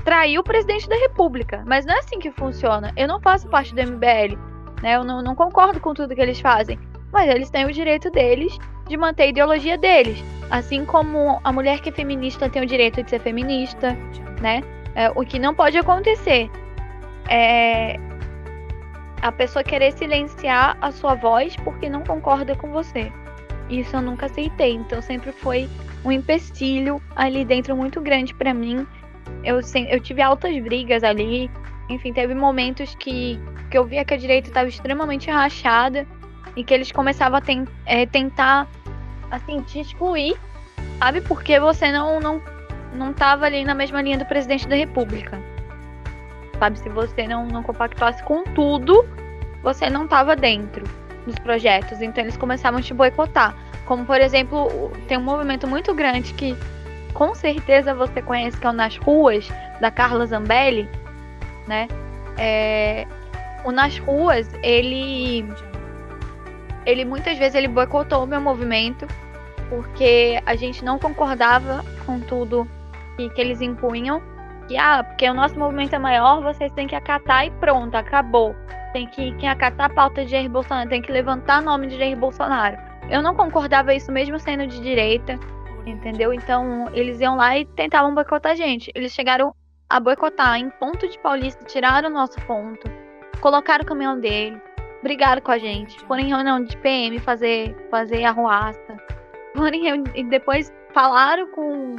traiu 0.04 0.40
o 0.40 0.44
presidente 0.44 0.88
da 0.88 0.96
República. 0.96 1.62
Mas 1.66 1.86
não 1.86 1.94
é 1.94 1.98
assim 1.98 2.18
que 2.18 2.30
funciona. 2.30 2.92
Eu 2.96 3.08
não 3.08 3.20
faço 3.20 3.48
parte 3.48 3.74
do 3.74 3.80
MBL, 3.80 4.36
né? 4.82 4.96
Eu 4.96 5.04
não, 5.04 5.22
não 5.22 5.34
concordo 5.34 5.80
com 5.80 5.94
tudo 5.94 6.14
que 6.14 6.20
eles 6.20 6.40
fazem. 6.40 6.78
Mas 7.14 7.30
eles 7.30 7.48
têm 7.48 7.64
o 7.64 7.72
direito 7.72 8.10
deles 8.10 8.58
de 8.88 8.96
manter 8.96 9.22
a 9.22 9.26
ideologia 9.28 9.78
deles. 9.78 10.22
Assim 10.50 10.84
como 10.84 11.40
a 11.44 11.52
mulher 11.52 11.80
que 11.80 11.88
é 11.88 11.92
feminista 11.92 12.50
tem 12.50 12.60
o 12.60 12.66
direito 12.66 13.04
de 13.04 13.08
ser 13.08 13.20
feminista, 13.20 13.96
né? 14.42 14.62
É, 14.96 15.08
o 15.10 15.24
que 15.24 15.38
não 15.38 15.54
pode 15.54 15.78
acontecer 15.78 16.50
é 17.30 17.96
a 19.22 19.30
pessoa 19.30 19.62
querer 19.62 19.92
silenciar 19.92 20.76
a 20.80 20.90
sua 20.90 21.14
voz 21.14 21.54
porque 21.56 21.88
não 21.88 22.02
concorda 22.02 22.56
com 22.56 22.72
você. 22.72 23.12
Isso 23.70 23.94
eu 23.94 24.02
nunca 24.02 24.26
aceitei, 24.26 24.74
então 24.74 25.00
sempre 25.00 25.30
foi 25.30 25.70
um 26.04 26.10
empecilho 26.10 27.00
ali 27.14 27.44
dentro 27.44 27.76
muito 27.76 28.00
grande 28.00 28.34
para 28.34 28.52
mim. 28.52 28.84
Eu, 29.44 29.60
eu 29.88 30.00
tive 30.00 30.20
altas 30.20 30.54
brigas 30.58 31.04
ali, 31.04 31.48
enfim, 31.88 32.12
teve 32.12 32.34
momentos 32.34 32.94
que, 32.96 33.40
que 33.70 33.78
eu 33.78 33.84
via 33.84 34.04
que 34.04 34.14
a 34.14 34.18
direita 34.18 34.48
estava 34.48 34.68
extremamente 34.68 35.30
rachada 35.30 36.06
e 36.56 36.64
que 36.64 36.72
eles 36.72 36.92
começavam 36.92 37.38
a 37.38 37.40
ten, 37.40 37.66
é, 37.86 38.06
tentar, 38.06 38.68
assim, 39.30 39.60
te 39.62 39.80
excluir, 39.80 40.36
sabe? 40.98 41.20
Porque 41.20 41.58
você 41.58 41.90
não, 41.90 42.20
não 42.20 42.40
não 42.94 43.10
estava 43.10 43.46
ali 43.46 43.64
na 43.64 43.74
mesma 43.74 44.00
linha 44.00 44.16
do 44.16 44.24
presidente 44.24 44.66
da 44.68 44.76
República. 44.76 45.38
Sabe, 46.58 46.78
se 46.78 46.88
você 46.88 47.26
não, 47.26 47.46
não 47.46 47.62
compactuasse 47.62 48.22
com 48.22 48.44
tudo, 48.44 49.04
você 49.62 49.90
não 49.90 50.04
estava 50.04 50.36
dentro 50.36 50.84
dos 51.26 51.38
projetos. 51.40 52.00
Então 52.00 52.22
eles 52.22 52.36
começavam 52.36 52.78
a 52.78 52.82
te 52.82 52.94
boicotar. 52.94 53.54
Como, 53.84 54.04
por 54.04 54.20
exemplo, 54.20 54.92
tem 55.08 55.18
um 55.18 55.22
movimento 55.22 55.66
muito 55.66 55.92
grande 55.92 56.32
que 56.34 56.56
com 57.12 57.34
certeza 57.34 57.94
você 57.94 58.22
conhece, 58.22 58.56
que 58.56 58.66
é 58.66 58.70
o 58.70 58.72
Nas 58.72 58.96
Ruas, 58.96 59.48
da 59.80 59.90
Carla 59.90 60.26
Zambelli, 60.26 60.88
né? 61.66 61.88
É, 62.38 63.06
o 63.64 63.72
Nas 63.72 63.98
Ruas, 63.98 64.48
ele 64.62 65.46
ele 66.86 67.04
muitas 67.04 67.38
vezes 67.38 67.54
ele 67.54 67.68
boicotou 67.68 68.24
o 68.24 68.26
meu 68.26 68.40
movimento 68.40 69.06
porque 69.68 70.40
a 70.44 70.54
gente 70.54 70.84
não 70.84 70.98
concordava 70.98 71.84
com 72.04 72.20
tudo 72.20 72.68
que, 73.16 73.28
que 73.30 73.40
eles 73.40 73.60
impunham. 73.60 74.22
Que, 74.68 74.76
ah, 74.76 75.04
porque 75.04 75.28
o 75.28 75.34
nosso 75.34 75.58
movimento 75.58 75.94
é 75.94 75.98
maior, 75.98 76.42
vocês 76.42 76.72
têm 76.72 76.86
que 76.86 76.94
acatar 76.94 77.46
e 77.46 77.50
pronto, 77.52 77.94
acabou. 77.94 78.54
Tem 78.92 79.06
que, 79.06 79.32
que 79.32 79.46
acatar 79.46 79.90
a 79.90 79.94
pauta 79.94 80.24
de 80.24 80.30
Jair 80.30 80.48
Bolsonaro, 80.48 80.88
tem 80.88 81.02
que 81.02 81.12
levantar 81.12 81.60
nome 81.60 81.88
de 81.88 81.98
Jair 81.98 82.16
Bolsonaro. 82.16 82.76
Eu 83.10 83.22
não 83.22 83.34
concordava 83.34 83.94
isso 83.94 84.10
mesmo 84.10 84.38
sendo 84.38 84.66
de 84.66 84.80
direita, 84.80 85.38
entendeu? 85.84 86.32
Então, 86.32 86.88
eles 86.94 87.20
iam 87.20 87.36
lá 87.36 87.58
e 87.58 87.66
tentavam 87.66 88.14
boicotar 88.14 88.52
a 88.52 88.54
gente. 88.54 88.90
Eles 88.94 89.12
chegaram 89.12 89.54
a 89.90 90.00
boicotar 90.00 90.56
em 90.56 90.70
ponto 90.70 91.06
de 91.08 91.18
Paulista, 91.18 91.64
tiraram 91.64 92.08
o 92.08 92.12
nosso 92.12 92.40
ponto, 92.46 92.90
colocaram 93.40 93.84
o 93.84 93.86
caminhão 93.86 94.18
dele, 94.18 94.58
brigaram 95.04 95.42
com 95.42 95.52
a 95.52 95.58
gente, 95.58 96.00
foram 96.06 96.22
em 96.22 96.28
reunião 96.28 96.64
de 96.64 96.74
PM 96.78 97.18
fazer, 97.20 97.76
fazer 97.90 98.24
arruaça, 98.24 98.96
foram 99.54 99.74
em, 99.74 100.02
e 100.14 100.24
depois 100.24 100.72
falaram 100.92 101.46
com 101.52 101.96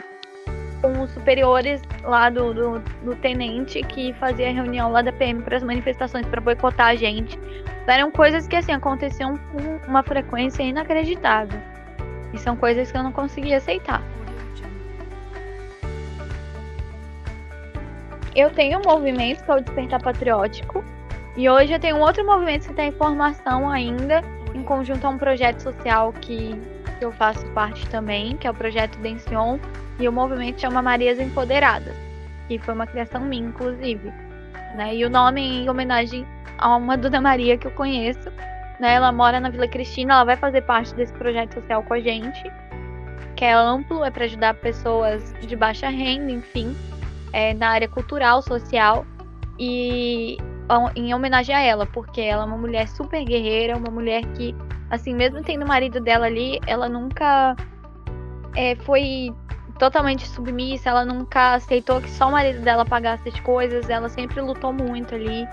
com 0.81 1.01
os 1.01 1.11
superiores 1.11 1.81
lá 2.03 2.29
do, 2.29 2.53
do, 2.53 2.79
do 3.03 3.15
tenente 3.15 3.81
que 3.83 4.13
fazia 4.13 4.51
reunião 4.51 4.91
lá 4.91 5.01
da 5.01 5.11
PM 5.11 5.41
para 5.41 5.57
as 5.57 5.63
manifestações 5.63 6.25
para 6.27 6.41
boicotar 6.41 6.87
a 6.87 6.95
gente. 6.95 7.39
Eram 7.87 8.11
coisas 8.11 8.47
que 8.47 8.55
assim 8.55 8.71
aconteciam 8.71 9.35
com 9.37 9.89
uma 9.89 10.03
frequência 10.03 10.63
inacreditável. 10.63 11.59
E 12.33 12.37
são 12.37 12.55
coisas 12.55 12.91
que 12.91 12.97
eu 12.97 13.03
não 13.03 13.11
conseguia 13.11 13.57
aceitar. 13.57 14.01
Eu 18.35 18.51
tenho 18.51 18.79
um 18.79 18.81
movimento 18.83 19.43
que 19.43 19.49
é 19.49 19.53
o 19.55 19.61
Despertar 19.61 20.01
Patriótico. 20.01 20.83
E 21.37 21.49
hoje 21.49 21.73
eu 21.73 21.79
tenho 21.79 21.97
um 21.97 22.01
outro 22.01 22.25
movimento 22.25 22.65
que 22.65 22.71
está 22.71 22.85
em 22.85 22.93
formação 22.93 23.69
ainda, 23.69 24.21
em 24.53 24.63
conjunto 24.63 25.05
a 25.05 25.09
um 25.09 25.17
projeto 25.17 25.59
social 25.59 26.13
que, 26.13 26.55
que 26.97 27.03
eu 27.03 27.11
faço 27.11 27.45
parte 27.47 27.85
também, 27.89 28.37
que 28.37 28.47
é 28.47 28.51
o 28.51 28.53
projeto 28.53 28.97
Dencion, 28.99 29.59
e 29.99 30.07
o 30.07 30.13
movimento 30.13 30.61
chama 30.61 30.81
Marias 30.81 31.19
Empoderadas, 31.19 31.93
que 32.47 32.57
foi 32.59 32.73
uma 32.73 32.87
criação 32.87 33.21
minha, 33.21 33.49
inclusive. 33.49 34.13
Né? 34.75 34.95
E 34.95 35.05
o 35.05 35.09
nome 35.09 35.41
em 35.41 35.69
homenagem 35.69 36.25
a 36.57 36.75
uma 36.77 36.97
Dona 36.97 37.19
Maria 37.19 37.57
que 37.57 37.67
eu 37.67 37.71
conheço. 37.71 38.29
Né? 38.79 38.93
Ela 38.93 39.11
mora 39.11 39.39
na 39.39 39.49
Vila 39.49 39.67
Cristina, 39.67 40.13
ela 40.13 40.23
vai 40.23 40.37
fazer 40.37 40.61
parte 40.61 40.95
desse 40.95 41.13
projeto 41.13 41.55
social 41.55 41.83
com 41.83 41.93
a 41.93 41.99
gente, 41.99 42.41
que 43.35 43.43
é 43.43 43.53
amplo, 43.53 44.05
é 44.05 44.09
para 44.09 44.23
ajudar 44.23 44.53
pessoas 44.55 45.33
de 45.41 45.55
baixa 45.55 45.89
renda, 45.89 46.31
enfim, 46.31 46.75
é, 47.33 47.53
na 47.53 47.69
área 47.69 47.89
cultural, 47.89 48.41
social. 48.41 49.05
E 49.59 50.37
em 50.95 51.13
homenagem 51.13 51.55
a 51.55 51.61
ela, 51.61 51.85
porque 51.85 52.21
ela 52.21 52.43
é 52.43 52.45
uma 52.45 52.57
mulher 52.57 52.87
super 52.87 53.23
guerreira, 53.23 53.77
uma 53.77 53.91
mulher 53.91 54.23
que, 54.33 54.55
assim, 54.89 55.13
mesmo 55.13 55.43
tendo 55.43 55.63
o 55.63 55.67
marido 55.67 55.99
dela 55.99 56.25
ali, 56.25 56.59
ela 56.65 56.89
nunca 56.89 57.55
é, 58.55 58.75
foi 58.77 59.33
totalmente 59.77 60.27
submissa, 60.27 60.89
ela 60.89 61.05
nunca 61.05 61.55
aceitou 61.55 62.01
que 62.01 62.09
só 62.09 62.29
o 62.29 62.31
marido 62.31 62.61
dela 62.61 62.85
pagasse 62.85 63.29
as 63.29 63.39
coisas, 63.41 63.89
ela 63.89 64.09
sempre 64.09 64.41
lutou 64.41 64.71
muito 64.71 65.13
ali. 65.13 65.47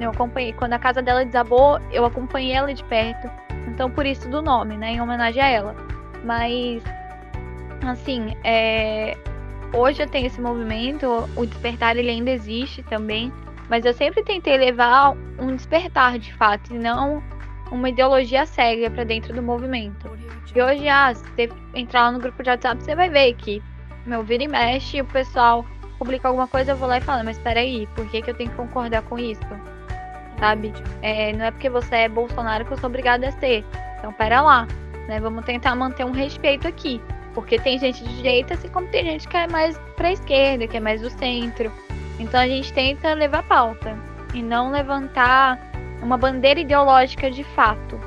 Eu 0.00 0.10
acompanhei, 0.10 0.52
quando 0.52 0.72
a 0.74 0.78
casa 0.78 1.02
dela 1.02 1.24
desabou, 1.24 1.78
eu 1.90 2.04
acompanhei 2.04 2.52
ela 2.52 2.72
de 2.72 2.84
perto. 2.84 3.28
Então 3.68 3.90
por 3.90 4.06
isso 4.06 4.28
do 4.28 4.40
nome, 4.40 4.76
né, 4.76 4.92
em 4.92 5.00
homenagem 5.00 5.42
a 5.42 5.48
ela. 5.48 5.76
Mas 6.24 6.82
assim, 7.84 8.36
é... 8.44 9.16
hoje 9.72 10.02
eu 10.02 10.08
tenho 10.08 10.26
esse 10.26 10.40
movimento, 10.40 11.28
o 11.36 11.46
despertar 11.46 11.96
ele 11.96 12.10
ainda 12.10 12.30
existe 12.30 12.82
também, 12.84 13.32
mas 13.68 13.84
eu 13.84 13.92
sempre 13.92 14.22
tentei 14.22 14.56
levar 14.56 15.16
um 15.38 15.54
despertar 15.54 16.18
de 16.18 16.32
fato, 16.34 16.74
e 16.74 16.78
não 16.78 17.22
uma 17.70 17.88
ideologia 17.88 18.46
cega 18.46 18.90
para 18.90 19.04
dentro 19.04 19.34
do 19.34 19.42
movimento. 19.42 20.08
E 20.54 20.62
hoje, 20.62 20.88
ah, 20.88 21.14
se 21.14 21.22
você 21.22 21.50
entrar 21.74 22.02
lá 22.02 22.12
no 22.12 22.20
grupo 22.20 22.42
de 22.42 22.48
WhatsApp, 22.48 22.82
você 22.82 22.94
vai 22.94 23.10
ver 23.10 23.34
que, 23.34 23.62
meu, 24.06 24.22
vira 24.22 24.44
e 24.44 24.48
mexe, 24.48 25.00
o 25.00 25.04
pessoal 25.04 25.66
publica 25.98 26.28
alguma 26.28 26.46
coisa, 26.46 26.72
eu 26.72 26.76
vou 26.76 26.88
lá 26.88 26.98
e 26.98 27.00
falo, 27.00 27.24
mas 27.24 27.38
peraí, 27.38 27.86
por 27.94 28.08
que, 28.08 28.22
que 28.22 28.30
eu 28.30 28.34
tenho 28.34 28.50
que 28.50 28.56
concordar 28.56 29.02
com 29.02 29.18
isso? 29.18 29.44
sabe? 30.38 30.72
É, 31.02 31.32
não 31.32 31.46
é 31.46 31.50
porque 31.50 31.68
você 31.68 31.94
é 31.96 32.08
Bolsonaro 32.08 32.64
que 32.64 32.72
eu 32.72 32.78
sou 32.78 32.88
obrigada 32.88 33.28
a 33.28 33.32
ser. 33.32 33.64
Então, 33.98 34.12
pera 34.12 34.40
lá, 34.40 34.66
né? 35.08 35.20
Vamos 35.20 35.44
tentar 35.44 35.74
manter 35.74 36.04
um 36.04 36.12
respeito 36.12 36.68
aqui. 36.68 37.00
Porque 37.34 37.58
tem 37.58 37.78
gente 37.78 38.02
de 38.02 38.16
direita, 38.16 38.54
assim 38.54 38.68
como 38.68 38.88
tem 38.88 39.04
gente 39.04 39.28
que 39.28 39.36
é 39.36 39.46
mais 39.48 39.78
pra 39.96 40.12
esquerda, 40.12 40.66
que 40.66 40.76
é 40.76 40.80
mais 40.80 41.02
do 41.02 41.10
centro. 41.10 41.70
Então 42.18 42.40
a 42.40 42.46
gente 42.46 42.72
tenta 42.72 43.12
levar 43.14 43.42
pauta 43.44 43.96
e 44.34 44.42
não 44.42 44.70
levantar 44.70 45.58
uma 46.02 46.16
bandeira 46.16 46.60
ideológica 46.60 47.30
de 47.30 47.44
fato, 47.44 48.00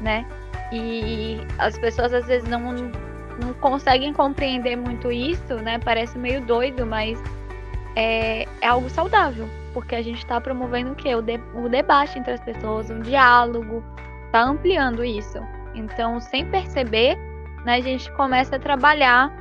né? 0.00 0.26
E 0.72 1.40
as 1.58 1.78
pessoas 1.78 2.12
às 2.12 2.26
vezes 2.26 2.48
não, 2.48 2.72
não 3.42 3.52
conseguem 3.60 4.12
compreender 4.12 4.76
muito 4.76 5.10
isso, 5.10 5.54
né? 5.56 5.78
Parece 5.78 6.18
meio 6.18 6.40
doido, 6.42 6.86
mas 6.86 7.20
é, 7.96 8.46
é 8.60 8.66
algo 8.66 8.88
saudável, 8.88 9.48
porque 9.72 9.94
a 9.94 10.02
gente 10.02 10.18
está 10.18 10.40
promovendo 10.40 10.92
o 10.92 10.94
quê? 10.94 11.14
O, 11.14 11.22
de, 11.22 11.40
o 11.54 11.68
debate 11.68 12.18
entre 12.18 12.32
as 12.32 12.40
pessoas, 12.40 12.90
um 12.90 13.00
diálogo, 13.00 13.82
está 14.26 14.42
ampliando 14.42 15.04
isso. 15.04 15.38
Então, 15.74 16.20
sem 16.20 16.46
perceber, 16.46 17.16
né, 17.64 17.76
a 17.76 17.80
gente 17.80 18.10
começa 18.12 18.56
a 18.56 18.58
trabalhar 18.58 19.32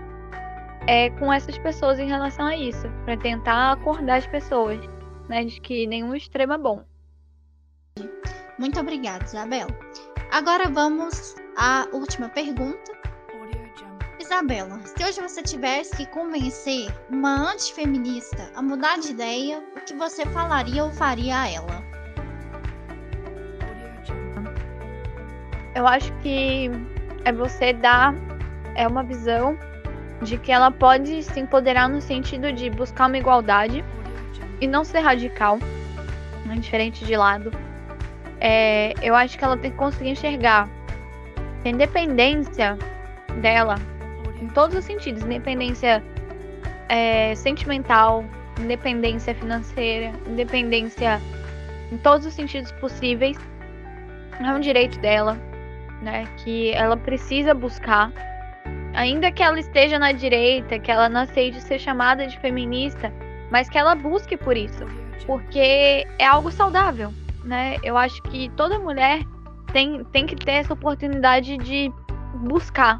é, 0.88 1.10
com 1.12 1.32
essas 1.32 1.58
pessoas 1.58 2.00
em 2.00 2.08
relação 2.08 2.46
a 2.46 2.56
isso, 2.56 2.88
para 3.06 3.18
tentar 3.18 3.74
acordar 3.74 4.18
as 4.18 4.28
pessoas, 4.28 4.80
né, 5.28 5.44
de 5.46 5.60
que 5.62 5.86
nenhum 5.88 6.16
extremo 6.16 6.54
é 6.54 6.58
bom. 6.58 6.84
Muito 8.58 8.80
obrigada, 8.80 9.24
Isabela. 9.24 9.70
Agora 10.32 10.70
vamos 10.70 11.36
à 11.58 11.88
última 11.94 12.30
pergunta. 12.30 13.00
Isabela, 14.20 14.80
se 14.86 15.04
hoje 15.04 15.20
você 15.22 15.42
tivesse 15.42 15.98
que 15.98 16.06
convencer 16.08 16.88
uma 17.10 17.52
antifeminista 17.52 18.52
a 18.56 18.62
mudar 18.62 19.00
de 19.00 19.10
ideia, 19.10 19.64
o 19.76 19.82
que 19.82 19.96
você 19.96 20.26
falaria 20.28 20.84
ou 20.84 20.92
faria 20.92 21.42
a 21.42 21.50
ela? 21.50 21.84
Eu 25.74 25.88
acho 25.88 26.14
que 26.22 26.70
é 27.26 27.32
você 27.32 27.74
dar 27.74 28.14
é 28.76 28.88
uma 28.88 29.04
visão 29.04 29.58
de 30.22 30.38
que 30.38 30.52
ela 30.52 30.72
pode 30.72 31.24
se 31.24 31.40
empoderar 31.40 31.88
no 31.88 32.02
sentido 32.02 32.52
de 32.52 32.70
buscar 32.70 33.08
uma 33.08 33.18
igualdade 33.18 33.84
e 34.60 34.68
não 34.68 34.84
ser 34.84 35.00
radical, 35.00 35.58
né, 36.46 36.56
diferente 36.56 37.06
de 37.06 37.16
lado. 37.16 37.52
É, 38.40 38.94
eu 39.02 39.16
acho 39.16 39.38
que 39.38 39.44
ela 39.44 39.58
tem 39.58 39.72
que 39.72 39.78
conseguir 39.78 40.10
enxergar 40.10 40.70
a 41.64 41.70
independência 41.70 42.78
dela 43.42 43.76
em 44.42 44.48
todos 44.48 44.76
os 44.78 44.86
sentidos, 44.86 45.24
independência 45.24 46.04
é, 46.88 47.36
sentimental, 47.36 48.24
independência 48.60 49.36
financeira, 49.36 50.14
independência 50.28 51.22
em 51.92 51.98
todos 51.98 52.26
os 52.26 52.34
sentidos 52.34 52.72
possíveis, 52.74 53.38
é 54.40 54.54
um 54.54 54.60
direito 54.60 54.98
dela, 55.00 55.38
né? 56.02 56.26
Que 56.38 56.72
ela 56.72 56.96
precisa 56.96 57.54
buscar 57.54 58.12
ainda 59.00 59.32
que 59.32 59.42
ela 59.42 59.58
esteja 59.58 59.98
na 59.98 60.12
direita, 60.12 60.78
que 60.78 60.92
ela 60.92 61.08
não 61.08 61.22
aceite 61.22 61.62
ser 61.62 61.80
chamada 61.80 62.28
de 62.28 62.38
feminista, 62.40 63.14
mas 63.50 63.70
que 63.70 63.78
ela 63.78 63.96
busque 63.96 64.36
por 64.36 64.58
isso, 64.58 64.86
porque 65.26 66.06
é 66.20 66.26
algo 66.26 66.52
saudável, 66.52 67.14
né? 67.46 67.78
Eu 67.82 67.98
acho 67.98 68.22
que 68.24 68.50
toda 68.58 68.78
mulher 68.78 69.22
tem, 69.72 70.04
tem 70.12 70.26
que 70.26 70.36
ter 70.36 70.52
essa 70.52 70.74
oportunidade 70.74 71.56
de 71.60 71.90
buscar, 72.42 73.00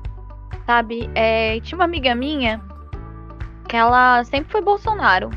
sabe? 0.66 1.10
É, 1.16 1.60
tinha 1.60 1.78
uma 1.78 1.84
amiga 1.84 2.16
minha 2.16 2.62
que 3.68 3.76
ela 3.76 4.24
sempre 4.24 4.54
foi 4.54 4.62
Bolsonaro, 4.62 5.30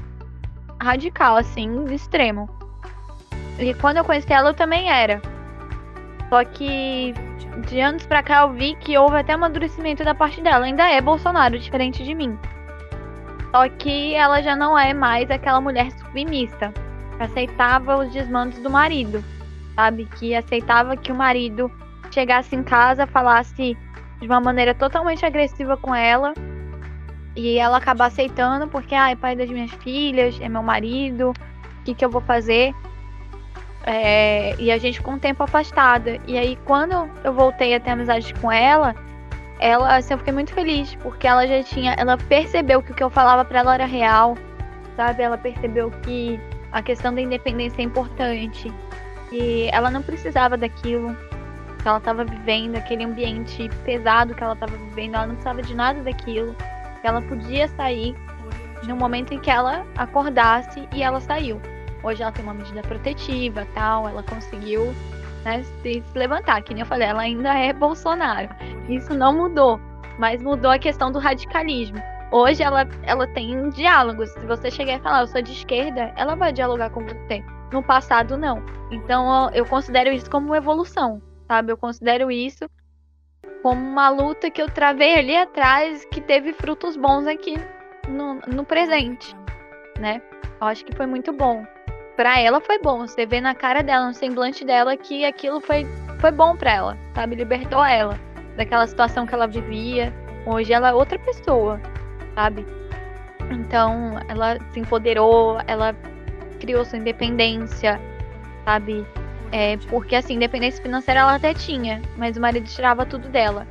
radical, 0.81 1.37
assim, 1.37 1.87
extremo. 1.93 2.49
E 3.59 3.75
quando 3.75 3.97
eu 3.97 4.05
conheci 4.05 4.33
ela, 4.33 4.51
eu 4.51 4.55
também 4.55 4.89
era. 4.89 5.21
Só 6.31 6.45
que 6.45 7.13
de 7.61 7.81
anos 7.81 8.07
pra 8.07 8.23
cá 8.23 8.43
eu 8.43 8.53
vi 8.53 8.75
que 8.77 8.97
houve 8.97 9.17
até 9.17 9.33
amadurecimento 9.33 10.05
da 10.05 10.15
parte 10.15 10.41
dela. 10.41 10.65
Ainda 10.65 10.91
é 10.91 11.01
Bolsonaro, 11.01 11.59
diferente 11.59 12.03
de 12.03 12.15
mim. 12.15 12.39
Só 13.51 13.69
que 13.69 14.15
ela 14.15 14.41
já 14.41 14.57
não 14.57 14.79
é 14.79 14.95
mais 14.95 15.31
aquela 15.31 15.61
mulher 15.61 15.91
submissa. 15.93 16.73
Que 17.17 17.23
aceitava 17.23 17.99
os 17.99 18.11
desmandos 18.13 18.59
do 18.59 18.71
marido. 18.71 19.23
Sabe? 19.75 20.07
Que 20.19 20.35
aceitava 20.35 20.97
que 20.97 21.13
o 21.13 21.15
marido 21.15 21.71
chegasse 22.11 22.57
em 22.57 22.63
casa, 22.63 23.07
falasse 23.07 23.77
de 24.21 24.27
uma 24.27 24.41
maneira 24.41 24.75
totalmente 24.75 25.25
agressiva 25.25 25.77
com 25.77 25.95
ela. 25.95 26.33
E 27.37 27.59
ela 27.59 27.79
acabar 27.79 28.07
aceitando 28.07 28.69
porque, 28.69 28.95
ah, 28.95 29.11
é 29.11 29.17
pai 29.17 29.35
das 29.35 29.49
minhas 29.49 29.71
filhas, 29.71 30.39
é 30.41 30.49
meu 30.49 30.63
marido, 30.63 31.31
o 31.31 31.85
que, 31.85 31.95
que 31.95 32.05
eu 32.05 32.11
vou 32.11 32.21
fazer? 32.21 32.75
É, 33.85 34.55
e 34.59 34.71
a 34.71 34.79
gente 34.79 34.99
ficou 34.99 35.15
um 35.15 35.19
tempo 35.19 35.43
afastada. 35.43 36.19
E 36.27 36.39
aí, 36.39 36.57
quando 36.65 37.11
eu 37.25 37.33
voltei 37.33 37.75
a 37.75 37.81
ter 37.81 37.91
amizade 37.91 38.33
com 38.35 38.51
ela, 38.51 38.95
ela, 39.59 39.97
assim, 39.97 40.15
eu 40.15 40.19
fiquei 40.19 40.33
muito 40.33 40.53
feliz, 40.53 40.95
porque 40.97 41.27
ela 41.27 41.47
já 41.47 41.63
tinha. 41.63 41.95
Ela 41.99 42.17
percebeu 42.17 42.83
que 42.83 42.93
o 42.93 42.95
que 42.95 43.03
eu 43.03 43.11
falava 43.11 43.45
para 43.45 43.61
ela 43.61 43.75
era 43.75 43.85
real, 43.85 44.37
sabe? 44.97 45.23
Ela 45.23 45.39
percebeu 45.39 45.91
que 46.03 46.41
a 46.71 46.83
questão 46.83 47.15
da 47.15 47.21
independência 47.21 47.83
é 47.83 47.85
importante. 47.85 48.73
E 49.31 49.69
ela 49.73 49.91
não 49.91 50.03
precisava 50.03 50.57
daquilo 50.57 51.17
que 51.81 51.89
ela 51.89 51.99
estava 51.99 52.25
vivendo, 52.25 52.77
aquele 52.77 53.05
ambiente 53.05 53.69
pesado 53.85 54.35
que 54.35 54.43
ela 54.43 54.53
estava 54.53 54.77
vivendo, 54.77 55.15
ela 55.15 55.27
não 55.27 55.35
precisava 55.35 55.63
de 55.63 55.75
nada 55.75 56.01
daquilo. 56.03 56.55
Ela 57.03 57.21
podia 57.23 57.67
sair 57.69 58.15
no 58.85 58.97
momento 58.97 59.35
em 59.35 59.41
que 59.41 59.51
ela 59.51 59.85
acordasse 59.97 60.89
e 60.93 61.03
ela 61.03 61.21
saiu. 61.21 61.61
Hoje 62.03 62.23
ela 62.23 62.33
tem 62.33 62.43
uma 62.43 62.55
medida 62.55 62.83
protetiva, 62.83 63.67
tal, 63.75 64.09
ela 64.09 64.23
conseguiu 64.23 64.93
né, 65.45 65.63
se, 65.83 66.03
levantar. 66.15 66.63
Que 66.63 66.75
nem 66.75 66.83
eu 66.83 66.87
falei, 66.87 67.09
ela 67.09 67.23
ainda 67.23 67.55
é 67.55 67.73
Bolsonaro. 67.73 68.49
Isso 68.89 69.15
não 69.15 69.33
mudou, 69.33 69.81
mas 70.19 70.43
mudou 70.43 70.71
a 70.71 70.79
questão 70.79 71.13
do 71.13 71.19
radicalismo. 71.19 71.99
Hoje 72.33 72.63
ela, 72.63 72.89
ela 73.03 73.27
tem 73.29 73.69
diálogos. 73.71 74.31
Se 74.31 74.47
você 74.47 74.71
chegar 74.71 74.95
e 74.95 75.01
falar, 75.01 75.21
eu 75.21 75.27
sou 75.27 75.43
de 75.43 75.53
esquerda, 75.53 76.13
ela 76.17 76.35
vai 76.35 76.53
dialogar 76.53 76.91
com 76.91 77.05
você. 77.05 77.45
No 77.73 77.83
passado, 77.83 78.37
não. 78.37 78.63
Então 78.91 79.51
eu 79.51 79.65
considero 79.65 80.11
isso 80.11 80.31
como 80.31 80.47
uma 80.47 80.57
evolução, 80.57 81.23
sabe? 81.47 81.73
Eu 81.73 81.77
considero 81.77 82.31
isso 82.31 82.69
como 83.63 83.81
uma 83.81 84.09
luta 84.09 84.51
que 84.51 84.61
eu 84.61 84.69
travei 84.69 85.19
ali 85.19 85.37
atrás 85.37 86.05
que 86.07 86.21
teve 86.21 86.53
frutos 86.53 86.97
bons 86.97 87.27
aqui 87.27 87.55
no, 88.09 88.35
no 88.53 88.65
presente, 88.65 89.37
né? 90.01 90.21
Eu 90.61 90.67
acho 90.67 90.85
que 90.85 90.97
foi 90.97 91.07
muito 91.07 91.33
bom 91.33 91.65
para 92.17 92.41
ela 92.41 92.61
foi 92.61 92.79
bom. 92.79 93.07
Você 93.07 93.27
vê 93.27 93.41
na 93.41 93.55
cara 93.55 93.83
dela, 93.83 94.07
no 94.07 94.15
semblante 94.15 94.65
dela, 94.65 94.97
que 94.97 95.25
aquilo 95.25 95.61
foi, 95.61 95.87
foi 96.19 96.31
bom 96.31 96.57
para 96.57 96.73
ela, 96.73 96.99
sabe? 97.15 97.37
Libertou 97.37 97.85
ela 97.85 98.19
daquela 98.57 98.87
situação 98.87 99.27
que 99.27 99.35
ela 99.35 99.47
vivia. 99.47 100.13
Hoje 100.47 100.73
ela 100.73 100.91
é 100.91 100.93
outra 100.95 101.19
pessoa, 101.19 101.81
sabe? 102.35 102.67
Então, 103.51 104.21
ela 104.29 104.59
se 104.73 104.81
empoderou, 104.81 105.59
ela 105.67 105.95
criou 106.61 106.85
sua 106.85 106.99
independência, 106.99 108.01
sabe? 108.65 109.07
É, 109.51 109.77
porque, 109.89 110.17
assim, 110.17 110.35
independência 110.35 110.83
financeira 110.83 111.21
ela 111.21 111.35
até 111.35 111.53
tinha, 111.53 112.01
mas 112.17 112.37
o 112.37 112.41
marido 112.41 112.67
tirava 112.67 113.05
tudo 113.05 113.29
dela. 113.29 113.67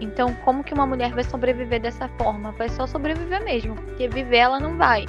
Então, 0.00 0.34
como 0.44 0.64
que 0.64 0.74
uma 0.74 0.86
mulher 0.86 1.12
vai 1.12 1.24
sobreviver 1.24 1.80
dessa 1.80 2.08
forma? 2.18 2.52
Vai 2.52 2.68
só 2.68 2.86
sobreviver 2.86 3.42
mesmo, 3.44 3.74
porque 3.74 4.08
viver 4.08 4.38
ela 4.38 4.60
não 4.60 4.76
vai. 4.76 5.06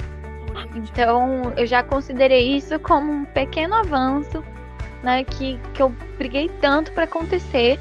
Então, 0.74 1.52
eu 1.56 1.66
já 1.66 1.82
considerei 1.82 2.56
isso 2.56 2.78
como 2.78 3.12
um 3.12 3.24
pequeno 3.24 3.74
avanço, 3.74 4.44
né, 5.02 5.24
que, 5.24 5.58
que 5.74 5.82
eu 5.82 5.90
briguei 6.16 6.48
tanto 6.60 6.92
para 6.92 7.04
acontecer, 7.04 7.78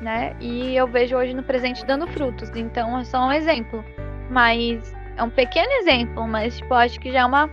né? 0.00 0.34
E 0.40 0.74
eu 0.74 0.86
vejo 0.86 1.16
hoje 1.16 1.34
no 1.34 1.42
presente 1.42 1.84
dando 1.84 2.06
frutos. 2.06 2.50
Então, 2.54 2.98
é 2.98 3.04
só 3.04 3.26
um 3.26 3.32
exemplo, 3.32 3.84
mas 4.30 4.94
é 5.16 5.22
um 5.22 5.30
pequeno 5.30 5.70
exemplo, 5.72 6.26
mas 6.26 6.56
tipo, 6.56 6.72
acho 6.74 6.98
que 6.98 7.12
já 7.12 7.20
é 7.20 7.24
uma, 7.24 7.50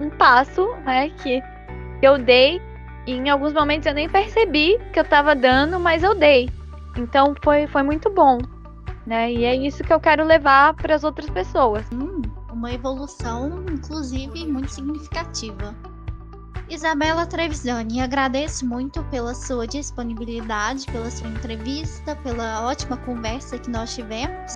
um 0.00 0.10
passo, 0.10 0.74
né, 0.84 1.10
que, 1.22 1.42
eu 2.02 2.18
dei 2.18 2.60
e 3.06 3.14
em 3.14 3.30
alguns 3.30 3.54
momentos 3.54 3.86
eu 3.86 3.94
nem 3.94 4.08
percebi 4.10 4.78
que 4.92 4.98
eu 4.98 5.04
estava 5.04 5.34
dando, 5.34 5.80
mas 5.80 6.02
eu 6.02 6.14
dei. 6.14 6.50
Então 6.98 7.34
foi, 7.42 7.66
foi 7.66 7.82
muito 7.82 8.10
bom, 8.10 8.38
né? 9.06 9.32
E 9.32 9.44
é 9.44 9.54
isso 9.54 9.82
que 9.82 9.92
eu 9.92 9.98
quero 9.98 10.22
levar 10.22 10.74
para 10.74 10.94
as 10.94 11.02
outras 11.02 11.30
pessoas. 11.30 11.88
Hum 11.90 12.33
uma 12.54 12.72
evolução, 12.72 13.64
inclusive, 13.70 14.46
muito 14.46 14.72
significativa. 14.72 15.74
Isabela 16.70 17.26
Trevisani, 17.26 18.00
agradeço 18.00 18.66
muito 18.66 19.02
pela 19.04 19.34
sua 19.34 19.66
disponibilidade, 19.66 20.86
pela 20.86 21.10
sua 21.10 21.28
entrevista, 21.28 22.16
pela 22.16 22.64
ótima 22.64 22.96
conversa 22.96 23.58
que 23.58 23.68
nós 23.68 23.94
tivemos. 23.94 24.54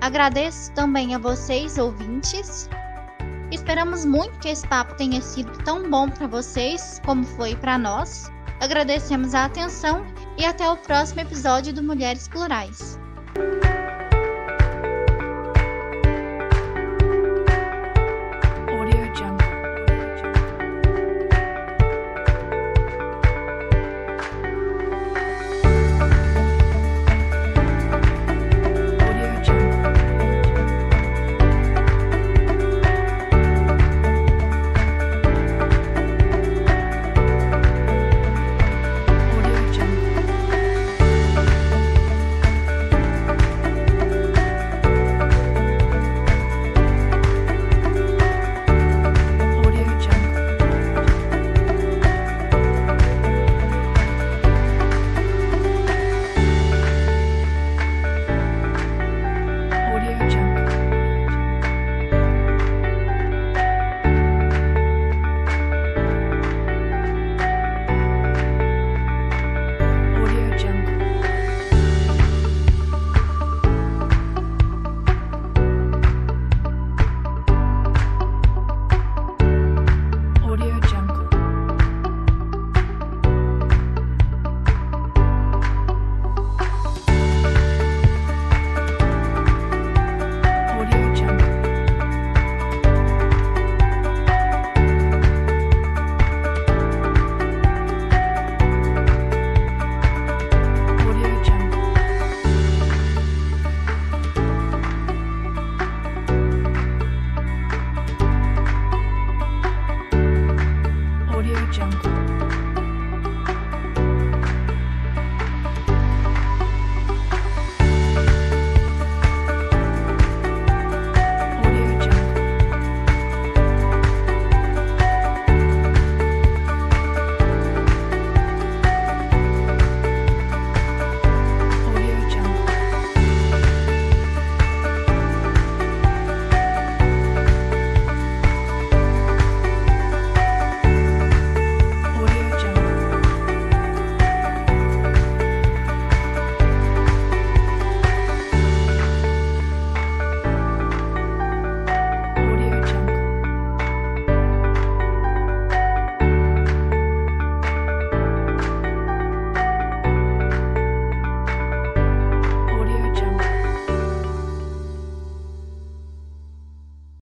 Agradeço 0.00 0.72
também 0.72 1.14
a 1.14 1.18
vocês, 1.18 1.76
ouvintes. 1.76 2.70
Esperamos 3.50 4.04
muito 4.04 4.38
que 4.38 4.48
esse 4.48 4.66
papo 4.68 4.94
tenha 4.94 5.20
sido 5.20 5.52
tão 5.64 5.90
bom 5.90 6.08
para 6.08 6.26
vocês 6.26 7.00
como 7.04 7.24
foi 7.24 7.54
para 7.56 7.76
nós. 7.76 8.30
Agradecemos 8.60 9.34
a 9.34 9.44
atenção 9.44 10.06
e 10.38 10.44
até 10.44 10.68
o 10.70 10.76
próximo 10.76 11.20
episódio 11.20 11.72
do 11.72 11.82
Mulheres 11.82 12.26
Plurais. 12.28 12.98